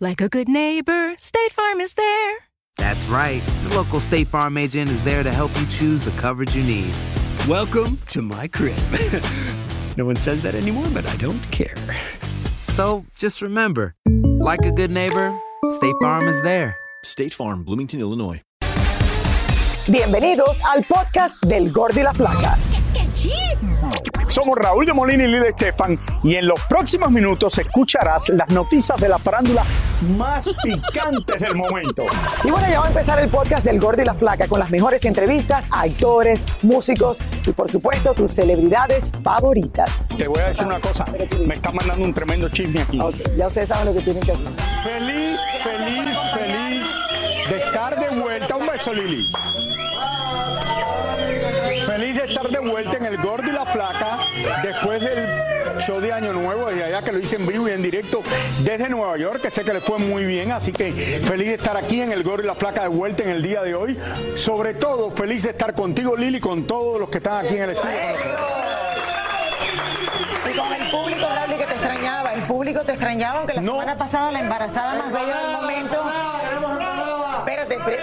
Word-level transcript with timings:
Like 0.00 0.20
a 0.20 0.28
good 0.28 0.48
neighbor, 0.48 1.14
State 1.16 1.52
Farm 1.52 1.80
is 1.80 1.94
there. 1.94 2.36
That's 2.76 3.06
right. 3.06 3.40
The 3.62 3.76
local 3.76 4.00
State 4.00 4.26
Farm 4.26 4.58
agent 4.58 4.90
is 4.90 5.04
there 5.04 5.22
to 5.22 5.30
help 5.30 5.52
you 5.60 5.66
choose 5.66 6.04
the 6.04 6.10
coverage 6.20 6.56
you 6.56 6.64
need. 6.64 6.92
Welcome 7.48 7.98
to 8.08 8.20
my 8.20 8.48
crib. 8.48 8.76
no 9.96 10.04
one 10.04 10.16
says 10.16 10.42
that 10.42 10.56
anymore, 10.56 10.86
but 10.92 11.06
I 11.06 11.16
don't 11.18 11.40
care. 11.52 11.76
So 12.66 13.06
just 13.16 13.40
remember, 13.40 13.94
like 14.40 14.64
a 14.64 14.72
good 14.72 14.90
neighbor, 14.90 15.32
State 15.70 15.94
Farm 16.02 16.26
is 16.26 16.42
there. 16.42 16.76
State 17.04 17.32
Farm, 17.32 17.62
Bloomington, 17.62 18.00
Illinois. 18.00 18.42
Bienvenidos 19.86 20.60
al 20.64 20.82
podcast 20.82 21.40
del 21.42 21.70
Gordi 21.70 22.02
la 22.02 22.12
Flaca. 22.12 22.73
Somos 24.28 24.58
Raúl 24.58 24.84
de 24.84 24.92
Molina 24.92 25.24
y 25.24 25.28
Lidia 25.28 25.48
Estefan 25.48 25.98
y 26.22 26.34
en 26.34 26.48
los 26.48 26.60
próximos 26.62 27.10
minutos 27.10 27.56
escucharás 27.58 28.28
las 28.30 28.48
noticias 28.48 29.00
de 29.00 29.08
la 29.08 29.18
farándula 29.18 29.62
más 30.16 30.54
picantes 30.62 31.40
del 31.40 31.54
momento. 31.54 32.04
Y 32.42 32.50
bueno, 32.50 32.66
ya 32.68 32.80
va 32.80 32.86
a 32.86 32.88
empezar 32.88 33.20
el 33.20 33.28
podcast 33.28 33.64
del 33.64 33.78
Gordi 33.78 34.02
y 34.02 34.04
la 34.04 34.14
Flaca 34.14 34.48
con 34.48 34.58
las 34.58 34.70
mejores 34.70 35.04
entrevistas 35.04 35.66
a 35.70 35.82
actores, 35.82 36.44
músicos 36.62 37.20
y 37.46 37.52
por 37.52 37.68
supuesto 37.70 38.12
tus 38.14 38.32
celebridades 38.32 39.10
favoritas. 39.22 40.08
Te 40.16 40.26
voy 40.26 40.40
a 40.40 40.48
decir 40.48 40.66
una 40.66 40.80
cosa, 40.80 41.04
me 41.46 41.54
está 41.54 41.70
mandando 41.70 42.04
un 42.04 42.12
tremendo 42.14 42.48
chisme 42.48 42.82
aquí. 42.82 42.98
Ya 43.36 43.46
ustedes 43.46 43.68
saben 43.68 43.86
lo 43.86 43.94
que 43.94 44.00
tienen 44.00 44.22
que 44.22 44.32
hacer. 44.32 44.48
Feliz, 44.82 45.40
feliz, 45.62 46.18
feliz 46.34 46.86
de 47.48 47.58
estar 47.58 47.98
de 48.00 48.20
vuelta. 48.20 48.56
Un 48.56 48.66
beso, 48.66 48.92
Lili. 48.92 49.26
Feliz 51.86 52.16
de 52.16 52.24
estar 52.24 52.48
de 52.48 52.58
vuelta 52.58 52.93
después 54.64 55.00
del 55.00 55.26
show 55.80 56.00
de 56.00 56.12
Año 56.12 56.32
Nuevo, 56.32 56.66
desde 56.68 56.84
allá 56.84 57.02
que 57.02 57.12
lo 57.12 57.18
hice 57.18 57.36
en 57.36 57.46
vivo 57.46 57.68
y 57.68 57.72
en 57.72 57.82
directo 57.82 58.22
desde 58.60 58.88
Nueva 58.88 59.16
York, 59.18 59.40
que 59.42 59.50
sé 59.50 59.62
que 59.64 59.72
les 59.72 59.82
fue 59.84 59.98
muy 59.98 60.24
bien, 60.24 60.52
así 60.52 60.72
que 60.72 60.92
feliz 60.92 61.48
de 61.48 61.54
estar 61.54 61.76
aquí 61.76 62.00
en 62.00 62.12
el 62.12 62.22
Gordo 62.22 62.42
y 62.44 62.46
la 62.46 62.54
Flaca 62.54 62.82
de 62.82 62.88
vuelta 62.88 63.22
en 63.24 63.30
el 63.30 63.42
día 63.42 63.62
de 63.62 63.74
hoy. 63.74 63.98
Sobre 64.36 64.74
todo, 64.74 65.10
feliz 65.10 65.42
de 65.42 65.50
estar 65.50 65.74
contigo, 65.74 66.16
Lili, 66.16 66.40
con 66.40 66.66
todos 66.66 66.98
los 66.98 67.08
que 67.10 67.18
están 67.18 67.44
aquí 67.44 67.56
en 67.56 67.62
el 67.64 67.70
estudio. 67.70 67.94
Y 70.50 70.56
con 70.56 70.72
el 70.72 70.90
público, 70.90 71.26
Raúl, 71.34 71.58
que 71.58 71.66
te 71.66 71.72
extrañaba. 71.74 72.34
El 72.34 72.42
público 72.42 72.80
te 72.80 72.92
extrañaba, 72.92 73.38
aunque 73.40 73.54
la 73.54 73.60
No. 73.62 73.72
semana 73.72 73.96
pasada 73.98 74.32
la 74.32 74.40
embarazada 74.40 74.94
más 74.94 75.12
bella 75.12 75.36
del 75.38 75.46
momento. 75.52 75.63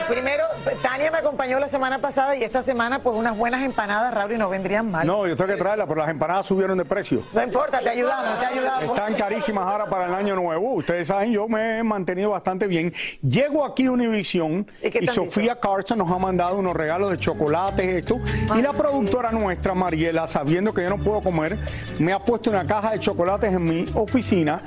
Primero, 0.07 0.43
Tania 0.81 1.11
me 1.11 1.17
acompañó 1.17 1.59
la 1.59 1.67
semana 1.67 1.99
pasada 1.99 2.35
y 2.35 2.43
esta 2.43 2.61
semana, 2.61 2.99
pues 2.99 3.15
unas 3.15 3.37
buenas 3.37 3.61
empanadas, 3.61 4.13
Raúl, 4.13 4.33
y 4.33 4.37
no 4.37 4.49
vendrían 4.49 4.89
mal. 4.89 5.05
No, 5.07 5.27
yo 5.27 5.35
tengo 5.35 5.51
que 5.51 5.57
traerla, 5.57 5.87
pero 5.87 6.01
las 6.01 6.09
empanadas 6.09 6.45
subieron 6.45 6.77
de 6.77 6.85
precio. 6.85 7.23
No 7.33 7.43
importa, 7.43 7.79
te 7.79 7.89
ayudamos, 7.89 8.39
te 8.39 8.45
ayudamos. 8.45 8.83
Están 8.83 9.13
carísimas 9.15 9.65
ahora 9.65 9.85
para 9.87 10.05
el 10.05 10.13
año 10.13 10.35
nuevo. 10.35 10.73
Ustedes 10.73 11.07
saben, 11.07 11.31
yo 11.31 11.47
me 11.47 11.79
he 11.79 11.83
mantenido 11.83 12.31
bastante 12.31 12.67
bien. 12.67 12.91
Llego 13.21 13.65
aquí 13.65 13.85
a 13.85 13.91
Univision 13.91 14.65
¿Y 14.81 15.07
Sofía 15.07 15.59
Carson 15.59 15.97
nos 15.97 16.11
ha 16.11 16.17
mandado 16.17 16.57
unos 16.57 16.75
regalos 16.75 17.11
de 17.11 17.17
chocolates, 17.17 17.87
esto. 17.87 18.19
Y 18.55 18.61
la 18.61 18.73
productora 18.73 19.31
nuestra, 19.31 19.73
Mariela, 19.73 20.27
sabiendo 20.27 20.73
que 20.73 20.83
yo 20.83 20.89
no 20.89 20.97
puedo 20.97 21.21
comer, 21.21 21.57
me 21.99 22.13
ha 22.13 22.19
puesto 22.19 22.49
una 22.49 22.65
caja 22.65 22.91
de 22.91 22.99
chocolates 22.99 23.53
en 23.53 23.63
mi 23.63 23.85
oficina 23.95 24.61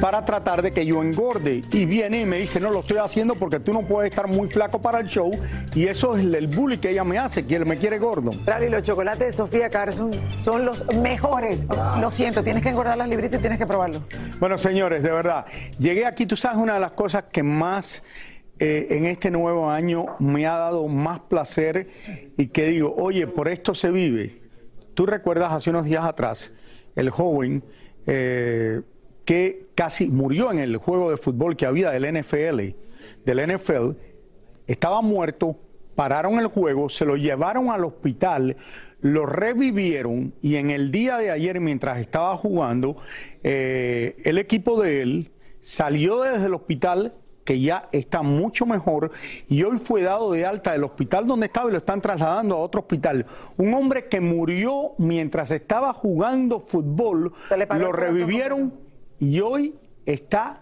para 0.00 0.24
tratar 0.24 0.62
de 0.62 0.72
que 0.72 0.84
yo 0.84 1.02
engorde. 1.02 1.62
Y 1.70 1.84
viene 1.84 2.20
y 2.20 2.24
me 2.24 2.38
dice, 2.38 2.60
no, 2.60 2.70
lo 2.70 2.80
estoy 2.80 2.98
haciendo 2.98 3.34
porque 3.34 3.60
tú 3.60 3.72
no 3.72 3.82
puedes 3.82 4.10
estar 4.10 4.26
muy 4.26 4.48
flaco 4.56 4.80
para 4.80 5.00
el 5.00 5.06
show. 5.06 5.30
Y 5.74 5.86
eso 5.86 6.16
es 6.16 6.24
el 6.24 6.46
bully 6.46 6.78
que 6.78 6.88
ella 6.88 7.04
me 7.04 7.18
hace, 7.18 7.46
que 7.46 7.62
me 7.62 7.76
quiere 7.76 7.98
gordo. 7.98 8.30
Raúl, 8.46 8.64
y 8.64 8.70
los 8.70 8.82
chocolates 8.82 9.26
de 9.26 9.32
Sofía 9.32 9.68
Carson 9.68 10.10
son 10.42 10.64
los 10.64 10.82
mejores. 10.96 11.66
Lo 12.00 12.10
siento, 12.10 12.42
tienes 12.42 12.62
que 12.62 12.70
engordar 12.70 12.96
las 12.96 13.06
libritas 13.06 13.38
y 13.38 13.42
tienes 13.42 13.58
que 13.58 13.66
probarlo. 13.66 14.02
Bueno, 14.40 14.56
señores, 14.56 15.02
de 15.02 15.10
verdad, 15.10 15.44
llegué 15.78 16.06
aquí, 16.06 16.24
tú 16.24 16.38
sabes, 16.38 16.56
una 16.56 16.74
de 16.74 16.80
las 16.80 16.92
cosas 16.92 17.24
que 17.30 17.42
más 17.42 18.02
eh, 18.58 18.86
en 18.88 19.04
este 19.04 19.30
nuevo 19.30 19.68
año 19.68 20.06
me 20.20 20.46
ha 20.46 20.56
dado 20.56 20.88
más 20.88 21.20
placer 21.20 21.88
y 22.38 22.46
que 22.46 22.68
digo, 22.68 22.94
oye, 22.96 23.26
por 23.26 23.48
esto 23.48 23.74
se 23.74 23.90
vive. 23.90 24.40
Tú 24.94 25.04
recuerdas 25.04 25.52
hace 25.52 25.68
unos 25.68 25.84
días 25.84 26.04
atrás, 26.04 26.54
el 26.94 27.10
joven 27.10 27.62
eh, 28.06 28.80
que 29.26 29.66
casi 29.74 30.08
murió 30.08 30.50
en 30.50 30.60
el 30.60 30.78
juego 30.78 31.10
de 31.10 31.18
fútbol 31.18 31.56
que 31.56 31.66
había 31.66 31.90
del 31.90 32.10
NFL, 32.18 32.60
del 33.26 33.54
NFL, 33.54 33.90
estaba 34.66 35.02
muerto, 35.02 35.56
pararon 35.94 36.38
el 36.38 36.46
juego, 36.46 36.88
se 36.88 37.04
lo 37.04 37.16
llevaron 37.16 37.70
al 37.70 37.84
hospital, 37.84 38.56
lo 39.00 39.26
revivieron 39.26 40.34
y 40.42 40.56
en 40.56 40.70
el 40.70 40.90
día 40.90 41.18
de 41.18 41.30
ayer, 41.30 41.60
mientras 41.60 41.98
estaba 41.98 42.36
jugando, 42.36 42.96
eh, 43.42 44.16
el 44.24 44.38
equipo 44.38 44.80
de 44.80 45.02
él 45.02 45.32
salió 45.60 46.22
desde 46.22 46.46
el 46.46 46.54
hospital 46.54 47.14
que 47.46 47.60
ya 47.60 47.88
está 47.92 48.22
mucho 48.22 48.66
mejor 48.66 49.12
y 49.48 49.62
hoy 49.62 49.78
fue 49.78 50.02
dado 50.02 50.32
de 50.32 50.44
alta 50.44 50.72
del 50.72 50.84
hospital 50.84 51.26
donde 51.26 51.46
estaba 51.46 51.68
y 51.68 51.72
lo 51.72 51.78
están 51.78 52.00
trasladando 52.00 52.56
a 52.56 52.58
otro 52.58 52.80
hospital. 52.80 53.24
Un 53.56 53.72
hombre 53.72 54.08
que 54.08 54.20
murió 54.20 54.94
mientras 54.98 55.52
estaba 55.52 55.92
jugando 55.92 56.58
fútbol, 56.58 57.32
lo 57.78 57.92
revivieron 57.92 58.74
y 59.20 59.40
hoy 59.40 59.76
está 60.04 60.60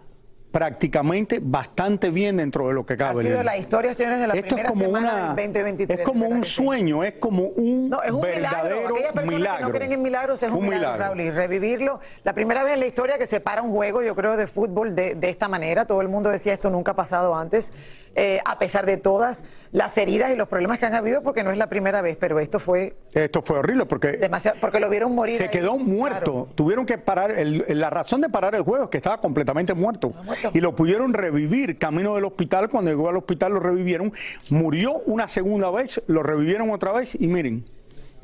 prácticamente 0.54 1.40
bastante 1.42 2.10
bien 2.10 2.36
dentro 2.36 2.68
de 2.68 2.74
lo 2.74 2.86
que 2.86 2.92
Ha 2.92 2.96
cabe. 2.96 3.22
sido 3.24 3.32
Lili. 3.38 3.44
la 3.44 3.56
historia, 3.56 3.92
señores, 3.92 4.20
de 4.20 4.28
la 4.28 4.34
Esto 4.34 4.46
es 4.46 4.52
primera 4.54 4.68
como 4.68 4.80
semana 4.84 5.12
una, 5.14 5.34
del 5.34 5.52
2023. 5.52 5.98
es 5.98 6.04
como 6.06 6.26
un 6.28 6.44
sueño, 6.44 7.02
es 7.02 7.14
como 7.14 7.42
un, 7.48 7.88
No, 7.90 8.00
es 8.04 8.12
un 8.12 8.20
milagro. 8.20 8.88
Aquellas 8.88 9.12
personas 9.12 9.26
milagro. 9.40 9.58
que 9.58 9.62
no 9.64 9.70
creen 9.76 9.92
en 9.92 10.02
milagros 10.02 10.40
es 10.44 10.50
un, 10.52 10.58
Un 10.58 10.68
milagro, 10.68 10.78
milagro. 10.92 11.04
Raúl. 11.06 11.20
Y 11.22 11.30
revivirlo, 11.30 11.98
la 12.22 12.34
primera 12.34 12.62
vez 12.62 12.74
en 12.74 12.80
la 12.80 12.86
historia 12.86 13.18
que 13.18 13.26
se 13.26 13.40
para 13.40 13.62
un 13.62 13.72
juego, 13.72 14.00
yo 14.02 14.14
creo, 14.14 14.36
de 14.36 14.46
fútbol 14.46 14.94
de, 14.94 15.16
de 15.16 15.28
esta 15.28 15.48
manera. 15.48 15.86
Todo 15.86 16.00
el 16.02 16.08
mundo 16.08 16.30
decía 16.30 16.52
esto 16.52 16.70
nunca 16.70 16.92
ha 16.92 16.96
pasado 16.96 17.34
antes, 17.34 17.72
eh, 18.14 18.40
a 18.44 18.58
pesar 18.58 18.86
de 18.86 18.96
todas 18.96 19.44
las 19.72 19.96
heridas 19.98 20.30
y 20.32 20.36
los 20.36 20.48
problemas 20.48 20.78
que 20.78 20.86
han 20.86 20.94
habido, 20.94 21.22
porque 21.22 21.42
no 21.42 21.50
es 21.50 21.58
la 21.58 21.68
primera 21.68 22.00
vez, 22.02 22.16
pero 22.18 22.38
esto 22.40 22.58
fue 22.58 22.94
Esto 23.12 23.42
fue 23.42 23.58
horrible 23.58 23.86
porque 23.86 24.12
demasiado, 24.12 24.56
porque 24.60 24.80
lo 24.80 24.88
vieron 24.88 25.14
morir. 25.14 25.36
se 25.36 25.44
ahí. 25.44 25.48
quedó 25.50 25.76
muerto. 25.76 26.20
Claro. 26.32 26.48
Tuvieron 26.54 26.86
que 26.86 26.98
parar. 26.98 27.32
el- 27.32 27.64
la 27.68 27.90
razón 27.90 28.20
de 28.20 28.28
parar 28.28 28.54
el 28.54 28.62
juego 28.62 28.84
es 28.84 28.90
que 28.90 28.98
estaba 28.98 29.20
completamente 29.20 29.74
muerto. 29.74 30.12
muerto. 30.24 30.50
Y 30.54 30.60
lo 30.60 30.74
pudieron 30.74 31.12
revivir 31.12 31.78
camino 31.78 32.14
del 32.14 32.24
hospital. 32.24 32.68
Cuando 32.70 32.90
llegó 32.90 33.08
al 33.08 33.16
hospital 33.16 33.52
lo 33.54 33.60
revivieron. 33.60 34.12
Murió 34.50 34.92
una 35.06 35.28
segunda 35.28 35.70
vez, 35.70 36.02
lo 36.06 36.22
revivieron 36.22 36.70
otra 36.70 36.92
vez 36.92 37.14
y 37.20 37.26
miren. 37.26 37.64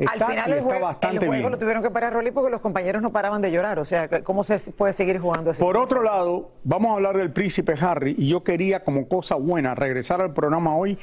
Está, 0.00 0.12
Al 0.12 0.32
final 0.32 0.50
el 0.50 0.58
está 0.58 0.64
juego, 0.64 0.86
bastante 0.86 1.16
el 1.16 1.26
juego 1.26 1.32
bien. 1.42 1.52
lo 1.52 1.58
tuvieron 1.58 1.82
que 1.82 1.90
parar, 1.90 2.12
Rolly, 2.14 2.30
porque 2.30 2.50
los 2.50 2.60
compañeros 2.60 3.02
no 3.02 3.12
paraban 3.12 3.42
de 3.42 3.52
llorar. 3.52 3.78
O 3.78 3.84
sea, 3.84 4.08
¿cómo 4.22 4.44
se 4.44 4.58
puede 4.72 4.92
seguir 4.94 5.18
jugando 5.18 5.50
así? 5.50 5.60
Por 5.60 5.76
otro 5.76 6.02
lado, 6.02 6.52
vamos 6.64 6.90
a 6.90 6.94
hablar 6.94 7.16
del 7.18 7.30
príncipe 7.32 7.74
Harry 7.80 8.14
y 8.16 8.28
yo 8.28 8.42
quería 8.42 8.82
como 8.82 9.08
cosa 9.08 9.34
buena 9.34 9.74
regresar 9.74 10.20
al 10.20 10.32
programa 10.32 10.74
hoy 10.74 10.98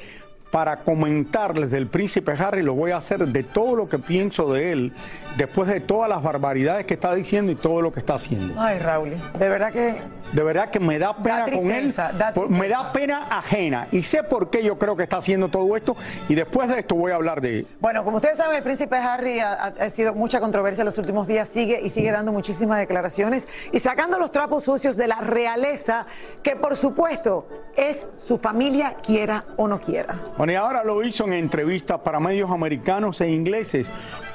para 0.51 0.77
comentarles 0.79 1.71
del 1.71 1.87
príncipe 1.87 2.31
Harry, 2.31 2.61
lo 2.61 2.73
voy 2.73 2.91
a 2.91 2.97
hacer 2.97 3.27
de 3.27 3.43
todo 3.43 3.75
lo 3.75 3.89
que 3.89 3.99
pienso 3.99 4.51
de 4.53 4.71
él, 4.71 4.93
después 5.37 5.67
de 5.69 5.79
todas 5.81 6.09
las 6.09 6.23
barbaridades 6.23 6.85
que 6.85 6.93
está 6.93 7.13
diciendo 7.13 7.51
y 7.51 7.55
todo 7.55 7.81
lo 7.81 7.91
que 7.91 7.99
está 7.99 8.15
haciendo. 8.15 8.59
Ay, 8.59 8.79
Raúl, 8.79 9.11
de 9.37 9.49
verdad 9.49 9.71
que 9.71 10.01
De 10.33 10.43
verdad 10.43 10.69
que 10.69 10.81
me 10.81 10.99
da 10.99 11.15
pena 11.15 11.45
con 11.45 11.71
él, 11.71 11.93
da 11.95 12.33
me 12.49 12.67
da 12.67 12.91
pena 12.91 13.27
ajena 13.29 13.87
y 13.93 14.03
sé 14.03 14.23
por 14.23 14.49
qué 14.49 14.61
yo 14.61 14.77
creo 14.77 14.95
que 14.97 15.03
está 15.03 15.17
haciendo 15.17 15.47
todo 15.47 15.75
esto 15.77 15.95
y 16.27 16.35
después 16.35 16.67
de 16.67 16.79
esto 16.79 16.95
voy 16.95 17.13
a 17.13 17.15
hablar 17.15 17.39
de 17.39 17.65
Bueno, 17.79 18.03
como 18.03 18.17
ustedes 18.17 18.35
saben, 18.37 18.57
el 18.57 18.63
príncipe 18.63 18.97
Harry 18.97 19.39
ha, 19.39 19.53
ha- 19.53 19.67
ha 19.79 19.89
sido 19.89 20.13
mucha 20.13 20.41
controversia 20.41 20.81
en 20.81 20.87
los 20.87 20.97
últimos 20.97 21.27
días, 21.27 21.47
sigue 21.47 21.79
y 21.81 21.89
sigue 21.91 22.11
dando 22.11 22.33
muchísimas 22.33 22.77
declaraciones 22.79 23.47
y 23.71 23.79
sacando 23.79 24.19
los 24.19 24.31
trapos 24.31 24.63
sucios 24.63 24.97
de 24.97 25.07
la 25.07 25.21
realeza, 25.21 26.05
que 26.43 26.57
por 26.57 26.75
supuesto 26.75 27.47
es 27.77 28.05
su 28.17 28.37
familia, 28.37 28.95
quiera 29.01 29.45
o 29.55 29.67
no 29.69 29.79
quiera. 29.79 30.19
Bueno, 30.37 30.53
y 30.53 30.55
ahora 30.55 30.83
lo 30.83 31.03
hizo 31.03 31.23
en 31.25 31.33
entrevistas 31.33 31.99
para 32.01 32.19
medios 32.19 32.51
americanos 32.51 33.19
e 33.21 33.29
ingleses. 33.29 33.87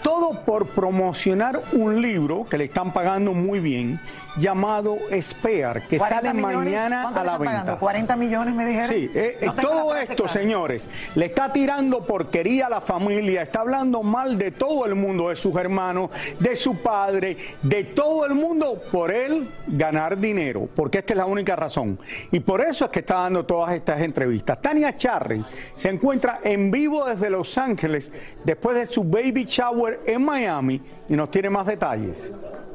Todo 0.02 0.40
por 0.44 0.66
promocionar 0.66 1.62
un 1.74 2.02
libro 2.02 2.44
que 2.50 2.58
le 2.58 2.64
están 2.64 2.92
pagando 2.92 3.32
muy 3.32 3.60
bien, 3.60 4.00
llamado 4.36 4.96
Spear, 5.20 5.86
que 5.86 5.98
40 5.98 6.20
sale 6.20 6.34
millones, 6.34 6.56
mañana 6.56 7.02
¿cuánto 7.02 7.20
a 7.20 7.24
la 7.24 7.38
venta. 7.38 7.52
pagando? 7.60 7.78
40 7.78 8.16
millones 8.16 8.54
me 8.54 8.66
dijeron. 8.66 8.88
Sí, 8.88 9.10
eh, 9.14 9.38
eh, 9.40 9.46
No 9.46 9.54
todo 9.54 9.96
esto, 9.96 10.26
señores, 10.26 10.84
le 11.14 11.26
está 11.26 11.52
tirando 11.52 12.04
porquería 12.04 12.66
a 12.66 12.70
la 12.70 12.80
familia, 12.80 13.42
está 13.42 13.60
hablando 13.60 14.02
mal 14.02 14.36
de 14.38 14.50
todo 14.50 14.86
el 14.86 14.96
mundo, 14.96 15.28
de 15.28 15.36
sus 15.36 15.54
hermanos, 15.54 16.10
de 16.40 16.56
su 16.56 16.82
padre, 16.82 17.36
de 17.62 17.84
todo 17.84 18.26
el 18.26 18.34
mundo, 18.34 18.82
por 18.90 19.12
él 19.12 19.48
ganar 19.68 20.18
dinero, 20.18 20.68
porque 20.74 20.98
esta 20.98 21.12
es 21.12 21.18
la 21.18 21.26
única 21.26 21.54
razón. 21.54 21.96
Y 22.32 22.40
por 22.40 22.60
eso 22.60 22.86
es 22.86 22.90
que 22.90 23.00
está 23.00 23.20
dando 23.20 23.46
todas 23.46 23.72
estas 23.72 24.00
entrevistas. 24.00 24.60
Tania 24.60 24.96
Charry 24.96 25.44
se 25.76 25.91
encuentra 25.92 26.40
en 26.42 26.70
vivo 26.70 27.04
desde 27.04 27.30
Los 27.30 27.56
Ángeles 27.56 28.10
después 28.44 28.76
de 28.76 28.86
su 28.86 29.04
baby 29.04 29.44
shower 29.44 30.00
en 30.06 30.24
Miami 30.24 30.80
y 31.08 31.14
nos 31.14 31.30
tiene 31.30 31.50
más 31.50 31.66
detalles. 31.66 32.30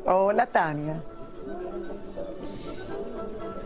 Hola, 0.05 0.45
Tania. 0.45 1.01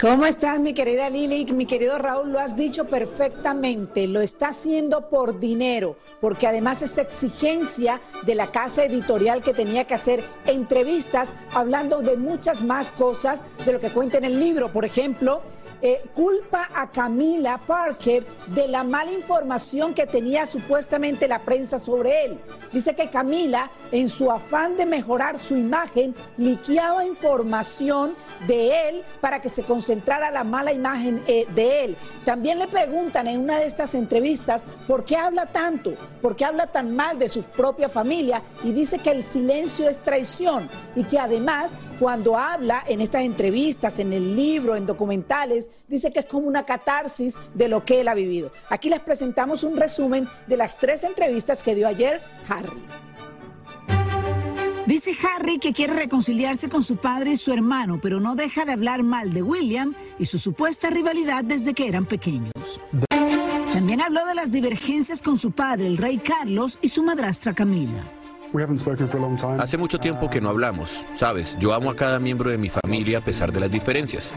¿Cómo 0.01 0.25
estás, 0.25 0.59
mi 0.59 0.74
querida 0.74 1.12
Lili? 1.12 1.45
Mi 1.53 1.68
querido 1.68 2.00
Raúl, 2.00 2.31
lo 2.31 2.39
has 2.39 2.56
dicho 2.56 2.86
perfectamente. 2.86 4.07
Lo 4.07 4.19
está 4.19 4.48
haciendo 4.48 5.09
por 5.09 5.38
dinero, 5.39 5.95
porque 6.19 6.47
además 6.47 6.81
es 6.81 6.97
exigencia 6.97 8.01
de 8.25 8.33
la 8.33 8.51
casa 8.51 8.83
editorial 8.83 9.44
que 9.44 9.54
tenía 9.54 9.86
que 9.86 9.94
hacer 9.94 10.24
entrevistas 10.47 11.33
hablando 11.54 12.01
de 12.01 12.18
muchas 12.18 12.63
más 12.63 12.89
cosas 12.89 13.42
de 13.63 13.74
lo 13.74 13.80
que 13.80 13.92
cuenta 13.92 14.18
en 14.18 14.25
el 14.25 14.39
libro. 14.39 14.71
Por 14.74 14.86
ejemplo, 14.86 15.44
eh, 15.81 16.01
culpa 16.13 16.69
a 16.75 16.89
Camila 16.92 17.57
Parker 17.66 18.25
de 18.48 18.68
la 18.68 18.83
mala 18.83 19.12
información 19.12 19.94
que 19.94 20.06
tenía 20.06 20.45
supuestamente 20.45 21.28
la 21.28 21.44
prensa 21.44 21.80
sobre 21.80 22.25
él. 22.25 22.39
Dice 22.72 22.95
que 22.95 23.10
Camila, 23.10 23.69
en 23.92 24.07
su 24.07 24.31
afán 24.31 24.78
de 24.78 24.86
mejorar 24.86 25.38
su 25.38 25.57
imagen, 25.57 26.16
liqueaba 26.38 27.06
información 27.06 28.16
de 28.48 28.89
él 28.89 29.04
para 29.19 29.42
que 29.42 29.50
se 29.50 29.63
concentrara 29.63 30.31
la 30.31 30.44
mala 30.44 30.72
imagen 30.72 31.22
eh, 31.28 31.45
de 31.54 31.86
él. 31.86 31.98
También 32.24 32.60
le 32.60 32.68
preguntan 32.68 33.28
en 33.28 33.42
una 33.42 33.60
de 33.60 33.66
estas 33.66 33.94
entrevistas 33.95 34.66
por 34.88 35.04
qué 35.04 35.18
habla 35.18 35.48
tanto, 35.48 35.95
por 36.22 36.36
qué 36.36 36.45
habla 36.45 36.68
tan 36.68 36.95
mal 36.95 37.19
de 37.19 37.28
su 37.28 37.44
propia 37.44 37.89
familia 37.89 38.42
y 38.63 38.72
dice 38.72 39.00
que 39.00 39.12
el 39.12 39.24
silencio 39.24 39.89
es 39.89 40.00
traición 40.00 40.69
y 40.95 41.04
que 41.04 41.19
además 41.19 41.75
cuando 42.00 42.38
habla 42.38 42.83
en 42.88 43.01
estas 43.01 43.24
entrevistas, 43.24 44.00
en 44.00 44.13
el 44.13 44.36
libro, 44.36 44.75
en 44.75 44.86
documentales, 44.86 45.69
dice 45.88 46.12
que 46.12 46.19
es 46.19 46.25
como 46.25 46.47
una 46.47 46.65
catarsis 46.65 47.38
de 47.53 47.68
lo 47.68 47.85
que 47.85 48.01
él 48.01 48.07
ha 48.07 48.13
vivido. 48.13 48.51
Aquí 48.69 48.89
les 48.89 49.00
presentamos 49.00 49.63
un 49.63 49.77
resumen 49.77 50.27
de 50.47 50.57
las 50.57 50.77
tres 50.77 51.03
entrevistas 51.03 51.63
que 51.63 51.75
dio 51.75 51.88
ayer 51.88 52.21
Harry. 52.47 52.83
Dice 54.88 55.13
Harry 55.25 55.57
que 55.57 55.73
quiere 55.73 55.94
reconciliarse 55.94 56.68
con 56.68 56.83
su 56.83 56.97
padre 56.97 57.31
y 57.31 57.38
su 57.38 57.53
hermano, 57.53 58.00
pero 58.01 58.19
no 58.19 58.35
deja 58.35 58.65
de 58.65 58.73
hablar 58.73 59.03
mal 59.03 59.31
de 59.33 59.41
William 59.41 59.95
y 60.19 60.25
su 60.25 60.38
supuesta 60.38 60.89
rivalidad 60.89 61.44
desde 61.44 61.73
que 61.73 61.88
eran 61.88 62.06
pequeños. 62.06 62.51
También 63.73 64.01
habló 64.01 64.25
de 64.25 64.35
las 64.35 64.51
divergencias 64.51 65.21
con 65.21 65.38
su 65.38 65.51
padre, 65.51 65.88
el 65.88 65.97
rey 65.97 66.18
Carlos, 66.18 66.77
y 66.81 66.89
su 66.89 67.03
madrastra 67.03 67.53
Camila. 67.53 68.03
Hace 69.59 69.77
mucho 69.77 69.97
tiempo 69.97 70.29
que 70.29 70.41
no 70.41 70.50
hablamos, 70.50 71.06
sabes, 71.15 71.56
yo 71.57 71.73
amo 71.73 71.89
a 71.89 71.95
cada 71.95 72.19
miembro 72.19 72.50
de 72.50 72.57
mi 72.57 72.69
familia 72.69 73.19
a 73.19 73.21
pesar 73.21 73.53
de 73.53 73.62
las 73.62 73.71
diferencias. 73.71 74.33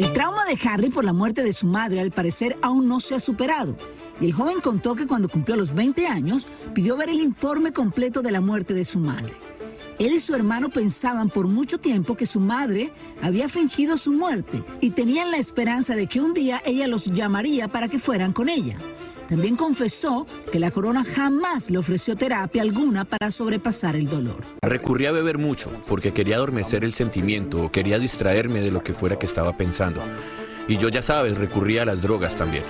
El 0.00 0.14
trauma 0.14 0.46
de 0.46 0.58
Harry 0.66 0.88
por 0.88 1.04
la 1.04 1.12
muerte 1.12 1.42
de 1.42 1.52
su 1.52 1.66
madre 1.66 2.00
al 2.00 2.10
parecer 2.10 2.56
aún 2.62 2.88
no 2.88 3.00
se 3.00 3.14
ha 3.14 3.20
superado. 3.20 3.76
Y 4.18 4.24
el 4.24 4.32
joven 4.32 4.62
contó 4.62 4.94
que 4.94 5.06
cuando 5.06 5.28
cumplió 5.28 5.56
los 5.56 5.74
20 5.74 6.06
años 6.06 6.46
pidió 6.72 6.96
ver 6.96 7.10
el 7.10 7.20
informe 7.20 7.74
completo 7.74 8.22
de 8.22 8.30
la 8.30 8.40
muerte 8.40 8.72
de 8.72 8.86
su 8.86 8.98
madre. 8.98 9.34
Él 9.98 10.14
y 10.14 10.18
su 10.18 10.34
hermano 10.34 10.70
pensaban 10.70 11.28
por 11.28 11.48
mucho 11.48 11.76
tiempo 11.76 12.16
que 12.16 12.24
su 12.24 12.40
madre 12.40 12.94
había 13.20 13.46
fingido 13.50 13.98
su 13.98 14.14
muerte 14.14 14.64
y 14.80 14.92
tenían 14.92 15.30
la 15.30 15.36
esperanza 15.36 15.94
de 15.94 16.06
que 16.06 16.22
un 16.22 16.32
día 16.32 16.62
ella 16.64 16.88
los 16.88 17.04
llamaría 17.04 17.68
para 17.68 17.88
que 17.88 17.98
fueran 17.98 18.32
con 18.32 18.48
ella. 18.48 18.78
También 19.30 19.54
confesó 19.54 20.26
que 20.50 20.58
la 20.58 20.72
corona 20.72 21.04
jamás 21.04 21.70
le 21.70 21.78
ofreció 21.78 22.16
terapia 22.16 22.62
alguna 22.62 23.04
para 23.04 23.30
sobrepasar 23.30 23.94
el 23.94 24.08
dolor. 24.08 24.44
Recurrí 24.60 25.06
a 25.06 25.12
beber 25.12 25.38
mucho 25.38 25.70
porque 25.88 26.12
quería 26.12 26.34
adormecer 26.34 26.82
el 26.82 26.94
sentimiento 26.94 27.62
o 27.62 27.70
quería 27.70 28.00
distraerme 28.00 28.60
de 28.60 28.72
lo 28.72 28.82
que 28.82 28.92
fuera 28.92 29.20
que 29.20 29.26
estaba 29.26 29.56
pensando. 29.56 30.00
Y 30.66 30.78
yo 30.78 30.88
ya 30.88 31.00
sabes, 31.00 31.38
recurría 31.38 31.82
a 31.82 31.84
las 31.84 32.02
drogas 32.02 32.34
también. 32.34 32.64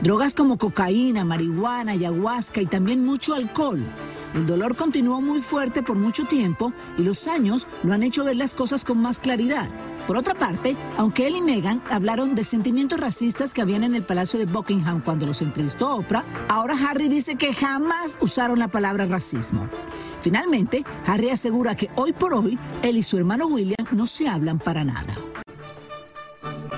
Drogas 0.00 0.32
como 0.32 0.56
cocaína, 0.56 1.22
marihuana, 1.22 1.92
ayahuasca 1.92 2.62
y 2.62 2.66
también 2.66 3.04
mucho 3.04 3.34
alcohol. 3.34 3.84
El 4.34 4.46
dolor 4.46 4.74
continuó 4.74 5.20
muy 5.20 5.42
fuerte 5.42 5.82
por 5.82 5.96
mucho 5.96 6.24
tiempo 6.24 6.72
y 6.96 7.02
los 7.02 7.28
años 7.28 7.66
lo 7.82 7.92
han 7.92 8.02
hecho 8.02 8.24
ver 8.24 8.36
las 8.36 8.54
cosas 8.54 8.86
con 8.86 9.02
más 9.02 9.18
claridad. 9.18 9.68
Por 10.06 10.16
otra 10.16 10.34
parte, 10.34 10.76
aunque 10.96 11.26
él 11.26 11.36
y 11.36 11.42
Meghan 11.42 11.82
hablaron 11.90 12.34
de 12.36 12.44
sentimientos 12.44 13.00
racistas 13.00 13.52
que 13.52 13.60
habían 13.60 13.82
en 13.82 13.94
el 13.96 14.04
Palacio 14.04 14.38
de 14.38 14.46
Buckingham 14.46 15.02
cuando 15.02 15.26
los 15.26 15.42
entrevistó 15.42 15.96
Oprah, 15.96 16.24
ahora 16.48 16.76
Harry 16.88 17.08
dice 17.08 17.34
que 17.34 17.52
jamás 17.52 18.16
usaron 18.20 18.60
la 18.60 18.68
palabra 18.68 19.06
racismo. 19.06 19.68
Finalmente, 20.20 20.84
Harry 21.06 21.30
asegura 21.30 21.74
que 21.74 21.90
hoy 21.96 22.12
por 22.12 22.34
hoy 22.34 22.58
él 22.82 22.96
y 22.96 23.02
su 23.02 23.18
hermano 23.18 23.46
William 23.46 23.86
no 23.90 24.06
se 24.06 24.28
hablan 24.28 24.58
para 24.58 24.84
nada. 24.84 25.16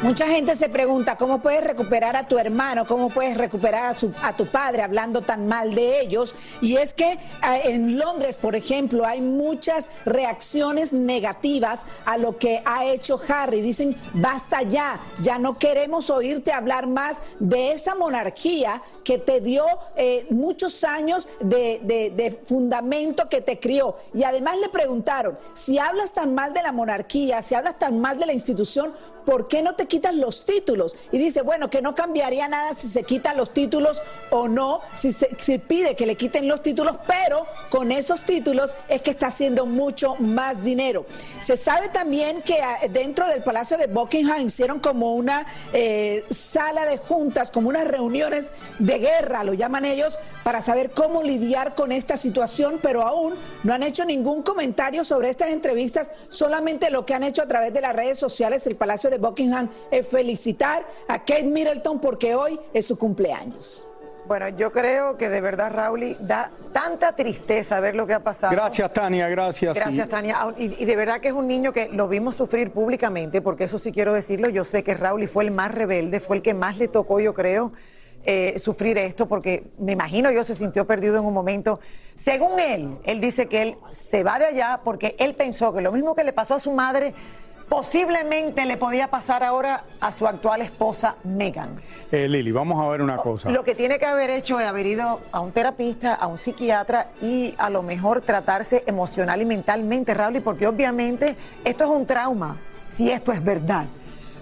Mucha 0.03 0.29
gente 0.29 0.55
se 0.55 0.69
pregunta 0.69 1.17
cómo 1.17 1.41
puedes 1.41 1.65
recuperar 1.65 2.15
a 2.15 2.29
tu 2.29 2.39
hermano, 2.39 2.87
cómo 2.87 3.11
puedes 3.11 3.37
recuperar 3.37 3.87
a, 3.87 3.95
su- 3.95 4.15
a 4.23 4.33
tu 4.37 4.47
padre 4.47 4.83
hablando 4.83 5.23
tan 5.23 5.49
mal 5.49 5.75
de 5.75 6.01
ellos. 6.01 6.37
Y 6.61 6.77
es 6.77 6.95
que 6.95 7.19
ah, 7.43 7.59
en 7.59 7.99
Londres, 7.99 8.37
por 8.37 8.55
ejemplo, 8.55 9.05
hay 9.05 9.21
muchas 9.21 9.89
reacciones 10.05 10.93
negativas 10.93 11.81
a 12.05 12.17
lo 12.17 12.39
que 12.39 12.63
ha 12.65 12.85
hecho 12.85 13.21
Harry. 13.29 13.61
Dicen, 13.61 13.97
basta 14.15 14.63
ya, 14.63 15.01
ya 15.21 15.37
no 15.41 15.59
queremos 15.59 16.11
oírte 16.11 16.53
hablar 16.53 16.87
más 16.87 17.19
de 17.41 17.73
esa 17.73 17.97
monarquía 17.97 18.81
que 19.03 19.19
te 19.19 19.41
dio 19.41 19.65
eh, 19.97 20.27
muchos 20.31 20.85
años 20.85 21.29
de, 21.41 21.81
de- 21.83 22.11
de 22.11 22.31
fundamento 22.31 23.29
que 23.29 23.41
te 23.41 23.59
crió. 23.59 23.97
Y 24.15 24.23
además 24.23 24.59
le 24.61 24.69
preguntaron, 24.69 25.37
si 25.55 25.77
hablas 25.79 26.13
tan 26.13 26.37
mal 26.37 26.55
de 26.55 26.63
la 26.63 26.71
monarquía, 26.71 27.43
si 27.43 27.57
hablas 27.57 27.81
tan 27.81 27.99
mal 28.01 28.17
de 28.17 28.27
la 28.27 28.33
institución, 28.33 28.93
¿por 29.29 29.47
qué 29.47 29.61
no 29.61 29.75
te 29.75 29.85
quitas 29.85 30.15
los 30.15 30.47
títulos? 30.47 30.97
Y 31.13 31.19
dice, 31.19 31.43
bueno, 31.43 31.69
que 31.69 31.83
no 31.83 31.95
cambiaría 31.95 32.49
nada 32.49 32.73
si 32.73 32.89
se 32.89 33.03
quitan 33.03 33.37
los 33.37 33.53
títulos 33.53 34.01
o 34.31 34.49
no, 34.49 34.81
si 34.95 35.13
se 35.13 35.59
pide 35.59 35.95
que 35.97 36.07
le 36.07 36.15
quiten 36.15 36.49
los 36.49 36.63
títulos, 36.63 36.97
pero 37.07 37.47
con 37.69 37.93
esos 37.93 38.23
títulos 38.23 38.75
es 38.89 39.03
que 39.03 39.11
está 39.11 39.27
haciendo 39.27 39.67
mucho 39.67 40.15
más 40.15 40.63
dinero. 40.63 41.05
Se 41.37 41.59
sabe 41.59 41.91
también 41.91 42.41
que 42.41 42.63
ah, 42.63 42.79
dentro 42.91 43.29
del 43.29 43.43
Palacio 43.43 43.77
de 43.77 43.87
Buckingham 43.89 44.47
hicieron 44.47 44.81
como 44.81 45.15
una 45.15 45.47
eh, 45.75 46.25
sala 46.31 46.87
de 46.87 46.97
juntas, 46.97 47.51
como 47.51 47.69
unas 47.69 47.87
reuniones 47.87 48.53
de 48.79 48.99
guerra, 48.99 49.45
lo 49.45 49.53
llaman 49.53 49.85
ellos, 49.85 50.19
para 50.43 50.63
saber 50.63 50.93
cómo 50.93 51.23
lidiar 51.23 51.75
con 51.75 51.93
esta 51.93 52.17
situación, 52.17 52.81
pero 52.83 53.03
aún 53.03 53.35
no 53.63 53.75
han 53.75 53.83
hecho 53.83 54.07
ningún 54.07 54.43
comentario 54.43 55.05
sobre 55.05 55.29
estas 55.29 55.51
entrevistas, 55.51 56.13
solamente 56.31 56.89
lo 56.89 57.05
que 57.05 57.13
han 57.13 57.25
hecho 57.25 57.43
a 57.43 57.47
través 57.47 57.75
de 57.75 57.83
las 57.83 57.95
redes 57.95 58.19
sociales, 58.19 58.67
el 58.67 58.77
Palacio 58.77 59.11
de 59.11 59.18
Buckingham, 59.19 59.69
es 59.91 60.09
felicitar 60.09 60.83
a 61.09 61.19
Kate 61.19 61.45
Middleton 61.45 62.01
porque 62.01 62.35
hoy 62.35 62.59
es 62.73 62.87
su 62.87 62.99
cumpleaños. 62.99 63.87
Bueno, 64.29 64.51
yo 64.51 64.71
creo 64.71 65.17
que 65.17 65.31
de 65.31 65.41
verdad, 65.41 65.73
Raúl, 65.73 66.15
da 66.21 66.51
tanta 66.73 67.17
tristeza 67.17 67.81
ver 67.81 67.95
lo 67.95 68.07
que 68.07 68.13
ha 68.13 68.23
pasado. 68.23 68.53
Gracias, 68.53 68.93
Tania, 68.93 69.27
gracias. 69.29 69.75
Gracias, 69.75 70.07
Tania. 70.07 70.55
Y, 70.59 70.83
y 70.83 70.85
de 70.85 70.97
verdad 70.97 71.21
que 71.21 71.29
es 71.29 71.35
un 71.35 71.49
niño 71.49 71.73
que 71.73 71.89
lo 71.89 72.09
vimos 72.09 72.37
sufrir 72.37 72.71
públicamente, 72.71 73.41
porque 73.41 73.65
eso 73.65 73.79
sí 73.79 73.91
quiero 73.91 74.13
decirlo. 74.13 74.51
Yo 74.51 74.65
sé 74.65 74.85
que 74.85 74.95
Raúl 74.95 75.27
fue 75.29 75.45
el 75.45 75.51
más 75.51 75.73
rebelde, 75.73 76.21
fue 76.21 76.37
el 76.37 76.43
que 76.43 76.53
más 76.53 76.77
le 76.77 76.89
tocó, 76.89 77.21
yo 77.21 77.33
creo, 77.33 77.73
eh, 78.25 78.59
sufrir 78.59 78.99
esto, 78.99 79.27
porque 79.27 79.71
me 79.79 79.93
imagino 79.93 80.31
yo 80.31 80.45
se 80.45 80.55
sintió 80.55 80.87
perdido 80.87 81.17
en 81.17 81.25
un 81.25 81.33
momento. 81.33 81.81
Según 82.15 82.61
él, 82.61 82.99
él 83.05 83.23
dice 83.23 83.47
que 83.47 83.63
él 83.63 83.77
se 83.93 84.23
va 84.23 84.39
de 84.39 84.45
allá 84.45 84.81
porque 84.85 85.17
él 85.19 85.35
pensó 85.35 85.73
que 85.73 85.81
lo 85.81 85.93
mismo 85.93 86.15
que 86.15 86.25
le 86.25 86.35
pasó 86.35 86.55
a 86.55 86.59
su 86.59 86.73
madre 86.73 87.15
posiblemente 87.69 88.65
le 88.67 88.77
podía 88.77 89.09
pasar 89.09 89.43
ahora 89.45 89.85
a 90.01 90.11
su 90.13 90.27
actual 90.27 90.63
esposa 90.63 91.17
Megan. 91.25 91.77
Eh, 92.11 92.29
Lili, 92.29 92.51
vamos 92.51 92.83
a 92.83 92.89
ver 92.89 93.03
una 93.03 93.17
cosa. 93.17 93.51
Lo 93.51 93.65
que 93.65 93.75
tiene 93.75 93.99
que 93.99 94.07
haber 94.07 94.31
hecho 94.31 94.59
es 94.59 94.67
haber 94.67 94.87
ido 94.87 95.21
a 95.33 95.41
un 95.41 95.53
terapista, 95.53 96.15
a 96.15 96.27
un 96.27 96.39
psiquiatra 96.39 97.09
y 97.21 97.55
a 97.59 97.71
lo 97.71 97.83
mejor 97.83 98.23
tratarse 98.23 98.85
emocional 98.87 99.43
y 99.43 99.45
mentalmente, 99.45 100.15
Raúl, 100.15 100.41
porque 100.41 100.67
obviamente 100.67 101.37
esto 101.65 101.85
es 101.85 101.91
un 101.91 102.07
trauma, 102.07 102.57
si 102.89 103.11
esto 103.11 103.33
es 103.33 103.45
verdad. 103.45 103.87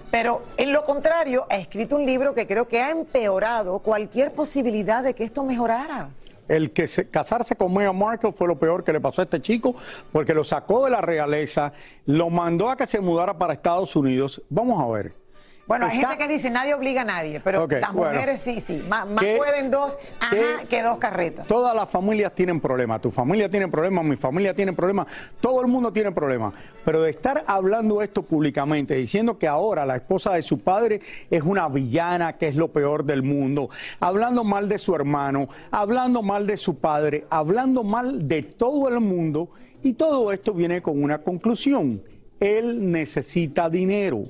Pero 0.09 0.43
en 0.55 0.71
lo 0.71 0.85
contrario, 0.85 1.45
ha 1.49 1.57
escrito 1.57 1.97
un 1.97 2.05
libro 2.05 2.33
que 2.33 2.47
creo 2.47 2.67
que 2.67 2.81
ha 2.81 2.91
empeorado 2.91 3.79
cualquier 3.79 4.31
posibilidad 4.31 5.03
de 5.03 5.13
que 5.13 5.25
esto 5.25 5.43
mejorara. 5.43 6.09
El 6.47 6.71
que 6.71 6.87
se- 6.87 7.09
casarse 7.09 7.55
con 7.55 7.73
Meghan 7.73 7.97
Markle 7.97 8.31
fue 8.31 8.47
lo 8.47 8.57
peor 8.57 8.83
que 8.83 8.93
le 8.93 9.01
pasó 9.01 9.21
a 9.21 9.25
este 9.25 9.41
chico 9.41 9.75
porque 10.11 10.33
lo 10.33 10.43
sacó 10.43 10.85
de 10.85 10.91
la 10.91 11.01
realeza, 11.01 11.73
lo 12.05 12.29
mandó 12.29 12.69
a 12.69 12.77
que 12.77 12.87
se 12.87 12.99
mudara 12.99 13.37
para 13.37 13.53
Estados 13.53 13.95
Unidos. 13.95 14.41
Vamos 14.49 14.81
a 14.83 14.87
ver. 14.87 15.26
Bueno, 15.67 15.85
hay 15.85 15.97
Está- 15.97 16.11
gente 16.11 16.23
que 16.27 16.33
dice 16.33 16.49
nadie 16.49 16.73
obliga 16.73 17.01
a 17.01 17.03
nadie, 17.03 17.41
pero 17.43 17.67
las 17.67 17.91
bueno. 17.91 18.13
mujeres 18.13 18.39
sí, 18.39 18.61
sí. 18.61 18.81
Más, 18.87 19.05
más 19.05 19.19
¿Qué- 19.19 19.35
pueden 19.35 19.69
dos, 19.69 19.97
ajá, 20.17 20.65
que 20.69 20.81
dos 20.81 20.97
carretas. 20.97 21.45
Todas 21.45 21.75
las 21.75 21.89
familias 21.89 22.33
tienen 22.33 22.61
problemas. 22.61 23.01
Tu 23.01 23.11
familia 23.11 23.49
tiene 23.49 23.67
problemas, 23.67 24.05
mi 24.05 24.15
familia 24.15 24.53
tiene 24.53 24.71
problemas, 24.71 25.33
todo 25.41 25.59
el 25.59 25.67
mundo 25.67 25.91
tiene 25.91 26.13
problemas. 26.13 26.53
Pero 26.85 27.01
de 27.01 27.09
estar 27.09 27.43
hablando 27.47 28.01
esto 28.01 28.23
públicamente, 28.23 28.95
diciendo 28.95 29.37
que 29.37 29.45
ahora 29.47 29.85
la 29.85 29.97
esposa 29.97 30.33
de 30.35 30.41
su 30.41 30.59
padre 30.59 31.01
es 31.29 31.43
una 31.43 31.67
villana, 31.67 32.37
que 32.37 32.47
es 32.47 32.55
lo 32.55 32.69
peor 32.69 33.03
del 33.03 33.21
mundo, 33.21 33.69
hablando 33.99 34.45
mal 34.45 34.69
de 34.69 34.77
su 34.77 34.95
hermano, 34.95 35.49
hablando 35.69 36.23
mal 36.23 36.47
de 36.47 36.55
su 36.55 36.77
padre, 36.79 37.25
hablando 37.29 37.83
mal 37.83 38.25
de 38.25 38.43
todo 38.43 38.87
el 38.87 39.01
mundo, 39.01 39.49
y 39.83 39.93
todo 39.93 40.31
esto 40.31 40.53
viene 40.53 40.81
con 40.81 41.03
una 41.03 41.17
conclusión. 41.17 42.01
Él 42.39 42.89
necesita 42.91 43.69
dinero. 43.69 44.23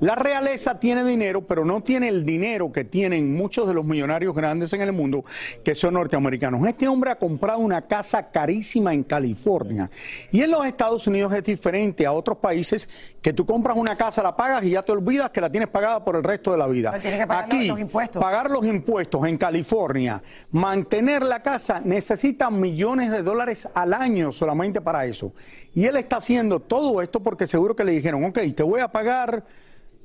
La 0.00 0.14
realeza 0.14 0.78
tiene 0.78 1.04
dinero, 1.04 1.46
pero 1.46 1.64
no 1.64 1.82
tiene 1.82 2.08
el 2.08 2.24
dinero 2.24 2.72
que 2.72 2.84
tienen 2.84 3.34
muchos 3.34 3.66
de 3.66 3.74
los 3.74 3.84
millonarios 3.84 4.34
grandes 4.34 4.72
en 4.72 4.82
el 4.82 4.92
mundo, 4.92 5.24
que 5.64 5.74
son 5.74 5.94
norteamericanos. 5.94 6.66
Este 6.66 6.88
hombre 6.88 7.10
ha 7.10 7.16
comprado 7.16 7.58
una 7.60 7.82
casa 7.82 8.30
carísima 8.30 8.92
en 8.92 9.04
California. 9.04 9.90
Y 10.32 10.42
en 10.42 10.50
los 10.50 10.66
Estados 10.66 11.06
Unidos 11.06 11.32
es 11.32 11.44
diferente 11.44 12.06
a 12.06 12.12
otros 12.12 12.38
países 12.38 12.88
que 13.22 13.32
tú 13.32 13.46
compras 13.46 13.76
una 13.76 13.96
casa, 13.96 14.22
la 14.22 14.36
pagas 14.36 14.64
y 14.64 14.70
ya 14.70 14.82
te 14.82 14.92
olvidas 14.92 15.30
que 15.30 15.40
la 15.40 15.50
tienes 15.50 15.68
pagada 15.68 16.04
por 16.04 16.16
el 16.16 16.24
resto 16.24 16.52
de 16.52 16.58
la 16.58 16.66
vida. 16.66 16.98
Que 16.98 17.26
pagar 17.26 17.44
Aquí, 17.44 17.68
los 17.68 17.80
impuestos. 17.80 18.22
pagar 18.22 18.50
los 18.50 18.64
impuestos 18.66 19.26
en 19.26 19.38
California, 19.38 20.22
mantener 20.50 21.22
la 21.22 21.42
casa, 21.42 21.80
necesita 21.84 22.50
millones 22.50 23.10
de 23.10 23.22
dólares 23.22 23.68
al 23.74 23.94
año 23.94 24.32
solamente 24.32 24.80
para 24.80 25.06
eso. 25.06 25.32
Y 25.74 25.86
él 25.86 25.96
está 25.96 26.16
haciendo 26.16 26.60
todo 26.60 27.00
esto 27.02 27.20
porque 27.20 27.46
seguro 27.46 27.74
que 27.74 27.84
le 27.84 27.92
dijeron, 27.92 28.24
ok, 28.24 28.38
te 28.54 28.62
voy 28.62 28.80
a 28.80 28.88
pagar 28.88 29.44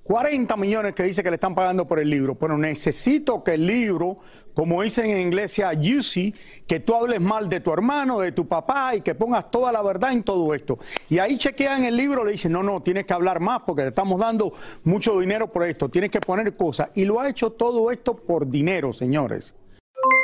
40 0.10 0.58
millones 0.58 0.96
que 0.96 1.04
dice 1.04 1.22
que 1.22 1.30
le 1.30 1.36
están 1.36 1.54
pagando 1.54 1.88
por 1.88 2.00
el 2.00 2.10
libro, 2.10 2.34
pero 2.34 2.58
necesito 2.58 3.44
que 3.44 3.54
el 3.54 3.68
libro, 3.68 4.18
como 4.56 4.82
dicen 4.82 5.06
en 5.06 5.20
inglés, 5.20 5.62
juicy, 5.80 6.34
que 6.68 6.80
tú 6.80 6.96
hables 6.96 7.22
mal 7.22 7.48
de 7.48 7.60
tu 7.60 7.72
hermano, 7.72 8.20
de 8.20 8.32
tu 8.32 8.48
papá 8.48 8.96
y 8.96 9.02
que 9.02 9.14
pongas 9.14 9.52
toda 9.52 9.72
la 9.72 9.84
verdad 9.84 10.12
en 10.12 10.24
todo 10.24 10.56
esto. 10.56 10.80
Y 11.10 11.20
ahí 11.20 11.38
chequean 11.38 11.84
el 11.84 11.96
libro, 11.96 12.26
le 12.26 12.32
dicen, 12.32 12.52
no, 12.52 12.64
no, 12.64 12.82
tienes 12.82 13.06
que 13.06 13.14
hablar 13.14 13.40
más 13.40 13.60
porque 13.60 13.84
te 13.84 13.90
estamos 13.90 14.20
dando 14.20 14.52
mucho 14.84 15.20
dinero 15.20 15.52
por 15.52 15.68
esto, 15.68 15.90
tienes 15.90 16.10
que 16.10 16.22
poner 16.22 16.58
cosas. 16.58 16.90
Y 16.96 17.06
lo 17.06 17.20
ha 17.20 17.30
hecho 17.30 17.52
todo 17.52 17.92
esto 17.92 18.16
por 18.16 18.48
dinero, 18.48 18.92
señores. 18.92 19.54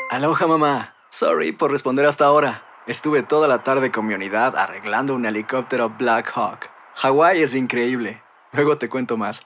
Aloha 0.09 0.47
mamá. 0.47 0.95
Sorry 1.11 1.51
por 1.51 1.69
responder 1.69 2.07
hasta 2.07 2.25
ahora. 2.25 2.63
Estuve 2.87 3.21
toda 3.21 3.47
la 3.47 3.61
tarde 3.61 3.91
con 3.91 4.07
mi 4.07 4.15
unidad 4.15 4.57
arreglando 4.57 5.13
un 5.13 5.27
helicóptero 5.27 5.91
Black 5.91 6.31
Hawk. 6.33 6.71
Hawái 6.95 7.43
es 7.43 7.53
increíble. 7.53 8.23
Luego 8.51 8.79
te 8.79 8.89
cuento 8.89 9.15
más. 9.15 9.45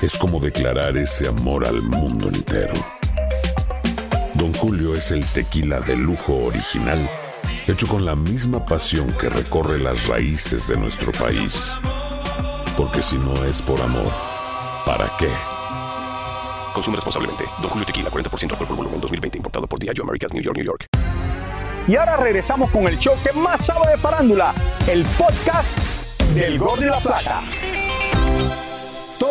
es 0.00 0.16
como 0.16 0.40
declarar 0.40 0.96
ese 0.96 1.28
amor 1.28 1.66
al 1.66 1.82
mundo 1.82 2.28
entero. 2.28 2.74
Don 4.34 4.52
Julio 4.54 4.94
es 4.94 5.10
el 5.10 5.24
tequila 5.32 5.80
de 5.80 5.96
lujo 5.96 6.46
original, 6.46 7.08
hecho 7.66 7.86
con 7.86 8.06
la 8.06 8.16
misma 8.16 8.64
pasión 8.64 9.14
que 9.18 9.28
recorre 9.28 9.78
las 9.78 10.06
raíces 10.06 10.66
de 10.68 10.76
nuestro 10.76 11.12
país. 11.12 11.78
Porque 12.76 13.02
si 13.02 13.18
no 13.18 13.44
es 13.44 13.60
por 13.60 13.80
amor, 13.82 14.10
¿para 14.86 15.10
qué? 15.18 15.28
Consume 16.72 16.96
responsablemente. 16.96 17.44
Don 17.60 17.68
Julio 17.68 17.84
Tequila, 17.84 18.10
40% 18.10 18.52
alcohol 18.52 18.68
por 18.68 18.76
volumen, 18.76 19.00
2020. 19.00 19.38
Importado 19.38 19.66
por 19.66 19.78
Diageo 19.78 20.04
Americas, 20.04 20.32
New 20.32 20.42
York, 20.42 20.56
New 20.56 20.64
York. 20.64 20.86
Y 21.86 21.96
ahora 21.96 22.16
regresamos 22.16 22.70
con 22.70 22.86
el 22.86 22.98
show 22.98 23.14
que 23.22 23.32
más 23.32 23.66
sabe 23.66 23.90
de 23.90 23.98
farándula, 23.98 24.54
el 24.88 25.04
podcast 25.18 25.76
del 26.34 26.58
Gol 26.58 26.80
de 26.80 26.86
la 26.86 27.00
Plata. 27.00 27.42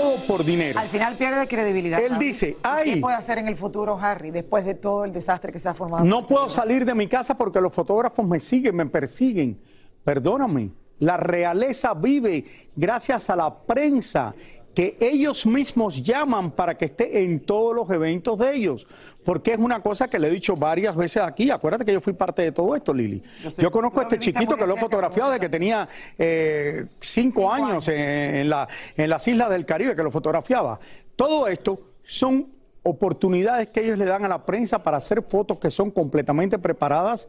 Todo 0.09 0.25
por 0.27 0.43
dinero. 0.43 0.79
Al 0.79 0.87
final 0.87 1.15
pierde 1.15 1.47
credibilidad. 1.47 2.01
Él 2.01 2.17
dice, 2.17 2.49
¿Y 2.49 2.57
"Ay". 2.63 2.93
¿Qué 2.95 3.01
puede 3.01 3.15
hacer 3.15 3.37
en 3.37 3.47
el 3.47 3.55
futuro 3.55 3.97
Harry 4.01 4.31
después 4.31 4.65
de 4.65 4.73
todo 4.75 5.05
el 5.05 5.13
desastre 5.13 5.51
que 5.51 5.59
se 5.59 5.69
ha 5.69 5.73
formado? 5.75 6.03
No 6.03 6.25
puedo 6.25 6.49
salir 6.49 6.83
de 6.85 6.95
mi 6.95 7.07
casa 7.07 7.35
porque 7.37 7.61
los 7.61 7.73
fotógrafos 7.73 8.25
me 8.25 8.39
siguen, 8.39 8.75
me 8.75 8.85
persiguen. 8.87 9.59
Perdóname, 10.03 10.71
la 10.99 11.17
realeza 11.17 11.93
vive 11.93 12.43
gracias 12.75 13.29
a 13.29 13.35
la 13.35 13.53
prensa 13.55 14.33
que 14.73 14.97
ellos 14.99 15.45
mismos 15.45 16.01
llaman 16.03 16.51
para 16.51 16.77
que 16.77 16.85
esté 16.85 17.23
en 17.23 17.41
todos 17.41 17.75
los 17.75 17.89
eventos 17.89 18.37
de 18.39 18.55
ellos. 18.55 18.87
Porque 19.25 19.51
es 19.53 19.59
una 19.59 19.81
cosa 19.81 20.07
que 20.07 20.17
le 20.19 20.27
he 20.27 20.31
dicho 20.31 20.55
varias 20.55 20.95
veces 20.95 21.21
aquí. 21.21 21.51
Acuérdate 21.51 21.85
que 21.85 21.93
yo 21.93 21.99
fui 21.99 22.13
parte 22.13 22.41
de 22.43 22.51
todo 22.51 22.75
esto, 22.75 22.93
Lili. 22.93 23.21
Yo, 23.57 23.69
conozco 23.71 23.99
a 23.99 24.03
este 24.03 24.19
chiquito 24.19 24.55
que 24.55 24.65
lo 24.65 24.75
he 24.75 24.79
fotografiado 24.79 25.31
desde 25.31 25.41
que 25.41 25.49
tenía 25.49 25.87
eh, 26.17 26.85
cinco, 26.99 27.51
años, 27.51 27.87
En, 27.89 27.99
en 28.35 28.49
la- 28.49 28.67
en 28.95 29.09
las 29.09 29.27
islas 29.27 29.49
del 29.49 29.65
Caribe, 29.65 29.95
que 29.95 30.03
lo 30.03 30.11
fotografiaba. 30.11 30.79
Todo 31.15 31.47
esto 31.47 31.79
son 32.03 32.47
oportunidades 32.83 33.67
que 33.69 33.81
ellos 33.83 33.97
le 33.97 34.05
dan 34.05 34.23
a 34.25 34.29
la 34.29 34.45
prensa 34.45 34.81
para 34.81 34.97
hacer 34.97 35.21
fotos 35.23 35.59
que 35.59 35.69
son 35.69 35.91
completamente 35.91 36.57
preparadas, 36.57 37.27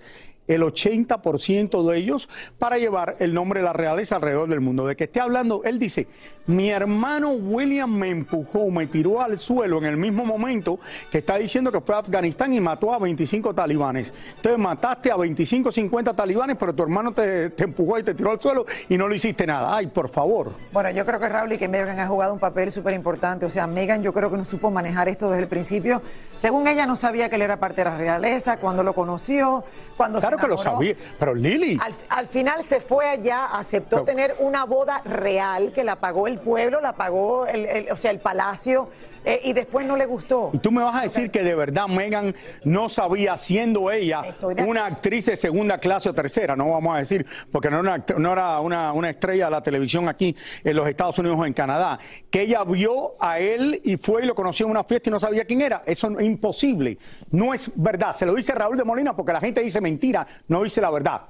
el 0.54 0.62
80% 0.62 1.88
de 1.88 1.99
ellos, 1.99 2.28
para 2.59 2.78
llevar 2.78 3.16
el 3.21 3.33
nombre 3.33 3.61
de 3.61 3.64
la 3.64 3.73
realeza 3.73 4.16
alrededor 4.16 4.49
del 4.49 4.61
mundo. 4.61 4.87
De 4.87 4.97
que 4.97 5.04
esté 5.04 5.21
hablando, 5.21 5.62
él 5.64 5.78
dice, 5.78 6.09
mi 6.47 6.71
hermano 6.71 7.30
William 7.30 7.90
me 7.90 8.11
empujó, 8.11 8.69
me 8.71 8.87
tiró 8.88 9.21
al 9.21 9.38
suelo 9.38 9.78
en 9.78 9.85
el 9.85 9.97
mismo 9.97 10.25
momento 10.25 10.80
que 11.11 11.19
está 11.19 11.37
diciendo 11.37 11.71
que 11.71 11.80
fue 11.80 11.95
a 11.95 11.99
Afganistán 11.99 12.52
y 12.52 12.61
mató 12.61 12.92
a 12.92 12.99
25 12.99 13.54
talibanes. 13.54 14.12
Entonces 14.37 14.59
mataste 14.59 15.12
a 15.12 15.16
25, 15.16 15.71
50 15.71 16.14
talibanes, 16.14 16.57
pero 16.59 16.75
tu 16.75 16.83
hermano 16.83 17.12
te, 17.12 17.50
te 17.50 17.64
empujó 17.64 17.99
y 17.99 18.02
te 18.02 18.14
tiró 18.14 18.33
al 18.33 18.40
suelo 18.40 18.66
y 18.88 18.99
no 18.99 19.09
le 19.09 19.16
hiciste 19.16 19.47
nada. 19.47 19.76
Ay, 19.76 19.87
por 19.87 20.09
favor. 20.09 20.52
Bueno, 20.73 20.90
yo 20.90 21.07
creo 21.07 21.21
que 21.21 21.28
Raúl 21.28 21.52
y 21.52 21.59
que 21.59 21.69
Megan 21.69 21.99
ha 22.00 22.09
jugado 22.09 22.33
un 22.33 22.40
papel 22.40 22.73
súper 22.73 22.95
importante. 22.95 23.47
O 23.47 23.50
sea, 23.50 23.66
Megan 23.66 24.02
yo 24.02 24.12
creo 24.12 24.30
que 24.30 24.37
no 24.37 24.45
supo 24.45 24.71
manejar 24.71 25.09
esto 25.09 25.30
desde 25.30 25.45
el 25.45 25.49
principio. 25.49 26.02
Según 26.35 26.66
ella 26.66 26.87
no 26.87 26.97
sabía 26.97 27.28
que 27.28 27.37
él 27.37 27.42
era 27.42 27.59
parte 27.59 27.85
de 27.85 27.90
la 27.90 27.97
realeza, 27.97 28.57
cuando 28.57 28.83
lo 28.83 28.95
conoció, 28.95 29.64
cuando 29.97 30.19
Claro 30.19 30.39
que 30.40 30.49
lo 30.49 30.59
sabía, 30.59 30.94
pero 31.18 31.35
Lili... 31.35 31.78
Al, 31.82 31.94
al 32.09 32.28
final 32.28 32.64
se 32.64 32.80
fue 32.80 33.09
allá, 33.09 33.47
aceptó 33.47 33.97
Pero- 33.97 34.04
tener 34.04 34.37
una 34.40 34.64
boda 34.64 35.02
real 35.04 35.73
que 35.73 35.85
la 35.85 35.97
pagó 35.97 36.26
el 36.26 36.38
pueblo, 36.38 36.80
la 36.80 36.92
pagó 36.94 37.47
el, 37.47 37.66
el- 37.66 37.92
o 37.92 37.97
sea, 37.97 38.11
el 38.11 38.18
palacio, 38.20 38.88
eh, 39.24 39.40
y 39.44 39.52
después 39.52 39.86
no 39.86 39.96
le 39.96 40.06
gustó. 40.06 40.50
Y 40.52 40.58
tú 40.58 40.70
me 40.70 40.82
vas 40.82 40.96
a 40.96 41.02
decir 41.02 41.30
que 41.30 41.42
de 41.42 41.54
verdad 41.54 41.86
Megan 41.88 42.34
no 42.64 42.88
sabía, 42.88 43.36
siendo 43.36 43.90
ella 43.90 44.22
una 44.66 44.86
actriz 44.86 45.26
de 45.26 45.36
segunda 45.36 45.78
clase 45.78 46.08
o 46.08 46.14
tercera, 46.14 46.56
no 46.56 46.70
vamos 46.70 46.94
a 46.94 46.98
decir, 46.98 47.26
porque 47.52 47.68
no 47.70 47.80
era, 47.80 47.82
una, 47.94 47.96
act- 47.98 48.16
no 48.16 48.32
era 48.32 48.60
una, 48.60 48.92
una 48.92 49.10
estrella 49.10 49.46
de 49.46 49.50
la 49.50 49.62
televisión 49.62 50.08
aquí 50.08 50.34
en 50.64 50.76
los 50.76 50.88
Estados 50.88 51.18
Unidos 51.18 51.38
o 51.38 51.46
en 51.46 51.52
Canadá, 51.52 51.98
que 52.30 52.42
ella 52.42 52.64
vio 52.64 53.14
a 53.20 53.38
él 53.38 53.80
y 53.84 53.96
fue 53.96 54.22
y 54.22 54.26
lo 54.26 54.34
conoció 54.34 54.66
en 54.66 54.70
una 54.72 54.84
fiesta 54.84 55.10
y 55.10 55.12
no 55.12 55.20
sabía 55.20 55.44
quién 55.44 55.60
era. 55.60 55.82
Eso 55.86 56.08
es 56.18 56.24
imposible. 56.24 56.98
No 57.30 57.52
es 57.54 57.70
verdad. 57.74 58.12
Se 58.14 58.24
lo 58.26 58.34
dice 58.34 58.52
Raúl 58.54 58.76
de 58.76 58.84
Molina 58.84 59.14
porque 59.14 59.32
la 59.32 59.40
gente 59.40 59.60
dice 59.60 59.80
mentira, 59.80 60.26
no 60.48 60.62
dice 60.62 60.80
la 60.80 60.90
verdad. 60.90 61.22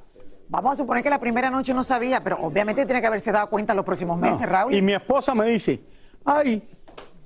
Vamos 0.49 0.75
a 0.75 0.77
suponer 0.79 1.03
que 1.03 1.11
la 1.11 1.21
primera 1.21 1.49
noche 1.49 1.73
no 1.73 1.85
sabía, 1.85 2.23
pero 2.25 2.39
obviamente 2.43 2.85
tiene 2.85 3.01
que 3.01 3.07
haberse 3.07 3.31
dado 3.31 3.49
cuenta 3.49 3.73
los 3.73 3.85
próximos 3.85 4.21
meses, 4.21 4.41
No. 4.41 4.47
Raúl. 4.47 4.75
Y 4.75 4.83
mi 4.83 4.93
esposa 4.95 5.33
me 5.35 5.47
dice, 5.47 5.81
ay, 6.25 6.61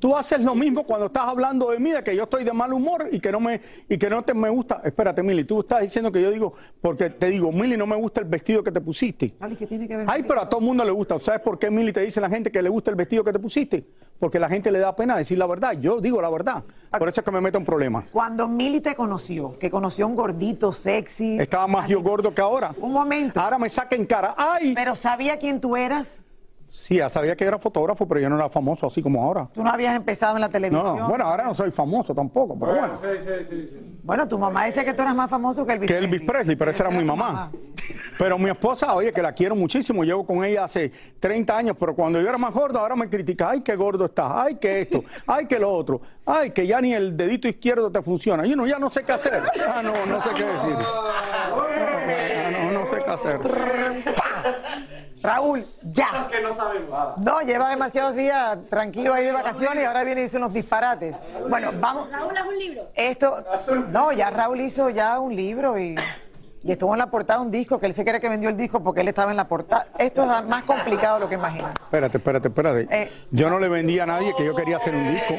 Tú 0.05 0.15
haces 0.15 0.43
lo 0.43 0.55
mismo 0.55 0.85
cuando 0.85 1.07
estás 1.07 1.23
hablando 1.27 1.71
de 1.71 1.79
mí, 1.79 1.91
de 1.91 2.05
que 2.05 2.15
yo 2.15 2.25
estoy 2.25 2.45
de 2.45 2.53
mal 2.53 2.75
humor 2.75 3.09
y 3.11 3.21
que 3.21 3.33
no 3.33 3.41
me 3.41 3.59
y 3.89 3.97
que 3.97 4.11
no 4.11 4.23
te 4.23 4.35
me 4.35 4.51
gusta. 4.51 4.83
Espérate, 4.85 5.23
Mili, 5.23 5.45
tú 5.45 5.61
estás 5.61 5.81
diciendo 5.81 6.13
que 6.13 6.21
yo 6.21 6.31
digo, 6.31 6.53
porque 6.83 7.09
te 7.09 7.29
digo, 7.29 7.51
Mili, 7.51 7.75
no 7.75 7.87
me 7.87 7.97
gusta 7.97 8.21
el 8.21 8.27
vestido 8.27 8.63
que 8.63 8.71
te 8.71 8.83
pusiste. 8.83 9.33
¿qué 9.59 9.67
tiene 9.67 9.89
que 9.89 9.97
ver? 9.97 10.07
Ay, 10.07 10.23
pero 10.29 10.43
a 10.43 10.47
todo 10.47 10.61
el 10.61 10.67
mundo 10.67 10.85
le 10.85 10.91
gusta. 10.91 11.19
¿Sabes 11.21 11.41
por 11.41 11.59
qué, 11.59 11.71
Mili, 11.71 11.91
te 11.91 12.03
dice 12.03 12.21
la 12.21 12.29
gente 12.29 12.53
que 12.53 12.61
le 12.61 12.69
gusta 12.69 12.91
el 12.91 12.97
vestido 12.97 13.25
que 13.25 13.33
te 13.33 13.39
pusiste? 13.39 13.83
Porque 14.19 14.39
la 14.39 14.51
gente 14.51 14.71
le 14.71 14.79
da 14.79 14.95
pena 14.95 15.17
decir 15.17 15.39
la 15.39 15.47
verdad. 15.47 15.73
Yo 15.73 16.03
digo 16.03 16.21
la 16.21 16.29
verdad. 16.29 16.65
Por 16.91 17.09
eso 17.09 17.23
es 17.23 17.25
que 17.25 17.31
me 17.31 17.41
meto 17.41 17.57
en 17.57 17.65
problemas. 17.65 18.05
Cuando 18.13 18.47
Mili 18.47 18.83
te 18.83 18.95
conoció, 18.95 19.59
que 19.59 19.71
conoció 19.71 20.05
a 20.05 20.09
un 20.09 20.17
gordito 20.17 20.71
sexy. 20.71 21.39
Estaba 21.39 21.67
más 21.67 21.89
yo 21.89 22.03
gordo 22.03 22.35
que 22.35 22.43
ahora. 22.43 22.75
Un 22.79 22.93
momento. 22.93 23.41
Ahora 23.41 23.57
me 23.57 23.71
saca 23.71 23.97
en 23.97 24.05
cara. 24.05 24.35
¡Ay! 24.37 24.75
Pero 24.75 24.97
sabía 24.97 25.39
quién 25.39 25.63
tú 25.63 25.77
eras. 25.77 26.21
Sí, 26.85 26.97
ya 26.97 27.09
sabía 27.09 27.35
que 27.35 27.45
era 27.45 27.59
fotógrafo, 27.59 28.07
pero 28.07 28.21
yo 28.21 28.29
no 28.29 28.37
era 28.37 28.51
famoso 28.51 28.87
así 28.87 29.01
como 29.01 29.23
ahora. 29.23 29.49
Tú 29.55 29.65
no 29.65 29.71
habías 29.71 29.97
empezado 29.97 30.35
en 30.35 30.43
la 30.43 30.51
televisión. 30.51 30.99
No, 30.99 31.09
bueno, 31.09 31.25
ahora 31.25 31.45
no 31.45 31.55
soy 31.55 31.71
famoso 31.71 32.15
tampoco, 32.15 32.59
pero 32.61 32.73
bueno. 32.73 32.99
Sí, 33.01 33.09
sí, 33.25 33.47
sí, 33.49 33.69
sí. 33.71 34.01
Bueno, 34.03 34.29
tu 34.29 34.39
mamá 34.39 34.67
dice 34.67 34.85
que 34.85 34.93
tú 34.93 35.01
eras 35.01 35.15
más 35.15 35.31
famoso 35.31 35.65
que 35.65 35.73
Elvis 35.73 35.89
Que 35.89 35.97
Elvis 35.97 36.21
Presley, 36.21 36.57
pero 36.57 36.71
esa 36.71 36.87
era 36.87 36.95
mi 36.95 37.03
mamá. 37.03 37.51
Pero 38.19 38.37
mi 38.37 38.51
esposa, 38.51 38.95
oye, 38.95 39.15
que 39.15 39.23
la 39.23 39.33
quiero 39.33 39.57
muchísimo, 39.57 40.05
llevo 40.05 40.27
con 40.27 40.45
ella 40.45 40.65
hace 40.65 40.93
30 41.21 41.57
años, 41.57 41.77
pero 41.81 41.95
cuando 41.95 42.21
yo 42.21 42.29
era 42.29 42.37
más 42.37 42.53
gordo, 42.53 42.79
ahora 42.79 42.97
me 42.97 43.09
critica, 43.09 43.49
ay, 43.49 43.63
qué 43.63 43.77
gordo 43.77 44.05
estás, 44.05 44.31
ay, 44.31 44.57
que 44.57 44.83
esto, 44.83 45.03
ay, 45.27 45.47
que 45.47 45.59
lo 45.59 45.73
otro, 45.73 46.03
ay, 46.27 46.51
que 46.51 46.67
ya 46.67 46.83
ni 46.83 46.93
el 46.93 47.17
dedito 47.17 47.49
izquierdo 47.49 47.91
te 47.91 48.03
funciona. 48.03 48.45
Yo 48.45 48.57
no, 48.57 48.67
ya 48.67 48.79
no 48.79 48.91
sé 48.91 49.05
qué 49.05 49.13
hacer. 49.13 49.43
Ah, 49.67 49.81
no, 49.83 49.93
no 50.05 50.23
sé 50.23 50.29
qué 50.37 50.45
decir. 50.45 50.77
Ah, 51.57 52.51
no, 52.53 52.73
no 52.73 52.91
sé 52.91 52.97
qué 53.05 53.11
hacer. 53.11 53.41
Raúl, 55.25 55.65
ya. 55.83 56.29
que 56.31 56.41
no 56.43 56.53
sabemos 56.53 56.91
nada. 56.91 57.15
No, 57.17 57.41
lleva 57.41 57.71
demasiados 57.71 58.15
días 58.15 58.59
tranquilo 58.69 59.15
ahí 59.15 59.25
de 59.25 59.33
vacaciones 59.33 59.83
y 59.83 59.87
ahora 59.87 60.05
viene 60.05 60.21
y 60.21 60.25
dice 60.25 60.37
unos 60.37 60.53
disparates. 60.53 61.17
Bueno, 61.49 61.73
vamos. 61.81 62.11
Raúl 62.13 62.37
hace 62.37 62.49
un 62.49 62.59
libro. 62.59 62.83
Esto, 62.95 63.43
no, 63.91 64.13
ya 64.13 64.29
Raúl 64.29 64.61
hizo 64.61 64.91
ya 64.91 65.19
un 65.19 65.35
libro 65.35 65.79
y, 65.79 65.97
y 66.63 66.73
estuvo 66.73 66.93
en 66.93 66.99
la 66.99 67.07
portada 67.07 67.41
un 67.41 67.51
disco 67.51 67.79
que 67.79 67.87
él 67.87 67.95
se 67.95 68.05
cree 68.05 68.21
que 68.21 68.29
vendió 68.29 68.51
el 68.51 68.57
disco 68.57 68.83
porque 68.83 69.01
él 69.01 69.09
estaba 69.09 69.31
en 69.31 69.39
la 69.39 69.49
portada. 69.49 69.87
Esto 69.99 70.25
es 70.25 70.45
más 70.47 70.65
complicado 70.65 71.15
de 71.15 71.21
lo 71.21 71.29
que 71.29 71.37
imaginas. 71.37 71.73
Espérate, 71.73 72.19
espérate, 72.19 72.49
espérate. 72.49 72.87
Eh. 72.91 73.11
Yo 73.31 73.49
no 73.49 73.59
le 73.59 73.71
vendí 73.71 73.99
a 73.99 74.05
nadie 74.05 74.35
que 74.37 74.45
yo 74.45 74.55
quería 74.55 74.77
hacer 74.77 74.95
un 74.95 75.11
disco. 75.11 75.35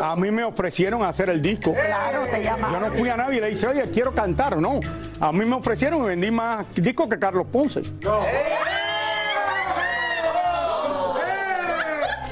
A 0.00 0.14
mí 0.16 0.30
me 0.30 0.44
ofrecieron 0.44 1.02
hacer 1.02 1.30
el 1.30 1.42
disco. 1.42 1.72
Claro, 1.72 2.26
te 2.30 2.42
llama. 2.42 2.68
Yo 2.70 2.78
no 2.78 2.92
fui 2.92 3.08
a 3.08 3.16
nadie 3.16 3.38
y 3.38 3.40
le 3.40 3.50
dije, 3.50 3.66
oye, 3.66 3.90
quiero 3.90 4.14
cantar. 4.14 4.56
No. 4.56 4.78
A 5.18 5.32
mí 5.32 5.44
me 5.44 5.56
ofrecieron 5.56 6.04
y 6.04 6.08
vendí 6.08 6.30
más 6.30 6.66
discos 6.74 7.08
que 7.08 7.18
Carlos 7.18 7.46
Ponce. 7.50 7.82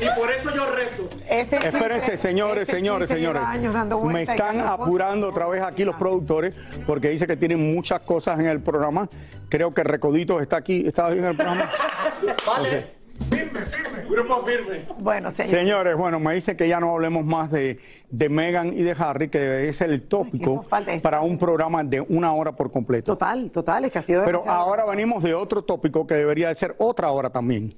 Y 0.05 0.19
por 0.19 0.31
eso 0.31 0.51
yo 0.55 0.67
rezo. 0.67 1.09
Este 1.29 1.57
chiste- 1.59 1.69
Espérense, 1.69 2.17
señores, 2.17 2.63
este 2.63 2.77
señores, 2.77 3.09
señores. 3.09 3.43
Me 4.05 4.23
están 4.23 4.61
apurando 4.61 5.29
otra 5.29 5.47
vez 5.47 5.63
aquí 5.63 5.85
los 5.85 5.97
productores 5.97 6.55
porque 6.87 7.11
dice 7.11 7.27
que 7.27 7.37
tienen 7.37 7.75
muchas 7.75 8.01
cosas 8.01 8.39
en 8.41 8.47
el 8.47 8.61
programa. 8.61 9.09
Creo 9.49 9.73
que 9.73 9.83
Recoditos 9.85 10.43
está 10.43 10.57
aquí, 10.57 10.87
está 10.87 11.11
en 11.13 11.25
el 11.25 11.37
programa. 11.37 11.69
Vale. 12.47 13.03
Firme, 13.31 13.61
firme. 13.61 14.05
Grupo 14.09 14.43
firme. 14.45 14.85
Bueno, 14.99 15.31
señor. 15.31 15.51
Señores, 15.51 15.97
bueno, 15.97 16.19
me 16.19 16.35
dice 16.35 16.57
que 16.57 16.67
ya 16.67 16.81
no 16.81 16.91
hablemos 16.93 17.25
más 17.25 17.51
de, 17.53 17.79
de 18.11 18.29
Meghan 18.29 18.73
y 18.77 18.83
de 18.83 18.97
Harry, 18.99 19.29
que 19.29 19.39
debe 19.39 19.73
ser 19.73 19.91
el 19.91 20.03
tópico 20.03 20.65
para 21.03 21.21
un 21.21 21.39
programa 21.39 21.85
de 21.85 22.01
una 22.01 22.33
hora 22.35 22.53
por 22.53 22.71
completo. 22.73 23.13
Total, 23.13 23.51
total, 23.51 23.85
es 23.85 23.93
que 23.93 23.99
ha 23.99 24.03
sido 24.03 24.25
Pero 24.25 24.43
ahora 24.49 24.85
venimos 24.87 25.23
de 25.23 25.35
otro 25.35 25.63
tópico 25.63 26.07
que 26.07 26.15
debería 26.15 26.49
de 26.49 26.55
ser 26.57 26.75
otra 26.79 27.11
hora 27.11 27.31
también. 27.31 27.75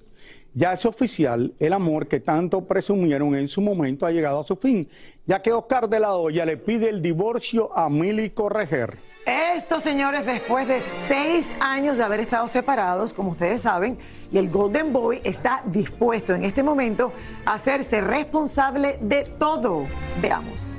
Ya 0.57 0.73
es 0.73 0.87
oficial, 0.87 1.53
el 1.59 1.73
amor 1.73 2.07
que 2.07 2.21
tanto 2.21 2.65
presumieron 2.65 3.35
en 3.35 3.49
su 3.49 3.61
momento 3.61 4.07
ha 4.07 4.13
llegado 4.13 4.39
a 4.39 4.45
su 4.45 4.55
fin, 4.55 4.89
ya 5.27 5.43
que 5.43 5.53
Oscar 5.53 5.89
de 5.89 5.99
la 5.99 6.15
Hoya 6.15 6.45
le 6.45 6.57
pide 6.57 6.89
el 6.89 7.03
divorcio 7.03 7.77
a 7.77 7.91
Mili 7.91 8.31
Correger. 8.31 8.97
Esto, 9.27 9.81
señores, 9.81 10.25
después 10.25 10.69
de 10.69 10.81
seis 11.09 11.45
años 11.59 11.97
de 11.97 12.05
haber 12.05 12.21
estado 12.21 12.47
separados, 12.47 13.13
como 13.13 13.31
ustedes 13.31 13.63
saben, 13.63 13.99
y 14.31 14.39
el 14.39 14.49
Golden 14.49 14.93
Boy 14.93 15.21
está 15.25 15.63
dispuesto 15.67 16.35
en 16.35 16.45
este 16.45 16.63
momento 16.63 17.13
a 17.45 17.55
hacerse 17.55 18.01
responsable 18.01 18.99
de 19.01 19.25
todo. 19.25 19.89
Veamos. 20.23 20.74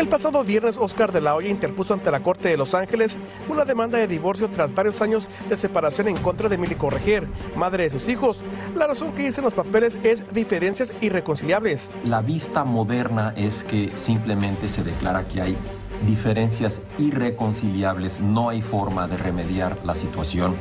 El 0.00 0.08
pasado 0.08 0.42
viernes, 0.42 0.78
Oscar 0.78 1.12
de 1.12 1.20
la 1.20 1.34
Hoya 1.34 1.50
interpuso 1.50 1.92
ante 1.92 2.10
la 2.10 2.22
Corte 2.22 2.48
de 2.48 2.56
Los 2.56 2.72
Ángeles 2.72 3.18
una 3.50 3.66
demanda 3.66 3.98
de 3.98 4.06
divorcio 4.06 4.48
tras 4.48 4.74
varios 4.74 5.02
años 5.02 5.28
de 5.46 5.58
separación 5.58 6.08
en 6.08 6.16
contra 6.16 6.48
de 6.48 6.56
Mili 6.56 6.74
Correger, 6.74 7.28
madre 7.54 7.82
de 7.82 7.90
sus 7.90 8.08
hijos. 8.08 8.40
La 8.74 8.86
razón 8.86 9.12
que 9.12 9.24
dicen 9.24 9.44
los 9.44 9.52
papeles 9.52 9.98
es 10.02 10.32
diferencias 10.32 10.90
irreconciliables. 11.02 11.90
La 12.02 12.22
vista 12.22 12.64
moderna 12.64 13.34
es 13.36 13.62
que 13.62 13.94
simplemente 13.94 14.68
se 14.68 14.82
declara 14.82 15.28
que 15.28 15.42
hay 15.42 15.58
diferencias 16.06 16.80
irreconciliables, 16.96 18.22
no 18.22 18.48
hay 18.48 18.62
forma 18.62 19.06
de 19.06 19.18
remediar 19.18 19.80
la 19.84 19.94
situación. 19.94 20.56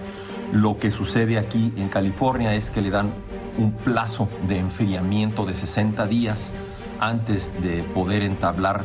Lo 0.51 0.79
que 0.79 0.91
sucede 0.91 1.37
aquí 1.37 1.71
en 1.77 1.87
California 1.87 2.55
es 2.55 2.69
que 2.69 2.81
le 2.81 2.89
dan 2.89 3.13
un 3.57 3.71
plazo 3.71 4.27
de 4.49 4.57
enfriamiento 4.57 5.45
de 5.45 5.55
60 5.55 6.07
días 6.07 6.51
antes 6.99 7.53
de 7.61 7.83
poder 7.83 8.23
entablar 8.23 8.83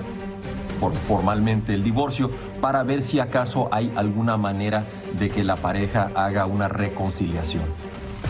por- 0.80 0.94
formalmente 0.94 1.74
el 1.74 1.82
divorcio 1.84 2.30
para 2.60 2.82
ver 2.82 3.02
si 3.02 3.20
acaso 3.20 3.68
hay 3.72 3.92
alguna 3.96 4.36
manera 4.36 4.84
de 5.18 5.28
que 5.30 5.44
la 5.44 5.56
pareja 5.56 6.10
haga 6.14 6.46
una 6.46 6.68
reconciliación. 6.68 7.64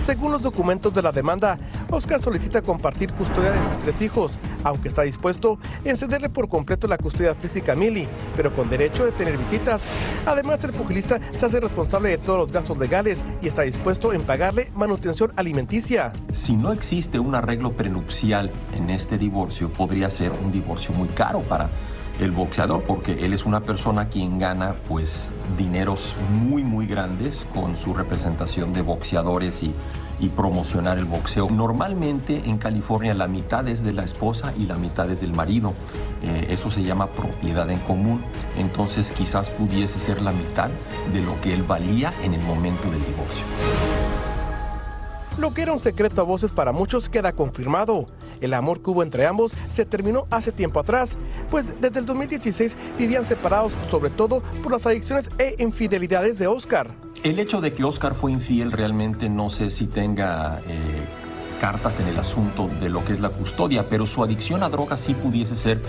Según 0.05 0.33
los 0.33 0.43
documentos 0.43 0.93
de 0.93 1.01
la 1.01 1.13
demanda, 1.13 1.57
Oscar 1.89 2.21
solicita 2.21 2.61
compartir 2.61 3.11
custodia 3.15 3.53
de 3.53 3.59
sus 3.69 3.79
tres 3.79 4.03
hijos, 4.03 4.33
aunque 4.63 4.89
está 4.89 5.01
dispuesto 5.03 5.59
en 5.83 5.97
cederle 5.97 6.29
por 6.29 6.49
completo 6.49 6.87
la 6.89 6.99
custodia 6.99 7.35
física 7.35 7.73
a 7.73 7.77
Mili, 7.77 8.07
pero 8.37 8.55
con 8.55 8.69
derecho 8.69 9.07
de 9.07 9.13
tener 9.13 9.39
visitas. 9.39 9.83
Además, 10.27 10.63
el 10.65 10.73
pugilista 10.73 11.21
se 11.35 11.47
hace 11.47 11.59
responsable 11.59 12.11
de 12.11 12.19
todos 12.19 12.39
los 12.39 12.53
gastos 12.53 12.77
legales 12.77 13.25
y 13.41 13.47
está 13.47 13.63
dispuesto 13.63 14.13
en 14.13 14.23
pagarle 14.23 14.71
manutención 14.75 15.33
alimenticia. 15.37 16.13
Si 16.33 16.55
no 16.55 16.73
existe 16.73 17.19
un 17.19 17.35
arreglo 17.35 17.73
prenupcial 17.73 18.51
en 18.75 18.91
este 18.91 19.17
divorcio, 19.17 19.71
podría 19.71 20.11
ser 20.11 20.33
un 20.33 20.53
divorcio 20.53 20.93
muy 20.95 21.09
caro 21.09 21.39
para 21.41 21.71
el 22.21 22.31
boxeador, 22.31 22.83
porque 22.83 23.25
él 23.25 23.33
es 23.33 23.45
una 23.45 23.61
persona 23.61 24.09
quien 24.09 24.39
gana 24.39 24.75
pues 24.89 25.33
dineros 25.59 26.15
muy 26.31 26.63
muy 26.63 26.87
grandes 26.87 27.47
con 27.53 27.77
su 27.77 27.95
representación 27.95 28.73
de 28.73 28.83
boxeadores 28.83 29.63
y, 29.63 29.75
y 30.21 30.29
promocionar 30.29 30.99
el 30.99 31.05
boxeo. 31.05 31.49
Normalmente 31.51 32.43
en 32.47 32.59
California 32.59 33.15
la 33.15 33.27
mitad 33.27 33.67
es 33.69 33.83
de 33.83 33.93
la 33.93 34.05
esposa 34.05 34.53
y 34.59 34.67
la 34.67 34.77
mitad 34.77 35.11
es 35.11 35.21
del 35.21 35.35
marido. 35.35 35.75
Eh, 36.23 36.47
eso 36.51 36.71
se 36.71 36.83
llama 36.83 37.09
propiedad 37.09 37.69
en 37.71 37.81
común. 37.81 38.23
Entonces 38.57 39.13
quizás 39.13 39.51
pudiese 39.51 39.99
ser 39.99 40.23
la 40.23 40.33
mitad 40.33 40.71
de 41.13 41.21
lo 41.21 41.41
que 41.41 41.55
él 41.55 41.63
valía 41.63 42.13
en 42.23 42.35
el 42.35 42.41
momento 42.43 42.91
del 42.91 43.05
divorcio. 43.05 43.45
Lo 45.37 45.53
que 45.53 45.63
era 45.63 45.73
un 45.73 45.81
secreto 45.81 46.21
a 46.21 46.25
voces 46.25 46.53
para 46.53 46.71
muchos 46.71 47.09
queda 47.09 47.33
confirmado. 47.33 48.07
El 48.41 48.55
amor 48.55 48.83
que 48.83 48.91
hubo 48.91 49.03
entre 49.03 49.27
ambos 49.27 49.53
se 49.71 49.85
terminó 49.85 50.27
hace 50.31 50.53
tiempo 50.53 50.81
atrás, 50.81 51.17
pues 51.51 51.81
desde 51.81 52.01
el 52.01 52.07
2016 52.07 52.77
vivían 52.99 53.25
separados 53.25 53.73
sobre 53.91 54.11
todo 54.11 54.43
por 54.63 54.73
las 54.73 54.87
adicciones 54.87 55.29
e 55.39 55.57
infidelidades 55.59 56.39
de 56.39 56.47
Oscar. 56.47 56.89
El 57.23 57.39
hecho 57.39 57.61
de 57.61 57.73
que 57.73 57.85
Oscar 57.85 58.15
fue 58.15 58.33
infiel 58.33 58.73
realmente 58.73 59.29
no 59.29 59.49
sé 59.49 59.71
si 59.71 59.87
tenga 59.87 60.61
eh, 60.69 60.81
cartas 61.61 62.01
en 62.01 62.09
el 62.09 62.19
asunto 62.19 62.69
de 62.81 62.91
lo 62.91 63.05
que 63.05 63.15
es 63.15 63.21
la 63.21 63.31
custodia, 63.31 63.89
pero 63.89 64.07
su 64.07 64.23
adicción 64.23 64.63
a 64.63 64.69
drogas 64.69 65.01
sí 65.01 65.15
pudiese 65.15 65.57
ser 65.57 65.81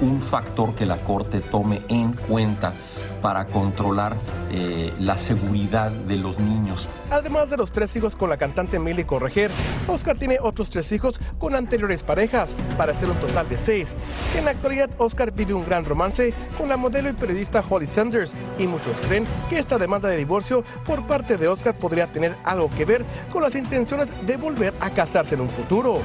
un 0.00 0.20
factor 0.20 0.74
que 0.74 0.86
la 0.86 0.98
Corte 0.98 1.40
tome 1.40 1.82
en 1.88 2.12
cuenta 2.12 2.74
para 3.24 3.46
controlar 3.46 4.14
eh, 4.52 4.92
la 4.98 5.16
seguridad 5.16 5.90
de 5.90 6.16
los 6.16 6.38
niños. 6.38 6.90
Además 7.08 7.48
de 7.48 7.56
los 7.56 7.72
tres 7.72 7.96
hijos 7.96 8.16
con 8.16 8.28
la 8.28 8.36
cantante 8.36 8.78
Milly 8.78 9.04
Correger, 9.04 9.50
Oscar 9.88 10.18
tiene 10.18 10.36
otros 10.42 10.68
tres 10.68 10.92
hijos 10.92 11.18
con 11.38 11.54
anteriores 11.54 12.02
parejas, 12.02 12.54
para 12.76 12.92
ser 12.92 13.08
un 13.08 13.16
total 13.16 13.48
de 13.48 13.56
seis. 13.58 13.94
En 14.36 14.44
la 14.44 14.50
actualidad, 14.50 14.90
Oscar 14.98 15.32
vive 15.32 15.54
un 15.54 15.64
gran 15.64 15.86
romance 15.86 16.34
con 16.58 16.68
la 16.68 16.76
modelo 16.76 17.08
y 17.08 17.14
periodista 17.14 17.64
Holly 17.66 17.86
Sanders, 17.86 18.34
y 18.58 18.66
muchos 18.66 18.94
creen 19.06 19.26
que 19.48 19.58
esta 19.58 19.78
demanda 19.78 20.10
de 20.10 20.18
divorcio 20.18 20.62
por 20.84 21.06
parte 21.06 21.38
de 21.38 21.48
Oscar 21.48 21.74
podría 21.78 22.12
tener 22.12 22.36
algo 22.44 22.68
que 22.68 22.84
ver 22.84 23.06
con 23.32 23.42
las 23.42 23.54
intenciones 23.54 24.08
de 24.26 24.36
volver 24.36 24.74
a 24.80 24.90
casarse 24.90 25.34
en 25.34 25.40
un 25.40 25.48
futuro. 25.48 26.02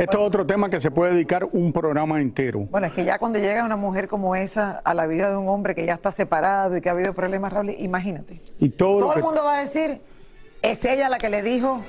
Esto 0.00 0.18
es 0.18 0.24
otro 0.26 0.46
tema 0.46 0.70
que 0.70 0.80
se 0.80 0.90
puede 0.90 1.12
dedicar 1.12 1.46
un 1.52 1.72
programa 1.74 2.20
entero. 2.22 2.60
Bueno, 2.70 2.86
es 2.86 2.92
que 2.94 3.04
ya 3.04 3.18
cuando 3.18 3.38
llega 3.38 3.62
una 3.64 3.76
mujer 3.76 4.08
como 4.08 4.34
esa 4.34 4.78
a 4.82 4.94
la 4.94 5.06
vida 5.06 5.28
de 5.30 5.36
un 5.36 5.46
hombre 5.48 5.74
que 5.74 5.84
ya 5.84 5.92
está 5.92 6.10
separado 6.10 6.74
y 6.76 6.80
que 6.80 6.88
ha 6.88 6.92
habido 6.92 7.12
problemas, 7.12 7.52
Raúl, 7.52 7.70
imagínate. 7.78 8.40
Y 8.58 8.70
todo, 8.70 9.00
Todo 9.00 9.12
que- 9.12 9.18
el 9.18 9.24
mundo 9.24 9.44
va 9.44 9.58
a 9.58 9.60
decir, 9.60 10.00
es 10.62 10.82
ella 10.86 11.10
la 11.10 11.18
que 11.18 11.28
le 11.28 11.42
dijo, 11.42 11.82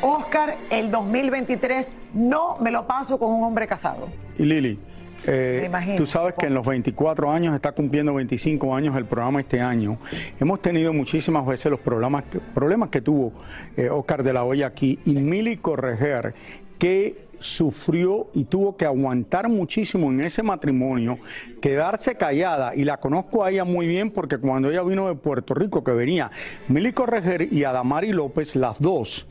Oscar, 0.00 0.56
el 0.70 0.92
2023 0.92 1.88
no 2.14 2.54
me 2.60 2.70
lo 2.70 2.86
paso 2.86 3.18
con 3.18 3.32
un 3.32 3.42
hombre 3.42 3.66
casado. 3.66 4.06
Y 4.38 4.44
Lili, 4.44 4.78
eh, 5.26 5.68
tú 5.96 6.06
sabes 6.06 6.34
que 6.38 6.46
en 6.46 6.54
los 6.54 6.64
24 6.64 7.32
años, 7.32 7.52
está 7.52 7.72
cumpliendo 7.72 8.14
25 8.14 8.76
años 8.76 8.94
el 8.96 9.06
programa 9.06 9.40
este 9.40 9.60
año. 9.60 9.98
Hemos 10.38 10.62
tenido 10.62 10.92
muchísimas 10.92 11.44
veces 11.44 11.68
los 11.72 11.80
problemas 11.80 12.22
que, 12.30 12.38
problemas 12.38 12.90
que 12.90 13.00
tuvo 13.00 13.32
eh, 13.76 13.90
Oscar 13.90 14.22
de 14.22 14.32
la 14.32 14.44
Hoya 14.44 14.68
aquí 14.68 15.00
y 15.04 15.14
Mili 15.14 15.56
Correger, 15.56 16.34
que 16.78 17.25
sufrió 17.40 18.28
y 18.34 18.44
tuvo 18.44 18.76
que 18.76 18.84
aguantar 18.84 19.48
muchísimo 19.48 20.10
en 20.10 20.20
ese 20.20 20.42
matrimonio, 20.42 21.18
quedarse 21.60 22.16
callada, 22.16 22.74
y 22.74 22.84
la 22.84 22.98
conozco 22.98 23.44
a 23.44 23.50
ella 23.50 23.64
muy 23.64 23.86
bien 23.86 24.10
porque 24.10 24.38
cuando 24.38 24.70
ella 24.70 24.82
vino 24.82 25.08
de 25.08 25.14
Puerto 25.14 25.54
Rico, 25.54 25.82
que 25.82 25.92
venía 25.92 26.30
Mili 26.68 26.92
Correger 26.92 27.52
y 27.52 27.64
Adamari 27.64 28.12
López, 28.12 28.56
las 28.56 28.80
dos, 28.80 29.26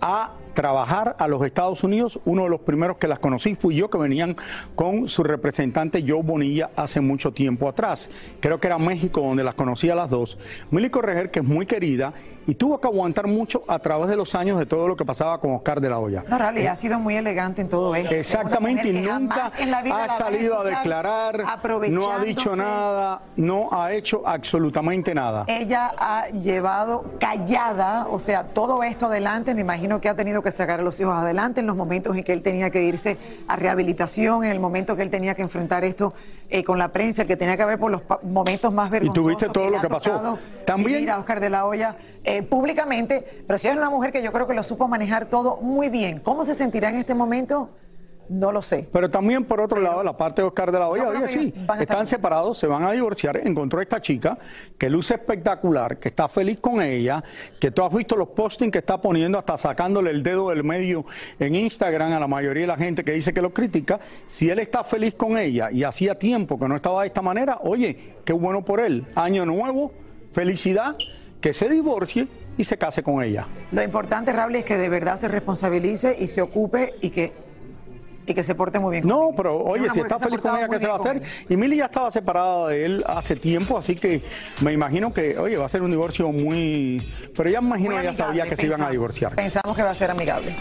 a 0.00 0.34
trabajar 0.54 1.16
a 1.18 1.28
los 1.28 1.44
Estados 1.44 1.82
Unidos. 1.84 2.20
Uno 2.24 2.44
de 2.44 2.50
los 2.50 2.60
primeros 2.60 2.96
que 2.98 3.08
las 3.08 3.18
conocí 3.18 3.54
fui 3.54 3.76
yo, 3.76 3.90
que 3.90 3.98
venían 3.98 4.36
con 4.74 5.08
su 5.08 5.22
representante 5.22 6.04
Joe 6.06 6.22
Bonilla 6.22 6.70
hace 6.76 7.00
mucho 7.00 7.32
tiempo 7.32 7.68
atrás. 7.68 8.10
Creo 8.40 8.60
que 8.60 8.66
era 8.66 8.78
México 8.78 9.20
donde 9.20 9.44
las 9.44 9.54
conocí 9.54 9.90
a 9.90 9.94
las 9.94 10.10
dos. 10.10 10.38
Mili 10.70 10.90
Correger, 10.90 11.30
que 11.30 11.40
es 11.40 11.44
muy 11.44 11.66
querida 11.66 12.12
y 12.46 12.54
tuvo 12.54 12.80
que 12.80 12.88
aguantar 12.88 13.26
mucho 13.26 13.62
a 13.68 13.78
través 13.78 14.08
de 14.08 14.16
los 14.16 14.34
años 14.34 14.58
de 14.58 14.66
todo 14.66 14.88
lo 14.88 14.96
que 14.96 15.04
pasaba 15.04 15.40
con 15.40 15.52
Oscar 15.52 15.80
de 15.80 15.88
la 15.88 15.98
Hoya. 15.98 16.24
No, 16.28 16.36
ha 16.36 16.74
sido 16.74 16.98
muy 16.98 17.16
elegante 17.16 17.62
en 17.62 17.68
todo 17.68 17.94
esto. 17.94 18.14
Exactamente, 18.14 18.88
y 18.88 18.92
nunca 18.92 19.52
ha 19.92 20.08
salido 20.08 20.58
a 20.58 20.64
declarar, 20.64 21.44
no 21.88 22.10
ha 22.10 22.18
dicho 22.24 22.56
nada, 22.56 23.22
no 23.36 23.68
ha 23.72 23.92
hecho 23.92 24.22
absolutamente 24.26 25.14
nada. 25.14 25.44
Ella 25.46 25.92
ha 25.96 26.28
llevado 26.28 27.04
callada, 27.18 28.06
o 28.10 28.18
sea, 28.18 28.44
todo 28.44 28.82
esto 28.82 29.06
adelante. 29.06 29.54
Me 29.54 29.60
imagino 29.60 30.00
que 30.00 30.08
ha 30.08 30.14
tenido 30.14 30.39
que 30.42 30.50
sacar 30.50 30.80
a 30.80 30.82
los 30.82 30.98
hijos 31.00 31.14
adelante 31.14 31.60
en 31.60 31.66
los 31.66 31.76
momentos 31.76 32.16
en 32.16 32.24
que 32.24 32.32
él 32.32 32.42
tenía 32.42 32.70
que 32.70 32.82
irse 32.82 33.16
a 33.48 33.56
rehabilitación, 33.56 34.44
en 34.44 34.50
el 34.50 34.60
momento 34.60 34.96
que 34.96 35.02
él 35.02 35.10
tenía 35.10 35.34
que 35.34 35.42
enfrentar 35.42 35.84
esto 35.84 36.12
eh, 36.48 36.64
con 36.64 36.78
la 36.78 36.88
prensa, 36.88 37.22
el 37.22 37.28
que 37.28 37.36
tenía 37.36 37.56
que 37.56 37.64
ver 37.64 37.78
por 37.78 37.90
los 37.90 38.02
momentos 38.22 38.72
más 38.72 38.90
vergonzosos. 38.90 39.22
tuviste 39.24 39.48
todo 39.48 39.70
lo 39.70 39.80
que 39.80 39.88
pasó. 39.88 40.38
También- 40.64 41.08
a 41.10 41.18
Oscar 41.18 41.40
de 41.40 41.50
la 41.50 41.66
Hoya 41.66 41.96
eh, 42.24 42.42
públicamente, 42.42 43.24
pero 43.46 43.58
si 43.58 43.68
es 43.68 43.76
una 43.76 43.90
mujer 43.90 44.12
que 44.12 44.22
yo 44.22 44.32
creo 44.32 44.46
que 44.46 44.54
lo 44.54 44.62
supo 44.62 44.86
manejar 44.88 45.26
todo 45.26 45.56
muy 45.58 45.88
bien. 45.88 46.20
¿Cómo 46.20 46.44
se 46.44 46.54
sentirá 46.54 46.90
en 46.90 46.96
este 46.96 47.14
momento? 47.14 47.70
No 48.30 48.52
lo 48.52 48.62
sé. 48.62 48.88
Pero 48.92 49.10
también 49.10 49.44
por 49.44 49.60
otro 49.60 49.80
lado, 49.80 50.04
la 50.04 50.16
parte 50.16 50.40
de 50.40 50.46
Oscar 50.46 50.70
de 50.70 50.78
la 50.78 50.88
Hoya, 50.88 51.08
oye, 51.08 51.28
sí, 51.28 51.52
están 51.80 52.06
separados, 52.06 52.56
se 52.58 52.68
van 52.68 52.84
a 52.84 52.92
divorciar, 52.92 53.38
encontró 53.38 53.80
esta 53.80 54.00
chica 54.00 54.38
que 54.78 54.88
luce 54.88 55.14
espectacular, 55.14 55.98
que 55.98 56.10
está 56.10 56.28
feliz 56.28 56.60
con 56.60 56.80
ella, 56.80 57.24
que 57.58 57.72
tú 57.72 57.82
has 57.82 57.92
visto 57.92 58.14
los 58.14 58.28
postings 58.28 58.70
que 58.70 58.78
está 58.78 59.00
poniendo, 59.00 59.36
hasta 59.36 59.58
sacándole 59.58 60.10
el 60.10 60.22
dedo 60.22 60.50
del 60.50 60.62
medio 60.62 61.04
en 61.40 61.56
Instagram 61.56 62.12
a 62.12 62.20
la 62.20 62.28
mayoría 62.28 62.60
de 62.62 62.66
la 62.68 62.76
gente 62.76 63.02
que 63.02 63.10
dice 63.10 63.34
que 63.34 63.42
lo 63.42 63.52
critica. 63.52 63.98
Si 64.28 64.48
él 64.48 64.60
está 64.60 64.84
feliz 64.84 65.14
con 65.14 65.36
ella 65.36 65.72
y 65.72 65.82
hacía 65.82 66.16
tiempo 66.16 66.56
que 66.56 66.68
no 66.68 66.76
estaba 66.76 67.00
de 67.00 67.08
esta 67.08 67.22
manera, 67.22 67.58
oye, 67.62 68.14
qué 68.24 68.32
bueno 68.32 68.64
por 68.64 68.78
él. 68.78 69.06
Año 69.16 69.44
nuevo, 69.44 69.92
felicidad, 70.30 70.96
que 71.40 71.52
se 71.52 71.68
divorcie 71.68 72.28
y 72.56 72.62
se 72.62 72.78
case 72.78 73.02
con 73.02 73.24
ella. 73.24 73.48
Lo 73.72 73.82
importante, 73.82 74.32
Raúl, 74.32 74.54
es 74.54 74.64
que 74.64 74.76
de 74.76 74.88
verdad 74.88 75.18
se 75.18 75.26
responsabilice 75.26 76.16
y 76.16 76.28
se 76.28 76.42
ocupe 76.42 76.94
y 77.00 77.10
que, 77.10 77.49
y 78.30 78.34
que 78.34 78.42
se 78.42 78.54
porte 78.54 78.78
muy 78.78 78.92
bien. 78.92 79.06
No, 79.06 79.32
pero 79.36 79.58
oye, 79.58 79.90
si 79.90 80.00
está 80.00 80.18
feliz 80.18 80.40
con 80.40 80.56
ella, 80.56 80.68
¿qué 80.68 80.80
se 80.80 80.86
va 80.86 80.94
a 80.94 80.96
hacer? 80.96 81.22
Y 81.48 81.56
Mili 81.56 81.76
ya 81.76 81.86
estaba 81.86 82.10
separada 82.10 82.68
de 82.68 82.84
él 82.84 83.04
hace 83.06 83.36
tiempo, 83.36 83.76
así 83.76 83.96
que 83.96 84.22
me 84.60 84.72
imagino 84.72 85.12
que, 85.12 85.38
oye, 85.38 85.56
va 85.56 85.66
a 85.66 85.68
ser 85.68 85.82
un 85.82 85.90
divorcio 85.90 86.30
muy... 86.32 87.06
Pero 87.36 87.50
me 87.50 87.68
imagino 87.68 87.96
que 87.96 88.04
ya 88.04 88.14
sabía 88.14 88.46
que 88.46 88.56
se 88.56 88.66
iban 88.66 88.82
a 88.82 88.90
divorciar. 88.90 89.34
Pensamos 89.34 89.76
que 89.76 89.82
va 89.82 89.90
a 89.90 89.94
ser 89.94 90.10
amigable. 90.10 90.52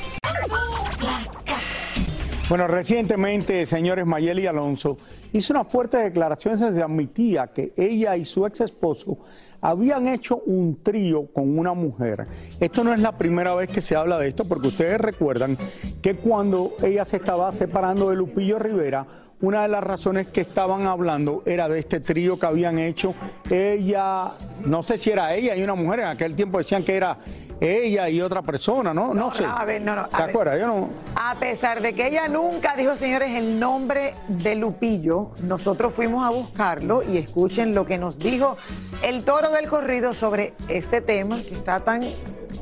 Bueno, 2.50 2.66
recientemente, 2.66 3.64
señores, 3.68 4.08
Mayeli 4.08 4.48
Alonso 4.48 4.98
hizo 5.34 5.54
una 5.54 5.64
fuerte 5.66 5.98
declaración 5.98 6.60
donde 6.60 6.80
se 6.80 6.84
admitía 6.84 7.46
que 7.46 7.74
ella 7.78 8.18
y 8.18 8.26
su 8.26 8.44
ex 8.48 8.62
esposo 8.62 9.20
habían 9.62 10.08
hecho 10.08 10.42
un 10.48 10.82
trío 10.82 11.28
con 11.28 11.60
una 11.60 11.74
mujer. 11.74 12.26
Esto 12.60 12.84
no 12.84 12.92
es 12.92 13.02
la 13.02 13.16
primera 13.16 13.54
vez 13.54 13.70
que 13.70 13.82
se 13.82 13.96
habla 13.96 14.18
de 14.18 14.30
esto, 14.30 14.46
porque 14.46 14.70
ustedes 14.70 15.00
recuerdan 15.00 15.60
que 16.02 16.16
cuando 16.16 16.74
ella 16.82 17.06
se 17.06 17.18
estaba 17.18 17.52
separando 17.52 18.10
de 18.10 18.16
Lupillo 18.16 18.58
Rivera, 18.58 19.06
una 19.42 19.62
de 19.64 19.70
las 19.70 19.84
razones 19.84 20.28
que 20.28 20.42
estaban 20.42 20.86
hablando 20.86 21.44
era 21.46 21.70
de 21.70 21.80
este 21.80 22.00
trío 22.00 22.38
que 22.38 22.46
habían 22.46 22.78
hecho. 22.78 23.16
Ella, 23.50 24.34
no 24.66 24.84
sé 24.84 24.98
si 24.98 25.12
era 25.12 25.34
ella 25.34 25.56
y 25.56 25.64
una 25.64 25.76
mujer, 25.76 26.02
en 26.02 26.08
aquel 26.08 26.36
tiempo 26.36 26.58
decían 26.58 26.84
que 26.84 26.96
era 26.96 27.18
ella 27.62 28.10
y 28.10 28.22
otra 28.22 28.42
persona, 28.42 28.94
¿no? 28.94 29.14
No, 29.14 29.34
sé. 29.34 29.46
A 29.46 29.66
ver, 29.66 29.82
no, 29.82 29.96
no. 29.96 30.08
¿Te 30.08 30.24
acuerdas? 30.24 30.60
Yo 30.60 30.68
no... 30.68 30.90
A 31.16 31.36
pesar 31.36 31.82
de 31.82 31.94
que 31.94 32.08
ella 32.08 32.28
nunca 32.28 32.76
dijo, 32.76 32.96
señores, 32.96 33.32
el 33.32 33.60
nombre 33.60 34.16
de 34.28 34.56
Lupillo, 34.56 35.32
nosotros 35.44 35.94
fuimos 35.94 36.26
a 36.26 36.30
buscarlo 36.30 37.04
y 37.04 37.18
escuchen 37.18 37.74
lo 37.76 37.86
que 37.86 37.98
nos 37.98 38.18
dijo 38.18 38.58
el 39.04 39.24
toro 39.24 39.52
del 39.52 39.68
corrido 39.68 40.14
sobre 40.14 40.54
este 40.68 41.02
tema 41.02 41.42
que 41.42 41.54
está 41.54 41.80
tan... 41.82 42.02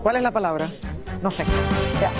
¿Cuál 0.02 0.18
es 0.18 0.22
la 0.22 0.32
palabra? 0.32 0.70
No 1.22 1.32
sé. 1.32 1.44
Ya. 2.00 2.12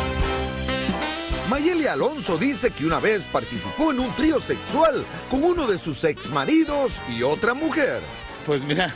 Mayeli 1.50 1.88
Alonso 1.88 2.38
dice 2.38 2.72
que 2.72 2.86
una 2.86 3.00
vez 3.00 3.26
participó 3.26 3.92
en 3.92 4.02
un 4.02 4.14
trío 4.16 4.42
sexual 4.42 5.06
con 5.32 5.44
uno 5.44 5.66
de 5.66 5.78
sus 5.78 6.04
exmaridos 6.04 6.92
y 7.10 7.24
otra 7.24 7.54
mujer. 7.54 8.02
Pues 8.46 8.66
mira, 8.66 8.94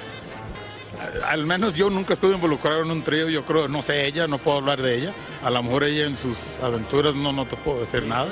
al 1.28 1.46
menos 1.46 1.78
yo 1.78 1.90
nunca 1.90 2.12
estuve 2.12 2.36
involucrado 2.36 2.84
en 2.84 2.92
un 2.92 3.04
trío, 3.04 3.30
yo 3.30 3.46
creo, 3.46 3.70
no 3.70 3.82
sé 3.82 4.06
ella, 4.06 4.28
no 4.28 4.38
puedo 4.38 4.58
hablar 4.58 4.82
de 4.82 4.98
ella. 4.98 5.14
A 5.44 5.50
lo 5.50 5.64
mejor 5.64 5.86
ella 5.86 6.06
en 6.06 6.18
sus 6.18 6.60
aventuras 6.60 7.16
no, 7.16 7.32
no 7.32 7.46
te 7.46 7.56
puedo 7.56 7.80
decir 7.80 8.04
nada. 8.04 8.28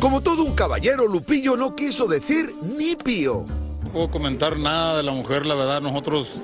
Como 0.00 0.22
todo 0.22 0.42
un 0.42 0.54
caballero, 0.54 1.06
Lupillo 1.06 1.54
no 1.56 1.76
quiso 1.76 2.06
decir 2.06 2.54
ni 2.62 2.96
pío. 2.96 3.44
No 3.84 3.92
puedo 3.92 4.10
comentar 4.10 4.58
nada 4.58 4.96
de 4.96 5.02
la 5.02 5.12
mujer, 5.12 5.44
la 5.44 5.54
verdad, 5.54 5.82
nosotros 5.82 6.36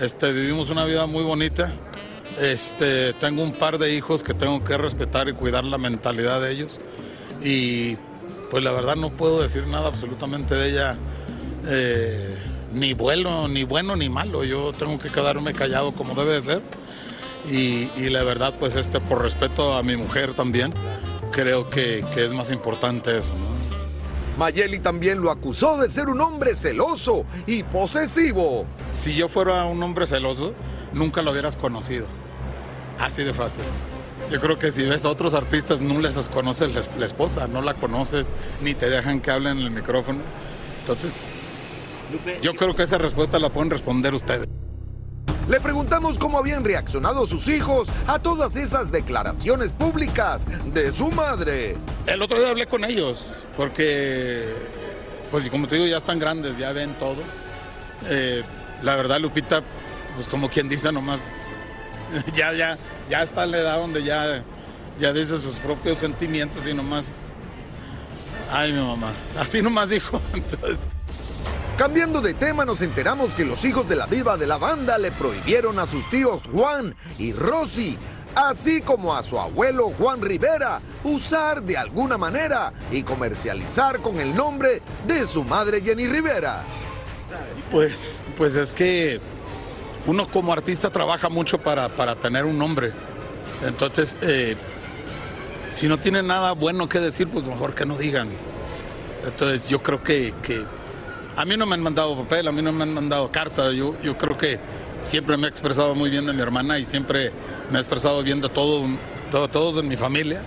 este, 0.00 0.32
vivimos 0.32 0.70
una 0.70 0.84
vida 0.84 1.06
muy 1.06 1.24
bonita. 1.24 1.74
Este, 2.40 3.12
tengo 3.14 3.42
un 3.42 3.52
par 3.52 3.78
de 3.78 3.94
hijos 3.94 4.22
que 4.22 4.34
tengo 4.34 4.64
que 4.64 4.76
respetar 4.76 5.28
y 5.28 5.32
cuidar 5.32 5.64
la 5.64 5.78
mentalidad 5.78 6.40
de 6.40 6.52
ellos. 6.52 6.78
Y 7.42 7.96
pues 8.50 8.64
la 8.64 8.72
verdad 8.72 8.96
no 8.96 9.10
puedo 9.10 9.42
decir 9.42 9.66
nada 9.66 9.88
absolutamente 9.88 10.54
de 10.54 10.70
ella, 10.70 10.96
eh, 11.66 12.36
ni 12.72 12.94
bueno, 12.94 13.48
ni 13.48 13.64
bueno 13.64 13.96
ni 13.96 14.08
malo. 14.08 14.44
Yo 14.44 14.72
tengo 14.72 14.98
que 14.98 15.10
quedarme 15.10 15.52
callado 15.54 15.92
como 15.92 16.14
debe 16.14 16.34
de 16.34 16.42
ser. 16.42 16.62
Y, 17.50 17.90
y 17.96 18.08
la 18.08 18.22
verdad, 18.22 18.54
pues 18.58 18.74
este, 18.76 19.00
por 19.00 19.22
respeto 19.22 19.74
a 19.74 19.82
mi 19.82 19.96
mujer 19.96 20.34
también, 20.34 20.72
creo 21.30 21.68
que, 21.68 22.04
que 22.14 22.24
es 22.24 22.32
más 22.32 22.50
importante 22.50 23.18
eso. 23.18 23.28
¿no? 23.28 23.54
Mayeli 24.36 24.80
también 24.80 25.20
lo 25.20 25.30
acusó 25.30 25.76
de 25.76 25.88
ser 25.88 26.08
un 26.08 26.20
hombre 26.20 26.54
celoso 26.54 27.24
y 27.46 27.62
posesivo. 27.62 28.64
Si 28.92 29.14
yo 29.14 29.28
fuera 29.28 29.64
un 29.64 29.80
hombre 29.82 30.06
celoso, 30.06 30.54
nunca 30.94 31.22
lo 31.22 31.32
hubieras 31.32 31.56
conocido. 31.56 32.06
Así 32.98 33.22
de 33.24 33.34
fácil. 33.34 33.64
Yo 34.30 34.40
creo 34.40 34.58
que 34.58 34.70
si 34.70 34.84
ves 34.84 35.04
a 35.04 35.10
otros 35.10 35.34
artistas, 35.34 35.80
no 35.80 36.00
les 36.00 36.28
conoces 36.28 36.70
la, 36.96 37.04
esposa, 37.04 37.46
no 37.46 37.60
la 37.60 37.74
conoces, 37.74 38.32
ni 38.62 38.74
te 38.74 38.88
dejan 38.88 39.20
que 39.20 39.30
hablen 39.30 39.58
en 39.58 39.64
el 39.64 39.70
micrófono. 39.70 40.20
Entonces, 40.80 41.18
yo 42.40 42.54
creo 42.54 42.74
que 42.74 42.84
esa 42.84 42.96
respuesta 42.96 43.38
la 43.38 43.50
pueden 43.50 43.70
responder 43.70 44.14
ustedes. 44.14 44.46
Le 45.48 45.60
preguntamos 45.60 46.18
cómo 46.18 46.38
habían 46.38 46.64
reaccionado 46.64 47.26
sus 47.26 47.48
hijos 47.48 47.88
a 48.06 48.18
todas 48.18 48.56
esas 48.56 48.90
declaraciones 48.90 49.72
públicas 49.72 50.46
de 50.72 50.90
su 50.90 51.10
madre. 51.10 51.76
El 52.06 52.22
otro 52.22 52.38
día 52.38 52.48
hablé 52.48 52.66
con 52.66 52.82
ellos, 52.82 53.44
porque, 53.54 54.46
pues 55.30 55.46
como 55.50 55.66
te 55.66 55.74
digo, 55.74 55.86
ya 55.86 55.98
están 55.98 56.18
grandes, 56.18 56.56
ya 56.56 56.72
ven 56.72 56.94
todo. 56.94 57.18
Eh, 58.08 58.42
la 58.82 58.96
verdad, 58.96 59.20
Lupita, 59.20 59.62
pues 60.14 60.26
como 60.28 60.48
quien 60.48 60.68
dice 60.68 60.90
nomás, 60.92 61.42
ya, 62.34 62.52
ya, 62.52 62.78
ya 63.10 63.22
está 63.22 63.44
en 63.44 63.50
la 63.52 63.58
edad 63.58 63.78
donde 63.78 64.02
ya, 64.02 64.42
ya 64.98 65.12
dice 65.12 65.38
sus 65.38 65.54
propios 65.56 65.98
sentimientos 65.98 66.66
y 66.66 66.74
nomás, 66.74 67.26
ay 68.50 68.72
mi 68.72 68.80
mamá, 68.80 69.12
así 69.38 69.62
nomás 69.62 69.88
dijo. 69.90 70.20
Entonces, 70.34 70.88
Cambiando 71.76 72.20
de 72.20 72.34
tema, 72.34 72.64
nos 72.64 72.82
enteramos 72.82 73.32
que 73.32 73.44
los 73.44 73.64
hijos 73.64 73.88
de 73.88 73.96
la 73.96 74.06
diva 74.06 74.36
de 74.36 74.46
la 74.46 74.58
banda 74.58 74.96
le 74.96 75.10
prohibieron 75.10 75.80
a 75.80 75.86
sus 75.86 76.08
tíos 76.08 76.40
Juan 76.52 76.94
y 77.18 77.32
Rosy, 77.32 77.98
así 78.36 78.80
como 78.80 79.12
a 79.12 79.24
su 79.24 79.40
abuelo 79.40 79.90
Juan 79.98 80.22
Rivera, 80.22 80.80
usar 81.02 81.64
de 81.64 81.76
alguna 81.76 82.16
manera 82.16 82.72
y 82.92 83.02
comercializar 83.02 83.98
con 83.98 84.20
el 84.20 84.36
nombre 84.36 84.82
de 85.08 85.26
su 85.26 85.42
madre 85.42 85.80
Jenny 85.80 86.06
Rivera. 86.06 86.62
Pues, 87.72 88.22
pues 88.36 88.54
es 88.54 88.72
que 88.72 89.20
uno 90.06 90.26
como 90.28 90.52
artista 90.52 90.90
trabaja 90.90 91.28
mucho 91.28 91.58
para, 91.58 91.88
para 91.88 92.14
tener 92.16 92.44
un 92.44 92.58
nombre. 92.58 92.92
Entonces, 93.66 94.16
eh, 94.22 94.56
si 95.70 95.88
no 95.88 95.98
tiene 95.98 96.22
nada 96.22 96.52
bueno 96.52 96.88
que 96.88 97.00
decir, 97.00 97.28
pues 97.28 97.44
mejor 97.44 97.74
que 97.74 97.86
no 97.86 97.96
digan. 97.96 98.28
Entonces, 99.24 99.68
yo 99.68 99.82
creo 99.82 100.02
que, 100.02 100.34
que 100.42 100.64
a 101.36 101.44
mí 101.44 101.56
no 101.56 101.66
me 101.66 101.74
han 101.74 101.82
mandado 101.82 102.16
papel, 102.16 102.46
a 102.48 102.52
mí 102.52 102.60
no 102.62 102.72
me 102.72 102.82
han 102.82 102.92
mandado 102.92 103.30
carta. 103.30 103.72
Yo, 103.72 104.00
yo 104.02 104.16
creo 104.18 104.36
que 104.36 104.58
siempre 105.00 105.36
me 105.36 105.46
he 105.46 105.50
expresado 105.50 105.94
muy 105.94 106.10
bien 106.10 106.26
de 106.26 106.32
mi 106.32 106.42
hermana 106.42 106.78
y 106.78 106.84
siempre 106.84 107.30
me 107.70 107.78
he 107.78 107.80
expresado 107.80 108.22
bien 108.22 108.40
de 108.40 108.48
todo, 108.50 108.84
todo- 109.30 109.48
todos 109.48 109.78
en 109.78 109.88
mi 109.88 109.96
familia. 109.96 110.42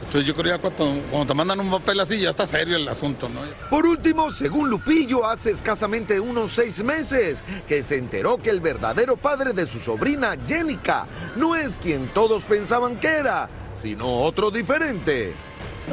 Entonces 0.00 0.26
yo 0.26 0.34
creo 0.34 0.60
que 0.60 0.70
cuando, 0.70 1.02
cuando 1.10 1.26
te 1.26 1.34
mandan 1.34 1.60
un 1.60 1.70
papel 1.70 2.00
así 2.00 2.18
ya 2.18 2.30
está 2.30 2.46
serio 2.46 2.76
el 2.76 2.88
asunto, 2.88 3.28
¿no? 3.28 3.42
Por 3.68 3.86
último, 3.86 4.32
según 4.32 4.70
Lupillo, 4.70 5.26
hace 5.26 5.50
escasamente 5.50 6.18
unos 6.18 6.52
seis 6.52 6.82
meses 6.82 7.44
que 7.68 7.84
se 7.84 7.98
enteró 7.98 8.38
que 8.38 8.50
el 8.50 8.60
verdadero 8.60 9.16
padre 9.16 9.52
de 9.52 9.66
su 9.66 9.78
sobrina, 9.78 10.36
Jenica, 10.46 11.06
no 11.36 11.54
es 11.54 11.76
quien 11.76 12.08
todos 12.08 12.42
pensaban 12.44 12.96
que 12.96 13.08
era, 13.08 13.48
sino 13.74 14.22
otro 14.22 14.50
diferente. 14.50 15.32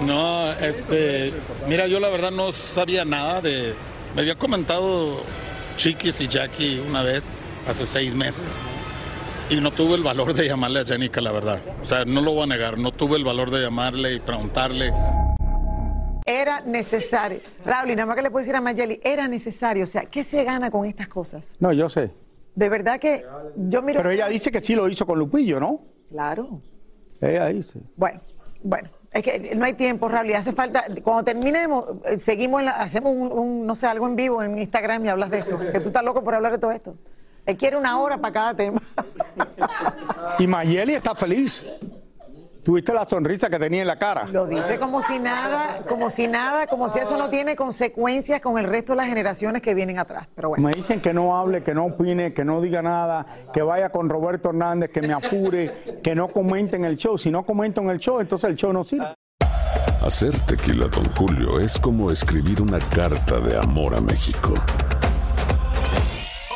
No, 0.05 0.51
este, 0.53 1.33
mira, 1.67 1.87
yo 1.87 1.99
la 1.99 2.09
verdad 2.09 2.31
no 2.31 2.51
sabía 2.51 3.05
nada 3.05 3.41
de... 3.41 3.73
Me 4.15 4.21
había 4.21 4.35
comentado 4.35 5.21
Chiquis 5.75 6.21
y 6.21 6.27
Jackie 6.27 6.81
una 6.87 7.03
vez, 7.03 7.37
hace 7.67 7.85
seis 7.85 8.13
meses, 8.13 8.45
y 9.49 9.61
no 9.61 9.71
tuve 9.71 9.95
el 9.95 10.03
valor 10.03 10.33
de 10.33 10.45
llamarle 10.47 10.81
a 10.81 10.83
Jenica, 10.83 11.21
la 11.21 11.31
verdad. 11.31 11.61
O 11.81 11.85
sea, 11.85 12.03
no 12.05 12.21
lo 12.21 12.33
voy 12.33 12.43
a 12.43 12.47
negar, 12.47 12.77
no 12.77 12.91
tuve 12.91 13.15
el 13.17 13.23
valor 13.23 13.49
de 13.49 13.61
llamarle 13.61 14.13
y 14.15 14.19
preguntarle. 14.19 14.93
Era 16.25 16.59
necesario. 16.61 17.39
Raúl, 17.65 17.91
y 17.91 17.95
nada 17.95 18.05
más 18.07 18.15
que 18.17 18.21
le 18.23 18.29
puedo 18.31 18.41
decir 18.43 18.55
a 18.55 18.61
Mayeli, 18.61 18.99
era 19.03 19.27
necesario. 19.29 19.85
O 19.85 19.87
sea, 19.87 20.03
¿qué 20.05 20.23
se 20.23 20.43
gana 20.43 20.69
con 20.69 20.85
estas 20.85 21.07
cosas? 21.07 21.55
No, 21.59 21.71
yo 21.71 21.87
sé. 21.89 22.11
De 22.55 22.67
verdad 22.67 22.99
que 22.99 23.25
yo 23.55 23.81
miro. 23.81 23.99
Pero 23.99 24.11
ella 24.11 24.27
dice 24.27 24.51
que 24.51 24.59
sí 24.59 24.75
lo 24.75 24.89
hizo 24.89 25.05
con 25.05 25.17
Lupillo, 25.17 25.59
¿no? 25.59 25.79
Claro. 26.09 26.59
Ella 27.21 27.47
dice. 27.47 27.79
Bueno, 27.95 28.19
bueno. 28.61 28.89
Es 29.13 29.23
que 29.23 29.55
no 29.55 29.63
hay 29.63 29.73
tiempo, 29.73 30.09
Raúl, 30.09 30.29
y 30.29 30.33
hace 30.33 30.51
falta, 30.51 30.83
cuando 31.01 31.23
terminemos, 31.23 31.85
eh, 32.05 32.17
seguimos, 32.17 32.59
en 32.59 32.65
la- 32.65 32.73
hacemos 32.73 33.13
un, 33.15 33.31
un, 33.31 33.65
no 33.65 33.73
sé, 33.73 33.87
algo 33.87 34.05
en 34.05 34.17
vivo 34.17 34.43
en 34.43 34.57
Instagram 34.57 35.05
y 35.05 35.09
hablas 35.09 35.31
de 35.31 35.39
esto, 35.39 35.57
que 35.57 35.79
tú 35.79 35.87
estás 35.87 36.03
loco 36.03 36.23
por 36.25 36.35
hablar 36.35 36.51
de 36.51 36.57
todo 36.59 36.71
esto. 36.71 36.95
Él 37.47 37.55
quiere 37.55 37.77
una 37.77 37.97
hora 37.99 38.17
para 38.17 38.33
cada 38.33 38.53
tema. 38.53 38.81
Y 40.39 40.45
Mayeli 40.45 40.93
está 40.93 41.15
feliz. 41.15 41.65
Tuviste 42.63 42.93
la 42.93 43.07
sonrisa 43.07 43.49
que 43.49 43.57
tenía 43.57 43.81
en 43.81 43.87
la 43.87 43.97
cara. 43.97 44.27
Lo 44.27 44.45
dice 44.45 44.77
como 44.77 45.01
si 45.01 45.17
nada, 45.17 45.83
como 45.87 46.09
si 46.09 46.27
nada, 46.27 46.67
como 46.67 46.93
si 46.93 46.99
eso 46.99 47.17
no 47.17 47.29
tiene 47.29 47.55
consecuencias 47.55 48.41
con 48.41 48.57
el 48.57 48.65
resto 48.65 48.91
de 48.91 48.97
las 48.97 49.07
generaciones 49.07 49.61
que 49.61 49.73
vienen 49.73 49.97
atrás. 49.97 50.27
Pero 50.35 50.49
bueno. 50.49 50.67
Me 50.67 50.73
dicen 50.73 50.99
que 50.99 51.13
no 51.13 51.37
hable, 51.37 51.63
que 51.63 51.73
no 51.73 51.85
opine, 51.85 52.33
que 52.33 52.43
no 52.43 52.59
diga 52.59 52.81
nada, 52.81 53.25
que 53.53 53.61
vaya 53.61 53.89
con 53.89 54.09
Roberto 54.09 54.49
Hernández, 54.49 54.91
que 54.91 55.01
me 55.01 55.13
apure, 55.13 55.71
que 56.03 56.13
no 56.13 56.27
comente 56.27 56.75
en 56.75 56.83
el 56.83 56.97
show. 56.97 57.17
Si 57.17 57.31
no 57.31 57.45
comento 57.45 57.81
en 57.81 57.89
el 57.89 57.99
show, 57.99 58.19
entonces 58.19 58.49
el 58.49 58.57
show 58.57 58.73
no 58.73 58.83
sirve. 58.83 59.13
Hacer 60.05 60.37
tequila, 60.41 60.87
Don 60.87 61.05
Julio, 61.15 61.59
es 61.59 61.79
como 61.79 62.11
escribir 62.11 62.61
una 62.61 62.79
carta 62.79 63.39
de 63.39 63.57
amor 63.57 63.95
a 63.95 64.01
México. 64.01 64.53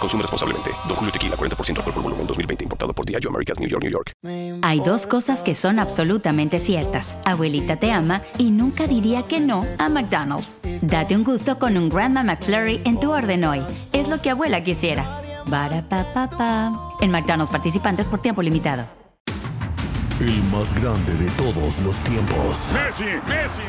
Consume 0.00 0.22
responsablemente. 0.22 0.70
Don 0.88 0.96
Julio 0.96 1.12
Tequila, 1.12 1.36
40% 1.36 1.76
alcohol 1.78 1.94
por 1.94 2.02
volumen, 2.02 2.26
2020. 2.26 2.64
Importado 2.64 2.92
por 2.92 3.04
Diageo 3.04 3.30
Americas, 3.30 3.60
New 3.60 3.68
York, 3.68 3.82
New 3.82 3.92
York. 3.92 4.12
Hay 4.62 4.80
dos 4.80 5.06
cosas 5.06 5.42
que 5.42 5.54
son 5.54 5.78
absolutamente 5.78 6.58
ciertas. 6.58 7.16
Abuelita 7.24 7.76
te 7.76 7.92
ama 7.92 8.22
y 8.38 8.50
nunca 8.50 8.86
diría 8.86 9.24
que 9.24 9.40
no 9.40 9.66
a 9.78 9.88
McDonald's. 9.88 10.58
Date 10.80 11.14
un 11.14 11.24
gusto 11.24 11.58
con 11.58 11.76
un 11.76 11.88
Grandma 11.88 12.22
McFlurry 12.24 12.80
en 12.84 12.98
tu 12.98 13.12
orden 13.12 13.44
hoy. 13.44 13.62
Es 13.92 14.08
lo 14.08 14.20
que 14.22 14.30
abuela 14.30 14.64
quisiera. 14.64 15.20
Barapapapa. 15.46 16.72
En 17.00 17.10
McDonald's 17.10 17.52
participantes 17.52 18.06
por 18.06 18.22
tiempo 18.22 18.42
limitado. 18.42 18.86
El 20.20 20.42
más 20.44 20.74
grande 20.80 21.14
de 21.14 21.30
todos 21.30 21.80
los 21.80 22.00
tiempos. 22.02 22.72
Messi, 22.74 23.04
Messi, 23.26 23.62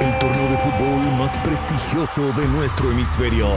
El 0.00 0.18
torneo 0.18 0.50
de 0.50 0.56
fútbol 0.58 1.18
más 1.18 1.36
prestigioso 1.38 2.32
de 2.32 2.46
nuestro 2.48 2.90
hemisferio. 2.92 3.48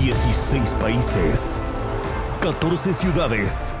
16 0.00 0.74
países. 0.80 1.60
14 2.40 2.94
ciudades. 2.94 3.74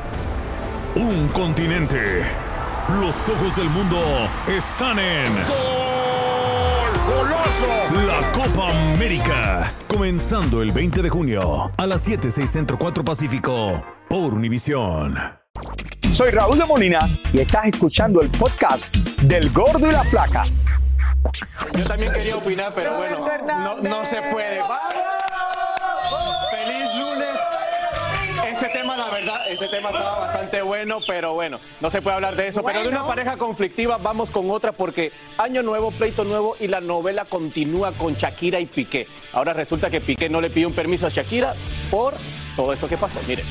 Un 0.94 1.28
continente. 1.28 2.24
Los 3.00 3.26
ojos 3.30 3.56
del 3.56 3.70
mundo 3.70 3.98
están 4.46 4.98
en. 4.98 5.32
¡Goloso! 7.06 7.66
La 8.06 8.32
Copa 8.32 8.70
América. 8.92 9.72
Comenzando 9.88 10.60
el 10.60 10.72
20 10.72 11.00
de 11.00 11.08
junio 11.08 11.72
a 11.78 11.86
las 11.86 12.02
7, 12.02 12.30
6 12.30 12.50
Centro 12.50 12.78
4 12.78 13.02
Pacífico 13.02 13.80
por 14.06 14.34
Univisión. 14.34 15.16
Soy 16.12 16.32
Raúl 16.32 16.58
de 16.58 16.66
Molina 16.66 17.08
y 17.32 17.38
estás 17.38 17.64
escuchando 17.64 18.20
el 18.20 18.28
podcast 18.28 18.94
del 19.22 19.50
Gordo 19.52 19.88
y 19.88 19.92
la 19.92 20.04
Flaca. 20.04 20.44
Yo 21.78 21.84
también 21.84 22.12
quería 22.12 22.36
opinar, 22.36 22.72
pero 22.74 22.98
bueno, 22.98 23.26
no, 23.46 23.80
no 23.80 24.04
se 24.04 24.20
puede. 24.30 24.60
¡Feliz 26.50 26.94
lunes! 26.98 27.40
Este 28.48 28.68
tema, 28.68 28.96
la 28.96 29.10
verdad, 29.10 29.40
este 29.48 29.68
tema 29.68 29.90
estaba 29.90 30.18
bastante 30.18 30.62
bueno, 30.62 30.98
pero 31.06 31.34
bueno, 31.34 31.60
no 31.80 31.90
se 31.90 32.02
puede 32.02 32.16
hablar 32.16 32.36
de 32.36 32.48
eso. 32.48 32.62
Pero 32.62 32.82
de 32.82 32.88
una 32.88 33.06
pareja 33.06 33.36
conflictiva, 33.36 33.96
vamos 33.96 34.30
con 34.30 34.50
otra 34.50 34.72
porque 34.72 35.12
año 35.38 35.62
nuevo, 35.62 35.90
pleito 35.92 36.24
nuevo 36.24 36.56
y 36.58 36.66
la 36.66 36.80
novela 36.80 37.24
continúa 37.24 37.92
con 37.92 38.14
Shakira 38.14 38.60
y 38.60 38.66
Piqué. 38.66 39.06
Ahora 39.32 39.52
resulta 39.52 39.90
que 39.90 40.00
Piqué 40.00 40.28
no 40.28 40.40
le 40.40 40.50
pide 40.50 40.66
un 40.66 40.74
permiso 40.74 41.06
a 41.06 41.10
Shakira 41.10 41.54
por 41.90 42.14
todo 42.56 42.72
esto 42.72 42.88
que 42.88 42.96
pasó. 42.96 43.20
Miren. 43.26 43.46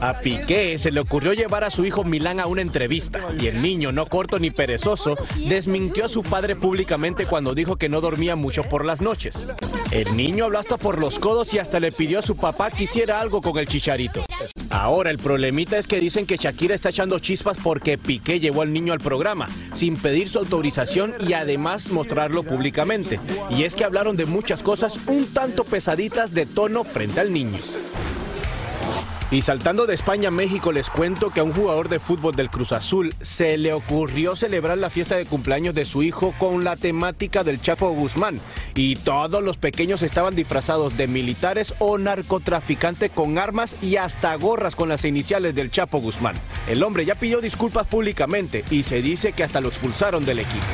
A 0.00 0.20
Piqué 0.20 0.76
se 0.78 0.90
le 0.90 1.00
ocurrió 1.00 1.32
llevar 1.32 1.64
a 1.64 1.70
su 1.70 1.84
hijo 1.84 2.04
Milán 2.04 2.40
a 2.40 2.46
una 2.46 2.62
entrevista 2.62 3.20
y 3.38 3.46
el 3.46 3.62
niño, 3.62 3.92
no 3.92 4.06
corto 4.06 4.38
ni 4.38 4.50
perezoso, 4.50 5.16
desmintió 5.48 6.04
a 6.04 6.08
su 6.08 6.22
padre 6.22 6.56
públicamente 6.56 7.26
cuando 7.26 7.54
dijo 7.54 7.76
que 7.76 7.88
no 7.88 8.00
dormía 8.00 8.36
mucho 8.36 8.62
por 8.62 8.84
las 8.84 9.00
noches. 9.00 9.52
El 9.90 10.16
niño 10.16 10.46
habló 10.46 10.58
hasta 10.58 10.76
por 10.76 10.98
los 10.98 11.18
codos 11.18 11.54
y 11.54 11.58
hasta 11.58 11.80
le 11.80 11.92
pidió 11.92 12.18
a 12.18 12.22
su 12.22 12.36
papá 12.36 12.70
que 12.70 12.84
hiciera 12.84 13.20
algo 13.20 13.40
con 13.40 13.58
el 13.58 13.68
chicharito. 13.68 14.24
Ahora 14.70 15.10
el 15.10 15.18
problemita 15.18 15.78
es 15.78 15.86
que 15.86 16.00
dicen 16.00 16.26
que 16.26 16.36
Shakira 16.36 16.74
está 16.74 16.88
echando 16.88 17.18
chispas 17.18 17.58
porque 17.62 17.96
Piqué 17.96 18.40
llevó 18.40 18.62
al 18.62 18.72
niño 18.72 18.92
al 18.92 18.98
programa 18.98 19.46
sin 19.72 19.96
pedir 19.96 20.28
su 20.28 20.38
autorización 20.38 21.14
y 21.26 21.34
además 21.34 21.90
mostrarlo 21.90 22.42
públicamente. 22.42 23.20
Y 23.50 23.64
es 23.64 23.76
que 23.76 23.84
hablaron 23.84 24.16
de 24.16 24.26
muchas 24.26 24.62
cosas 24.62 24.98
un 25.06 25.26
tanto 25.26 25.64
pesaditas 25.64 26.34
de 26.34 26.46
tono 26.46 26.82
frente 26.84 27.20
al 27.20 27.32
niño. 27.32 27.58
Y 29.34 29.42
saltando 29.42 29.86
de 29.86 29.94
España 29.94 30.28
a 30.28 30.30
México, 30.30 30.70
les 30.70 30.88
cuento 30.90 31.30
que 31.30 31.40
a 31.40 31.42
un 31.42 31.52
jugador 31.52 31.88
de 31.88 31.98
fútbol 31.98 32.36
del 32.36 32.50
Cruz 32.50 32.70
Azul 32.70 33.12
se 33.20 33.58
le 33.58 33.72
ocurrió 33.72 34.36
celebrar 34.36 34.78
la 34.78 34.90
fiesta 34.90 35.16
de 35.16 35.26
cumpleaños 35.26 35.74
de 35.74 35.84
su 35.84 36.04
hijo 36.04 36.32
con 36.38 36.62
la 36.62 36.76
temática 36.76 37.42
del 37.42 37.60
Chapo 37.60 37.90
Guzmán. 37.90 38.38
Y 38.76 38.94
todos 38.94 39.42
los 39.42 39.56
pequeños 39.56 40.02
estaban 40.02 40.36
disfrazados 40.36 40.96
de 40.96 41.08
militares 41.08 41.74
o 41.80 41.98
narcotraficantes 41.98 43.10
con 43.10 43.36
armas 43.36 43.76
y 43.82 43.96
hasta 43.96 44.36
gorras 44.36 44.76
con 44.76 44.88
las 44.88 45.04
iniciales 45.04 45.52
del 45.56 45.72
Chapo 45.72 45.98
Guzmán. 45.98 46.36
El 46.68 46.84
hombre 46.84 47.04
ya 47.04 47.16
pidió 47.16 47.40
disculpas 47.40 47.88
públicamente 47.88 48.64
y 48.70 48.84
se 48.84 49.02
dice 49.02 49.32
que 49.32 49.42
hasta 49.42 49.60
lo 49.60 49.68
expulsaron 49.68 50.24
del 50.24 50.38
equipo. 50.38 50.64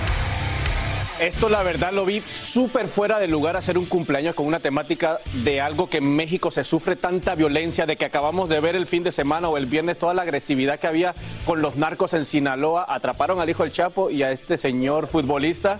Esto 1.21 1.51
la 1.51 1.63
verdad 1.63 1.93
lo 1.93 2.07
vi 2.07 2.23
súper 2.33 2.89
fuera 2.89 3.19
de 3.19 3.29
lugar 3.29 3.55
hacer 3.55 3.77
un 3.77 3.85
cumpleaños 3.85 4.35
con 4.35 4.47
una 4.47 4.61
temática 4.61 5.21
de 5.45 5.61
algo 5.61 5.91
que 5.91 5.99
en 5.99 6.17
México 6.17 6.51
se 6.51 6.65
sufre 6.65 6.97
tanta 6.97 7.35
violencia, 7.35 7.85
de 7.85 7.97
que 7.97 8.07
acabamos 8.07 8.49
de 8.49 8.59
ver 8.61 8.75
el 8.75 8.87
fin 8.87 9.03
de 9.03 9.13
semana 9.13 9.51
o 9.51 9.59
el 9.59 9.67
viernes 9.67 9.99
toda 9.99 10.15
la 10.15 10.23
agresividad 10.23 10.79
que 10.79 10.87
había 10.87 11.15
con 11.45 11.61
los 11.61 11.77
narcos 11.77 12.15
en 12.15 12.25
Sinaloa. 12.25 12.87
Atraparon 12.89 13.39
al 13.39 13.51
hijo 13.51 13.65
del 13.65 13.73
Chapo 13.73 14.09
y 14.09 14.23
a 14.23 14.33
este 14.33 14.57
señor 14.57 15.09
futbolista. 15.09 15.79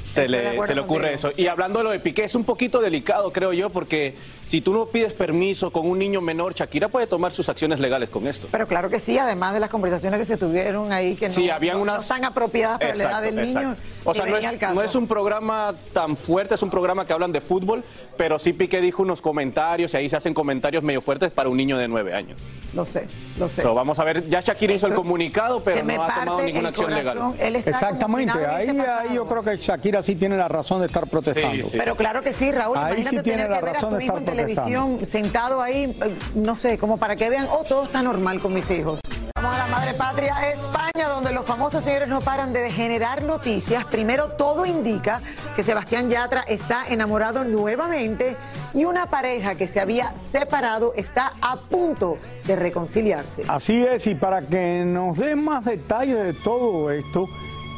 Se 0.00 0.28
le, 0.28 0.60
se 0.66 0.74
le 0.74 0.80
ocurre 0.80 1.10
contigo. 1.12 1.30
eso. 1.30 1.32
Y 1.36 1.46
hablando 1.48 1.78
de 1.80 1.84
lo 1.84 1.90
de 1.90 2.00
Piqué, 2.00 2.24
es 2.24 2.34
un 2.34 2.44
poquito 2.44 2.80
delicado, 2.80 3.32
creo 3.32 3.52
yo, 3.52 3.70
porque 3.70 4.14
si 4.42 4.60
tú 4.60 4.72
no 4.72 4.86
pides 4.86 5.14
permiso 5.14 5.70
con 5.70 5.86
un 5.88 5.98
niño 5.98 6.20
menor, 6.20 6.54
Shakira 6.54 6.88
puede 6.88 7.06
tomar 7.06 7.32
sus 7.32 7.48
acciones 7.48 7.80
legales 7.80 8.08
con 8.10 8.26
esto. 8.26 8.48
Pero 8.50 8.66
claro 8.66 8.88
que 8.90 9.00
sí, 9.00 9.18
además 9.18 9.54
de 9.54 9.60
las 9.60 9.70
conversaciones 9.70 10.18
que 10.18 10.24
se 10.24 10.36
tuvieron 10.36 10.92
ahí 10.92 11.14
que 11.16 11.26
no, 11.26 11.30
Sí, 11.32 11.50
habían 11.50 11.78
no- 11.78 11.84
no 11.84 11.92
unas- 11.92 12.02
están 12.04 12.24
apropiadas 12.24 12.78
para 12.78 12.94
la 12.94 13.02
edad 13.04 13.22
del 13.22 13.38
Exacto, 13.38 13.60
niño. 13.68 13.76
O 14.04 14.14
sea, 14.14 14.26
no 14.26 14.36
es, 14.82 14.94
no 14.94 15.00
un 15.00 15.06
programa 15.06 15.74
tan 15.92 16.16
fuerte, 16.16 16.54
es 16.54 16.62
un 16.62 16.70
programa 16.70 17.04
que 17.06 17.12
hablan 17.12 17.32
de 17.32 17.40
fútbol, 17.40 17.84
pero 18.16 18.38
sí 18.38 18.52
Piqué 18.52 18.80
dijo 18.80 19.02
unos 19.02 19.20
comentarios 19.22 19.92
y 19.94 19.96
ahí 19.96 20.08
se 20.08 20.16
hacen 20.16 20.34
comentarios 20.34 20.82
medio 20.82 21.00
fuertes 21.02 21.30
para 21.30 21.48
un 21.48 21.56
niño 21.56 21.76
de 21.78 21.88
nueve 21.88 22.14
años. 22.14 22.40
Lo 22.74 22.84
sé, 22.84 23.06
lo 23.38 23.48
sé. 23.48 23.62
So, 23.62 23.74
vamos 23.74 23.98
a 23.98 24.04
ver, 24.04 24.28
ya 24.28 24.40
Shakira 24.40 24.74
hizo 24.74 24.86
el 24.86 24.94
comunicado, 24.94 25.64
pero 25.64 25.82
no 25.82 26.02
ha 26.02 26.14
tomado 26.14 26.42
ninguna 26.42 26.68
acción 26.68 26.90
legal. 26.94 27.16
corazón. 27.16 27.36
Él 27.40 27.56
está 27.56 27.70
Exactamente, 27.70 28.46
ahí, 28.46 28.68
ahí 28.68 29.14
yo 29.14 29.26
creo 29.26 29.42
que 29.42 29.56
Shakira 29.56 29.87
sí 30.02 30.14
tiene 30.14 30.36
la 30.36 30.48
razón 30.48 30.80
de 30.80 30.86
estar 30.86 31.06
protestando. 31.06 31.66
Pero 31.72 31.96
claro 31.96 32.22
que 32.22 32.32
sí, 32.32 32.52
Raúl. 32.52 32.76
Ahí 32.76 33.00
imagínate 33.00 33.16
sí 33.16 33.22
tiene 33.22 33.42
tener 33.44 33.50
la 33.50 33.58
que 33.58 33.64
ver 33.64 33.70
a 33.70 33.74
razón 33.74 33.90
tu 33.90 33.96
de 33.96 34.04
hijo 34.04 34.18
estar 34.18 34.34
en 34.34 34.38
televisión 34.38 35.06
sentado 35.06 35.62
ahí, 35.62 35.96
eh, 36.02 36.18
no 36.34 36.56
sé, 36.56 36.78
como 36.78 36.96
para 36.96 37.16
que 37.16 37.28
vean, 37.30 37.48
oh, 37.50 37.64
todo 37.64 37.84
está 37.84 38.02
normal 38.02 38.40
con 38.40 38.54
mis 38.54 38.70
hijos. 38.70 39.00
Vamos 39.34 39.54
a 39.54 39.58
la 39.58 39.66
madre 39.66 39.94
patria, 39.94 40.34
España, 40.50 41.08
donde 41.08 41.32
los 41.32 41.46
famosos 41.46 41.84
señores 41.84 42.08
no 42.08 42.20
paran 42.20 42.52
de 42.52 42.70
generar 42.70 43.22
noticias. 43.22 43.84
Primero, 43.84 44.32
todo 44.32 44.66
indica 44.66 45.20
que 45.54 45.62
Sebastián 45.62 46.10
Yatra 46.10 46.42
está 46.42 46.84
enamorado 46.88 47.44
nuevamente 47.44 48.36
y 48.74 48.84
una 48.84 49.06
pareja 49.06 49.54
que 49.54 49.68
se 49.68 49.80
había 49.80 50.12
separado 50.32 50.92
está 50.96 51.32
a 51.40 51.56
punto 51.56 52.18
de 52.46 52.56
reconciliarse. 52.56 53.44
Así 53.48 53.84
es, 53.84 54.06
y 54.06 54.14
para 54.14 54.42
que 54.42 54.84
nos 54.84 55.18
dé 55.18 55.36
más 55.36 55.64
detalles 55.64 56.16
de 56.16 56.32
todo 56.32 56.90
esto, 56.90 57.26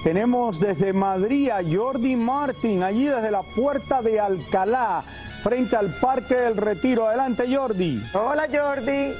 tenemos 0.03 0.59
desde 0.59 0.93
Madrid 0.93 1.51
a 1.51 1.61
Jordi 1.63 2.17
Martin, 2.17 2.83
allí 2.83 3.05
desde 3.05 3.31
la 3.31 3.43
puerta 3.43 4.01
de 4.03 4.19
Alcalá, 4.19 5.05
frente 5.43 5.77
al 5.77 5.95
Parque 5.95 6.35
del 6.35 6.57
Retiro. 6.57 7.07
Adelante, 7.07 7.45
Jordi. 7.55 8.03
Hola, 8.15 8.49
Jordi. 8.51 9.15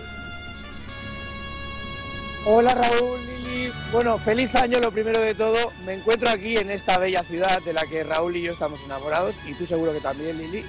Hola 2.47 2.75
Raúl, 2.75 3.21
Lili. 3.27 3.73
Bueno, 3.93 4.17
feliz 4.17 4.55
año 4.55 4.79
lo 4.81 4.91
primero 4.91 5.21
de 5.21 5.35
todo. 5.35 5.59
Me 5.85 5.95
encuentro 5.95 6.31
aquí 6.31 6.57
en 6.57 6.71
esta 6.71 6.97
bella 6.97 7.23
ciudad 7.23 7.61
de 7.63 7.75
la 7.75 7.83
que 7.83 8.03
Raúl 8.03 8.37
y 8.37 8.43
yo 8.43 8.53
estamos 8.53 8.83
enamorados 8.85 9.37
y 9.47 9.53
tú 9.53 9.67
seguro 9.67 9.93
que 9.93 10.01
también, 10.01 10.39
Lili. 10.39 10.65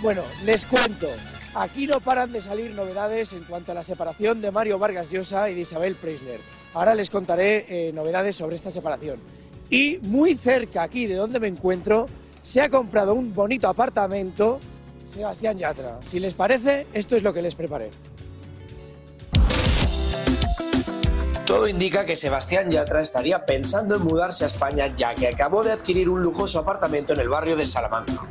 Bueno, 0.00 0.22
les 0.44 0.66
cuento. 0.66 1.08
Aquí 1.54 1.86
no 1.86 2.00
paran 2.00 2.32
de 2.32 2.40
salir 2.40 2.74
novedades 2.74 3.32
en 3.34 3.44
cuanto 3.44 3.70
a 3.70 3.74
la 3.76 3.82
separación 3.84 4.40
de 4.40 4.50
Mario 4.50 4.78
Vargas 4.78 5.10
Llosa 5.10 5.48
y 5.48 5.54
de 5.54 5.60
Isabel 5.60 5.94
Preisler. 5.94 6.40
Ahora 6.74 6.94
les 6.94 7.10
contaré 7.10 7.66
eh, 7.68 7.92
novedades 7.92 8.34
sobre 8.34 8.56
esta 8.56 8.70
separación. 8.70 9.20
Y 9.72 9.98
muy 10.02 10.34
cerca 10.34 10.82
aquí 10.82 11.06
de 11.06 11.14
donde 11.14 11.40
me 11.40 11.48
encuentro 11.48 12.04
se 12.42 12.60
ha 12.60 12.68
comprado 12.68 13.14
un 13.14 13.32
bonito 13.32 13.68
apartamento 13.68 14.60
Sebastián 15.06 15.56
Yatra. 15.56 15.98
Si 16.04 16.20
les 16.20 16.34
parece, 16.34 16.86
esto 16.92 17.16
es 17.16 17.22
lo 17.22 17.32
que 17.32 17.40
les 17.40 17.54
preparé. 17.54 17.88
Todo 21.46 21.66
indica 21.66 22.04
que 22.04 22.16
Sebastián 22.16 22.70
Yatra 22.70 23.00
estaría 23.00 23.46
pensando 23.46 23.96
en 23.96 24.02
mudarse 24.02 24.44
a 24.44 24.48
España 24.48 24.94
ya 24.94 25.14
que 25.14 25.28
acabó 25.28 25.64
de 25.64 25.72
adquirir 25.72 26.10
un 26.10 26.20
lujoso 26.20 26.58
apartamento 26.58 27.14
en 27.14 27.20
el 27.20 27.30
barrio 27.30 27.56
de 27.56 27.64
Salamanca, 27.64 28.28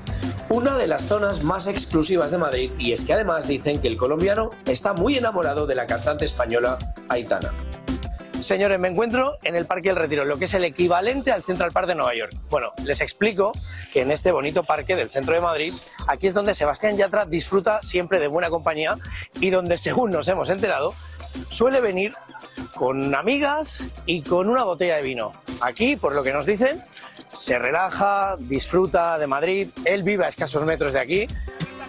una 0.49 0.77
de 0.77 0.85
las 0.85 1.07
zonas 1.07 1.43
más 1.43 1.65
exclusivas 1.65 2.29
de 2.29 2.37
Madrid 2.37 2.71
y 2.77 2.91
es 2.91 3.03
que 3.03 3.13
además 3.13 3.47
dicen 3.47 3.81
que 3.81 3.87
el 3.87 3.97
colombiano 3.97 4.51
está 4.65 4.93
muy 4.93 5.17
enamorado 5.17 5.65
de 5.65 5.73
la 5.73 5.87
cantante 5.87 6.23
española 6.23 6.77
Aitana. 7.09 7.51
Señores, 8.41 8.79
me 8.79 8.87
encuentro 8.87 9.37
en 9.43 9.55
el 9.55 9.67
Parque 9.67 9.89
del 9.89 9.97
Retiro, 9.97 10.25
lo 10.25 10.37
que 10.37 10.45
es 10.45 10.53
el 10.55 10.63
equivalente 10.63 11.31
al 11.31 11.43
Central 11.43 11.71
Park 11.71 11.87
de 11.87 11.95
Nueva 11.95 12.15
York. 12.15 12.33
Bueno, 12.49 12.73
les 12.83 12.99
explico 12.99 13.51
que 13.93 14.01
en 14.01 14.11
este 14.11 14.31
bonito 14.31 14.63
parque 14.63 14.95
del 14.95 15.09
centro 15.09 15.35
de 15.35 15.41
Madrid, 15.41 15.73
aquí 16.07 16.25
es 16.25 16.33
donde 16.33 16.55
Sebastián 16.55 16.97
Yatra 16.97 17.25
disfruta 17.25 17.81
siempre 17.83 18.19
de 18.19 18.27
buena 18.27 18.49
compañía 18.49 18.97
y 19.39 19.51
donde, 19.51 19.77
según 19.77 20.09
nos 20.09 20.27
hemos 20.27 20.49
enterado, 20.49 20.93
suele 21.49 21.81
venir 21.81 22.15
con 22.75 23.13
amigas 23.13 23.83
y 24.07 24.23
con 24.23 24.49
una 24.49 24.63
botella 24.63 24.95
de 24.95 25.03
vino. 25.03 25.33
Aquí, 25.61 25.95
por 25.95 26.15
lo 26.15 26.23
que 26.23 26.33
nos 26.33 26.47
dicen, 26.47 26.83
se 27.29 27.59
relaja, 27.59 28.37
disfruta 28.39 29.19
de 29.19 29.27
Madrid, 29.27 29.69
él 29.85 30.01
vive 30.01 30.25
a 30.25 30.29
escasos 30.29 30.65
metros 30.65 30.93
de 30.93 30.99
aquí. 30.99 31.27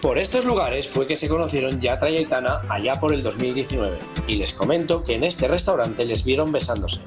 Por 0.03 0.17
estos 0.17 0.43
lugares 0.43 0.89
fue 0.89 1.07
que 1.07 1.15
se 1.15 1.29
conocieron 1.29 1.79
Yatra 1.79 2.09
y 2.09 2.17
Aitana 2.17 2.59
allá 2.67 2.99
por 2.99 3.13
el 3.13 3.23
2019 3.23 3.97
y 4.27 4.35
les 4.35 4.53
comento 4.53 5.05
que 5.05 5.15
en 5.15 5.23
este 5.23 5.47
restaurante 5.47 6.03
les 6.03 6.25
vieron 6.25 6.51
besándose. 6.51 6.99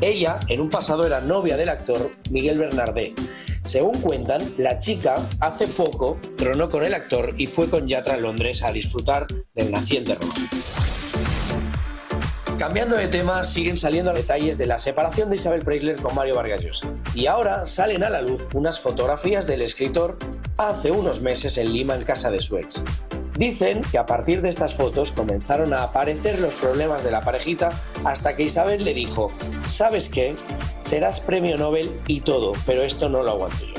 Ella 0.00 0.38
en 0.48 0.60
un 0.60 0.70
pasado 0.70 1.04
era 1.04 1.20
novia 1.20 1.56
del 1.56 1.70
actor 1.70 2.12
Miguel 2.30 2.58
Bernardé. 2.58 3.14
Según 3.64 4.00
cuentan, 4.00 4.40
la 4.58 4.78
chica 4.78 5.28
hace 5.40 5.66
poco 5.66 6.18
tronó 6.36 6.70
con 6.70 6.84
el 6.84 6.94
actor 6.94 7.34
y 7.36 7.48
fue 7.48 7.68
con 7.68 7.88
Yatra 7.88 8.14
a 8.14 8.18
Londres 8.18 8.62
a 8.62 8.70
disfrutar 8.70 9.26
del 9.52 9.72
naciente 9.72 10.14
romance. 10.14 10.85
Cambiando 12.58 12.96
de 12.96 13.08
tema, 13.08 13.44
siguen 13.44 13.76
saliendo 13.76 14.14
detalles 14.14 14.56
de 14.56 14.64
la 14.64 14.78
separación 14.78 15.28
de 15.28 15.36
Isabel 15.36 15.62
Preisler 15.62 16.00
con 16.00 16.14
Mario 16.14 16.36
Vargas 16.36 16.62
Llosa. 16.62 16.88
Y 17.14 17.26
ahora 17.26 17.66
salen 17.66 18.02
a 18.02 18.08
la 18.08 18.22
luz 18.22 18.48
unas 18.54 18.80
fotografías 18.80 19.46
del 19.46 19.60
escritor 19.60 20.16
hace 20.56 20.90
unos 20.90 21.20
meses 21.20 21.58
en 21.58 21.74
Lima 21.74 21.94
en 21.94 22.00
casa 22.00 22.30
de 22.30 22.40
su 22.40 22.56
ex. 22.56 22.82
Dicen 23.36 23.82
que 23.82 23.98
a 23.98 24.06
partir 24.06 24.40
de 24.40 24.48
estas 24.48 24.72
fotos 24.72 25.12
comenzaron 25.12 25.74
a 25.74 25.82
aparecer 25.82 26.40
los 26.40 26.54
problemas 26.54 27.04
de 27.04 27.10
la 27.10 27.20
parejita 27.20 27.72
hasta 28.04 28.36
que 28.36 28.44
Isabel 28.44 28.84
le 28.84 28.94
dijo, 28.94 29.32
¿sabes 29.66 30.08
qué? 30.08 30.34
Serás 30.78 31.20
premio 31.20 31.58
Nobel 31.58 32.00
y 32.06 32.22
todo, 32.22 32.52
pero 32.64 32.80
esto 32.80 33.10
no 33.10 33.22
lo 33.22 33.32
aguanto 33.32 33.66
yo. 33.66 33.75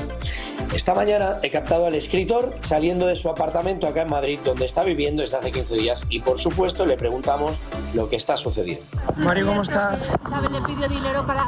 Esta 0.74 0.94
mañana 0.94 1.38
he 1.42 1.50
captado 1.50 1.86
al 1.86 1.94
escritor 1.94 2.56
saliendo 2.60 3.06
de 3.06 3.16
su 3.16 3.28
apartamento 3.28 3.86
acá 3.86 4.02
en 4.02 4.10
Madrid, 4.10 4.38
donde 4.44 4.64
está 4.66 4.82
viviendo 4.82 5.22
desde 5.22 5.36
hace 5.36 5.52
15 5.52 5.74
días, 5.76 6.04
y 6.08 6.20
por 6.20 6.38
supuesto 6.38 6.86
le 6.86 6.96
preguntamos 6.96 7.58
lo 7.94 8.08
que 8.08 8.16
está 8.16 8.36
sucediendo. 8.36 8.84
Mario, 9.16 9.46
¿cómo 9.46 9.62
está? 9.62 9.98
Isabel 10.26 10.52
le 10.52 10.60
pidió 10.62 10.88
dinero 10.88 11.26
para 11.26 11.46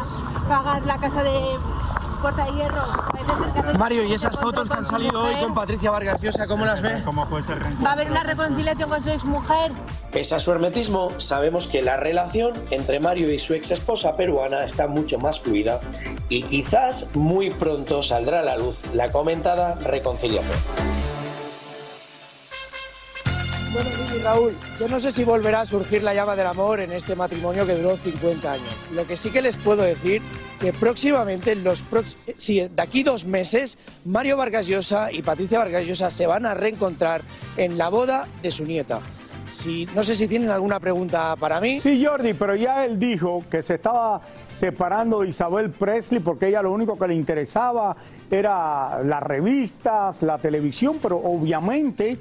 pagar 0.49 0.85
la 0.87 0.97
casa 0.99 1.23
de 1.23 1.31
Puerta 2.21 2.45
de 2.45 2.53
Hierro. 2.53 2.83
Mario, 3.79 4.05
¿y 4.05 4.13
esas 4.13 4.37
fotos 4.37 4.69
que 4.69 4.77
han 4.77 4.85
salido 4.85 5.23
hoy 5.23 5.35
con 5.37 5.55
Patricia 5.55 5.91
Vargas 5.91 6.23
Llosa, 6.23 6.47
cómo 6.47 6.65
las 6.65 6.83
ve? 6.83 7.01
¿Cómo 7.05 7.27
fue 7.27 7.41
ese 7.41 7.55
Va 7.85 7.91
a 7.91 7.93
haber 7.93 8.11
una 8.11 8.23
reconciliación 8.23 8.89
con 8.89 9.03
su 9.03 9.11
exmujer. 9.11 9.73
Pese 10.13 10.35
a 10.35 10.41
su 10.41 10.51
hermetismo, 10.51 11.11
sabemos 11.21 11.69
que 11.69 11.83
la 11.83 11.97
relación 11.97 12.53
entre 12.73 12.99
Mario 12.99 13.33
y 13.33 13.39
su 13.39 13.55
ex 13.55 13.71
esposa 13.71 14.17
peruana 14.17 14.65
está 14.65 14.89
mucho 14.89 15.19
más 15.19 15.39
fluida 15.39 15.81
y 16.29 16.43
quizás 16.43 17.07
muy 17.15 17.51
pronto 17.51 18.03
saldrá 18.03 18.41
a 18.41 18.43
la 18.43 18.57
luz 18.57 18.83
la 18.93 19.13
comentada 19.13 19.77
reconciliación. 19.77 20.57
Bueno, 23.73 23.89
Lili, 24.11 24.23
Raúl, 24.25 24.59
yo 24.81 24.89
no 24.89 24.99
sé 24.99 25.13
si 25.13 25.23
volverá 25.23 25.61
a 25.61 25.65
surgir 25.65 26.03
la 26.03 26.13
llama 26.13 26.35
del 26.35 26.49
amor 26.49 26.81
en 26.81 26.91
este 26.91 27.15
matrimonio 27.15 27.65
que 27.65 27.77
duró 27.77 27.97
50 27.97 28.53
años. 28.53 28.75
Lo 28.93 29.07
que 29.07 29.17
sí 29.17 29.31
que 29.31 29.43
les 29.43 29.57
puedo 29.57 29.83
decir 29.85 30.23
que 30.61 30.73
próximamente, 30.73 31.55
los 31.55 31.85
prox- 31.89 32.17
sí, 32.37 32.59
de 32.69 32.83
aquí 32.83 33.05
dos 33.05 33.27
meses, 33.27 33.79
Mario 34.05 34.37
Vargas 34.37 34.67
Llosa 34.67 35.13
y 35.13 35.23
Patricia 35.23 35.61
Vargas 35.61 35.85
Llosa 35.85 36.11
se 36.11 36.27
van 36.27 36.47
a 36.47 36.55
reencontrar 36.55 37.23
en 37.57 37.79
la 37.79 37.89
boda 37.91 38.27
de 38.43 38.51
su 38.51 38.65
nieta. 38.65 38.99
Si, 39.51 39.87
no 39.95 40.03
sé 40.03 40.15
si 40.15 40.29
tienen 40.29 40.51
alguna 40.51 40.79
pregunta 40.79 41.35
para 41.37 41.61
mí. 41.61 41.81
Sí, 41.81 42.05
Jordi, 42.05 42.35
pero 42.35 42.55
ya 42.55 42.85
él 42.85 42.99
dijo 42.99 43.43
que 43.51 43.63
se 43.63 43.75
estaba 43.75 44.21
separando 44.53 45.21
de 45.21 45.29
Isabel 45.29 45.71
Presley 45.71 46.21
porque 46.21 46.49
ella 46.49 46.63
lo 46.63 46.73
único 46.73 46.99
que 46.99 47.09
le 47.09 47.15
interesaba 47.15 47.97
era 48.31 49.03
las 49.03 49.23
revistas, 49.23 50.23
la 50.23 50.39
televisión, 50.39 50.99
pero 51.03 51.17
obviamente 51.19 52.17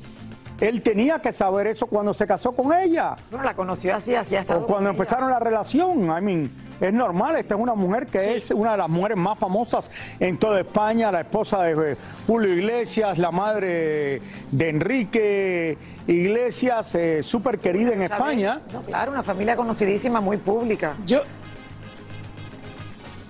él 0.60 0.82
tenía 0.82 1.20
que 1.20 1.32
saber 1.32 1.68
eso 1.68 1.88
cuando 1.88 2.14
se 2.14 2.28
casó 2.28 2.52
con 2.52 2.74
ella. 2.74 3.16
No, 3.32 3.42
la 3.42 3.54
conoció 3.54 3.96
así, 3.96 4.14
así 4.16 4.36
hasta 4.36 4.58
O 4.58 4.66
cuando 4.66 4.90
empezaron 4.90 5.30
la 5.30 5.40
relación, 5.40 6.04
I 6.06 6.22
mean, 6.22 6.52
es 6.82 6.94
normal, 6.94 7.36
esta 7.38 7.56
es 7.56 7.62
una 7.62 7.76
mujer 7.76 8.08
que 8.08 8.36
es 8.36 8.52
una 8.52 8.72
de 8.74 8.78
las 8.78 8.90
mujeres 8.90 9.18
más 9.18 9.38
famosas 9.38 9.90
en 10.20 10.38
toda 10.38 10.60
España, 10.62 11.12
la 11.12 11.22
esposa 11.22 11.64
de 11.64 11.94
eh, 11.94 11.98
Julio 12.28 12.54
Iglesias, 12.54 13.18
la 13.18 13.32
madre 13.32 14.22
de 14.52 14.70
Enrique 14.70 15.78
Iglesias, 16.08 16.96
eh, 16.96 17.24
súper 17.24 17.60
querida 17.60 17.94
en 17.94 18.04
España. 18.04 18.62
No, 18.74 18.82
claro, 18.82 19.12
una 19.12 19.24
familia 19.24 19.56
conocidísima, 19.56 20.20
muy 20.20 20.38
pública. 20.38 20.96
Yo, 21.06 21.22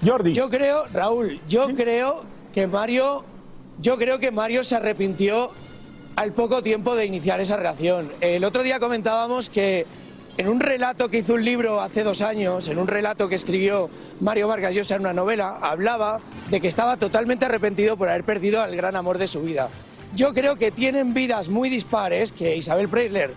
Jordi. 0.04 0.34
Yo 0.34 0.50
creo, 0.50 0.86
Raúl, 0.94 1.42
yo 1.48 1.68
creo 1.76 2.24
que 2.54 2.68
Mario, 2.68 3.24
yo 3.80 3.98
creo 3.98 4.20
que 4.20 4.32
Mario 4.32 4.64
se 4.64 4.76
arrepintió 4.76 5.52
al 6.16 6.34
poco 6.34 6.62
tiempo 6.62 6.96
de 6.96 7.06
iniciar 7.06 7.40
esa 7.40 7.58
relación. 7.58 8.12
El 8.22 8.44
otro 8.44 8.64
día 8.64 8.80
comentábamos 8.80 9.50
que 9.50 9.86
en 10.40 10.48
un 10.48 10.62
relato 10.62 11.10
que 11.10 11.18
hizo 11.18 11.34
un 11.34 11.44
libro 11.44 11.82
hace 11.82 12.02
dos 12.02 12.22
años, 12.22 12.70
en 12.70 12.80
un 12.80 12.88
relato 12.88 13.28
que 13.28 13.36
escribió 13.36 13.90
Mario 14.22 14.48
Vargas 14.48 14.74
Llosa 14.74 14.96
en 14.96 15.02
una 15.02 15.12
novela, 15.12 15.58
hablaba 15.62 16.20
de 16.50 16.62
que 16.62 16.70
estaba 16.70 16.96
totalmente 16.96 17.44
arrepentido 17.44 17.98
por 17.98 18.08
haber 18.08 18.24
perdido 18.24 18.62
al 18.62 18.74
gran 18.74 18.96
amor 18.96 19.18
de 19.18 19.28
su 19.28 19.42
vida. 19.42 19.68
Yo 20.16 20.34
creo 20.34 20.56
que 20.56 20.72
tienen 20.72 21.14
vidas 21.14 21.50
muy 21.50 21.70
dispares, 21.70 22.32
que 22.32 22.56
Isabel 22.56 22.88
Preisler 22.88 23.34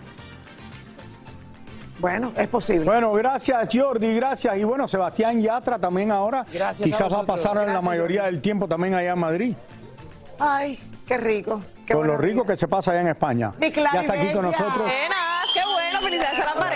Bueno, 1.99 2.31
es 2.37 2.47
posible. 2.47 2.85
Bueno, 2.85 3.11
gracias 3.11 3.67
Jordi, 3.71 4.15
gracias. 4.15 4.57
Y 4.57 4.63
bueno, 4.63 4.87
Sebastián 4.87 5.41
Yatra 5.41 5.77
también 5.77 6.09
ahora 6.09 6.45
Gracias 6.53 6.81
a 6.81 6.83
quizás 6.83 7.13
va 7.13 7.19
a 7.19 7.25
pasar 7.25 7.57
en 7.67 7.73
la 7.73 7.81
mayoría 7.81 8.23
del 8.23 8.41
tiempo 8.41 8.65
también 8.65 8.93
allá 8.93 9.11
en 9.11 9.19
Madrid. 9.19 9.53
Ay, 10.39 10.79
qué 11.07 11.17
rico. 11.17 11.61
Qué 11.85 11.93
Con 11.93 12.07
lo 12.07 12.17
rico 12.17 12.45
que 12.45 12.57
se 12.57 12.67
pasa 12.67 12.91
allá 12.91 13.01
en 13.01 13.07
España. 13.09 13.51
Mi 13.59 13.71
Ya 13.71 14.01
está 14.01 14.13
aquí 14.13 14.31
con 14.31 14.43
nosotros. 14.43 14.79
Buenas, 14.79 15.51
qué 15.53 15.61
bueno, 15.65 16.01
felicidades 16.01 16.39
a 16.39 16.45
la 16.45 16.53
pareja. 16.53 16.72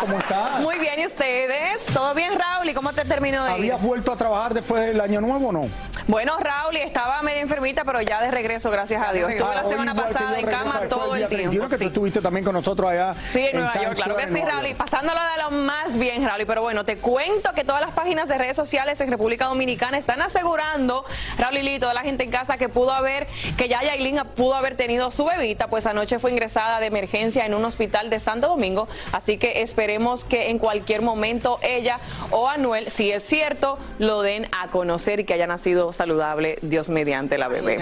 ¿Cómo 0.00 0.18
estás? 0.18 0.60
Muy 0.60 0.78
bien, 0.78 1.00
¿y 1.00 1.06
ustedes? 1.06 1.86
¿Todo 1.92 2.14
bien, 2.14 2.32
Raúl? 2.38 2.68
¿Y 2.68 2.74
cómo 2.74 2.92
te 2.92 3.04
terminó 3.04 3.44
de 3.44 3.50
ir? 3.52 3.56
¿Habías 3.58 3.82
vuelto 3.82 4.12
a 4.12 4.16
trabajar 4.16 4.54
después 4.54 4.86
del 4.86 5.00
año 5.00 5.20
nuevo 5.20 5.48
o 5.48 5.52
no? 5.52 5.62
Bueno, 6.08 6.36
Raúl, 6.38 6.76
estaba 6.76 7.20
medio 7.22 7.40
enfermita, 7.40 7.84
pero 7.84 8.00
ya 8.00 8.22
de 8.22 8.30
regreso, 8.30 8.70
gracias 8.70 9.04
a 9.06 9.12
Dios. 9.12 9.30
Estuve 9.30 9.48
Ah, 9.50 9.54
la 9.56 9.62
hoy 9.64 9.70
semana 9.72 9.94
pasada 9.94 10.38
en 10.38 10.46
cama 10.46 10.80
todo 10.88 11.14
el 11.14 11.20
día 11.20 11.28
31, 11.28 11.50
tiempo. 11.50 11.68
que 11.68 11.74
tú 11.74 11.78
sí. 11.78 11.84
estuviste 11.86 12.20
también 12.20 12.44
con 12.44 12.54
nosotros 12.54 12.88
allá. 12.90 13.12
Sí, 13.14 13.40
en 13.46 13.56
Nueva 13.56 13.74
York, 13.74 13.94
claro 13.96 14.16
que 14.16 14.28
sí, 14.28 14.40
Raúl. 14.40 14.66
Y 14.68 14.74
pasándolo 14.74 15.18
de 15.20 15.42
lo 15.42 15.50
más 15.62 15.96
bien, 15.98 16.24
Raúl. 16.24 16.44
Pero 16.46 16.62
bueno, 16.62 16.84
te 16.84 16.96
cuento 16.98 17.52
que 17.54 17.64
todas 17.64 17.80
las 17.80 17.90
páginas 17.90 18.28
de 18.28 18.38
redes 18.38 18.56
sociales 18.56 19.00
en 19.00 19.10
República 19.10 19.46
Dominicana 19.46 19.98
están 19.98 20.22
asegurando, 20.22 21.04
Raúl 21.38 21.58
y 21.58 21.62
Lili, 21.62 21.78
toda 21.80 21.94
la 21.94 22.02
gente 22.02 22.22
en 22.24 22.30
casa 22.30 22.56
que 22.56 22.68
pudo 22.68 22.92
haber, 22.92 23.26
que 23.56 23.68
ya 23.68 23.82
Yailin 23.82 24.20
pudo 24.36 24.54
haber 24.54 24.76
tenido 24.76 25.10
su 25.10 25.24
bebita, 25.24 25.66
pues 25.68 25.86
anoche 25.86 26.18
fue 26.20 26.30
ingresada 26.30 26.78
de 26.78 26.86
emergencia 26.86 27.46
en 27.46 27.54
un 27.54 27.64
hospital 27.64 28.10
de 28.10 28.20
Santo 28.20 28.48
Domingo. 28.48 28.86
Así 29.12 29.38
que 29.38 29.45
que 29.46 29.62
esperemos 29.62 30.24
que 30.24 30.50
en 30.50 30.58
cualquier 30.58 31.02
momento 31.02 31.60
ella 31.62 32.00
o 32.30 32.48
Anuel, 32.48 32.90
si 32.90 33.12
es 33.12 33.22
cierto, 33.22 33.78
lo 34.00 34.22
den 34.22 34.48
a 34.58 34.68
conocer 34.68 35.20
y 35.20 35.24
que 35.24 35.34
haya 35.34 35.46
nacido 35.46 35.92
saludable, 35.92 36.58
Dios 36.62 36.88
mediante 36.88 37.38
la 37.38 37.46
bebé. 37.46 37.78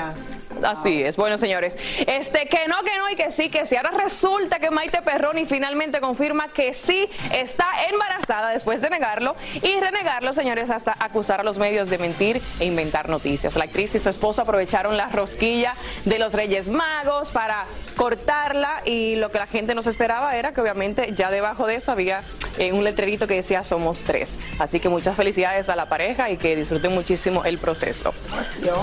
Así 0.62 1.02
es. 1.02 1.16
Bueno, 1.16 1.38
señores, 1.38 1.76
este 2.06 2.46
que 2.46 2.68
no, 2.68 2.82
que 2.82 2.96
no 2.98 3.08
y 3.10 3.16
que 3.16 3.30
sí, 3.30 3.48
que 3.48 3.64
sí. 3.64 3.76
Ahora 3.76 3.92
resulta 3.92 4.58
que 4.58 4.70
Maite 4.70 5.00
Perroni 5.02 5.46
finalmente 5.46 6.00
confirma 6.00 6.48
que 6.52 6.74
sí 6.74 7.08
está 7.32 7.66
embarazada 7.90 8.50
después 8.50 8.82
de 8.82 8.90
negarlo 8.90 9.34
y 9.62 9.80
renegarlo, 9.80 10.32
señores, 10.34 10.70
hasta 10.70 10.94
acusar 10.98 11.40
a 11.40 11.44
los 11.44 11.56
medios 11.56 11.88
de 11.88 11.96
mentir 11.96 12.42
e 12.60 12.66
inventar 12.66 13.08
noticias. 13.08 13.56
La 13.56 13.64
actriz 13.64 13.94
y 13.94 13.98
su 13.98 14.10
esposo 14.10 14.42
aprovecharon 14.42 14.96
la 14.96 15.08
rosquilla 15.08 15.74
de 16.04 16.18
los 16.18 16.34
Reyes 16.34 16.68
Magos 16.68 17.30
para 17.30 17.64
cortarla 17.96 18.82
y 18.84 19.16
lo 19.16 19.30
que 19.30 19.38
la 19.38 19.46
gente 19.46 19.74
nos 19.74 19.86
esperaba 19.86 20.36
era 20.36 20.52
que 20.52 20.60
obviamente 20.60 21.12
ya 21.14 21.30
debajo 21.54 21.68
de 21.68 21.76
eso 21.76 21.92
había 21.92 22.20
eh, 22.58 22.72
un 22.72 22.82
letrerito 22.82 23.28
que 23.28 23.34
decía 23.34 23.62
somos 23.62 24.02
tres. 24.02 24.40
Así 24.58 24.80
que 24.80 24.88
muchas 24.88 25.16
felicidades 25.16 25.68
a 25.68 25.76
la 25.76 25.88
pareja 25.88 26.28
y 26.30 26.36
que 26.36 26.56
disfruten 26.56 26.92
muchísimo 26.92 27.44
el 27.44 27.58
proceso. 27.58 28.12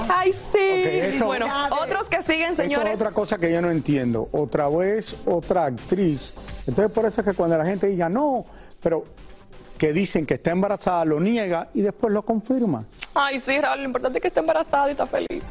Ay, 0.07 0.31
sí. 0.31 1.17
bueno, 1.21 1.47
otros 1.81 2.07
que 2.07 2.21
siguen, 2.21 2.51
Esto 2.51 2.63
señores. 2.63 2.93
es 2.93 3.01
otra 3.01 3.11
cosa 3.11 3.37
que 3.37 3.51
yo 3.51 3.61
no 3.61 3.69
entiendo. 3.69 4.29
Otra 4.31 4.69
vez, 4.69 5.15
otra 5.25 5.65
actriz. 5.65 6.33
Entonces, 6.65 6.91
por 6.93 7.05
eso 7.05 7.19
es 7.19 7.27
que 7.27 7.33
cuando 7.33 7.57
la 7.57 7.65
gente 7.65 7.87
diga 7.87 8.07
no, 8.07 8.45
pero 8.81 9.03
que 9.77 9.91
dicen 9.91 10.25
que 10.25 10.35
está 10.35 10.51
embarazada, 10.51 11.03
lo 11.03 11.19
niega 11.19 11.67
y 11.73 11.81
después 11.81 12.13
lo 12.13 12.23
confirma. 12.23 12.85
Ay, 13.13 13.41
sí, 13.41 13.59
Raúl, 13.59 13.79
lo 13.79 13.85
importante 13.85 14.19
es 14.19 14.21
que 14.21 14.27
esté 14.29 14.39
embarazada 14.39 14.87
y 14.87 14.91
está 14.91 15.05
feliz. 15.07 15.43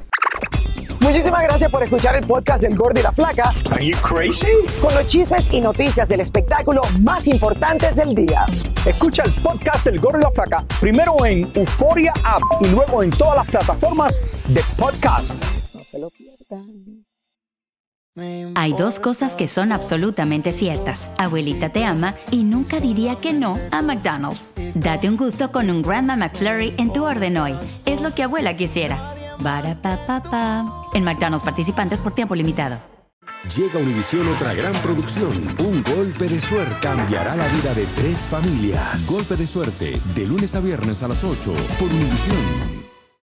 Muchísimas 1.01 1.43
gracias 1.43 1.71
por 1.71 1.83
escuchar 1.83 2.17
el 2.17 2.27
podcast 2.27 2.63
del 2.63 2.77
Gordo 2.77 3.01
y 3.01 3.03
la 3.03 3.11
Flaca. 3.11 3.53
Are 3.73 3.85
you 3.85 3.97
crazy? 4.03 4.49
Con 4.83 4.95
los 4.95 5.07
chismes 5.07 5.43
y 5.51 5.61
noticias 5.61 6.07
del 6.07 6.21
espectáculo 6.21 6.83
más 7.01 7.27
importantes 7.27 7.97
del 7.97 8.15
día. 8.15 8.45
Escucha 8.85 9.23
el 9.25 9.35
podcast 9.37 9.87
del 9.87 9.99
Gordo 9.99 10.19
y 10.19 10.23
la 10.23 10.31
Flaca 10.31 10.65
primero 10.79 11.25
en 11.25 11.51
Euforia 11.55 12.13
App 12.23 12.43
y 12.61 12.69
luego 12.69 13.03
en 13.03 13.11
todas 13.11 13.37
las 13.37 13.47
plataformas 13.47 14.21
de 14.49 14.63
podcast. 14.77 15.35
No 15.75 15.83
se 15.83 15.99
lo 15.99 16.11
pierdan. 16.11 17.05
Hay 18.57 18.75
dos 18.75 19.01
cosas 19.01 19.37
que 19.37 19.49
son 19.49 19.73
absolutamente 19.73 20.53
ciertas. 20.53 21.09
Abuelita 21.17 21.71
te 21.71 21.85
ama 21.85 22.17
y 22.31 22.45
nunca 22.45 22.79
diría 22.79 23.17
que 23.17 23.33
no 23.33 23.59
a 23.71 23.81
McDonald's. 23.81 24.51
Date 24.75 25.09
un 25.09 25.17
gusto 25.17 25.51
con 25.51 25.71
un 25.71 25.81
Grandma 25.81 26.17
McFlurry 26.17 26.75
en 26.77 26.93
tu 26.93 27.05
orden 27.07 27.39
hoy. 27.39 27.55
Es 27.87 28.03
lo 28.03 28.15
que 28.15 28.25
abuela 28.25 28.57
quisiera. 28.57 29.15
Barapapapa. 29.41 30.65
En 30.95 31.05
McDonald's 31.05 31.45
participantes 31.45 32.01
por 32.01 32.15
tiempo 32.15 32.35
limitado. 32.35 32.79
Llega 33.57 33.79
Univisión 33.79 34.29
otra 34.29 34.53
gran 34.55 34.73
producción. 34.83 35.33
Un 35.59 35.83
golpe 35.83 36.29
de 36.29 36.41
suerte 36.41 36.77
cambiará 36.81 37.37
la 37.37 37.49
vida 37.49 37.75
de 37.75 37.87
tres 37.87 38.19
familias. 38.19 39.07
Golpe 39.07 39.37
de 39.37 39.47
suerte, 39.47 40.01
de 40.15 40.27
lunes 40.27 40.55
a 40.55 40.61
viernes 40.61 41.03
a 41.03 41.09
las 41.09 41.25
8 41.25 41.53
por 41.79 41.89
Univisión. 41.89 42.80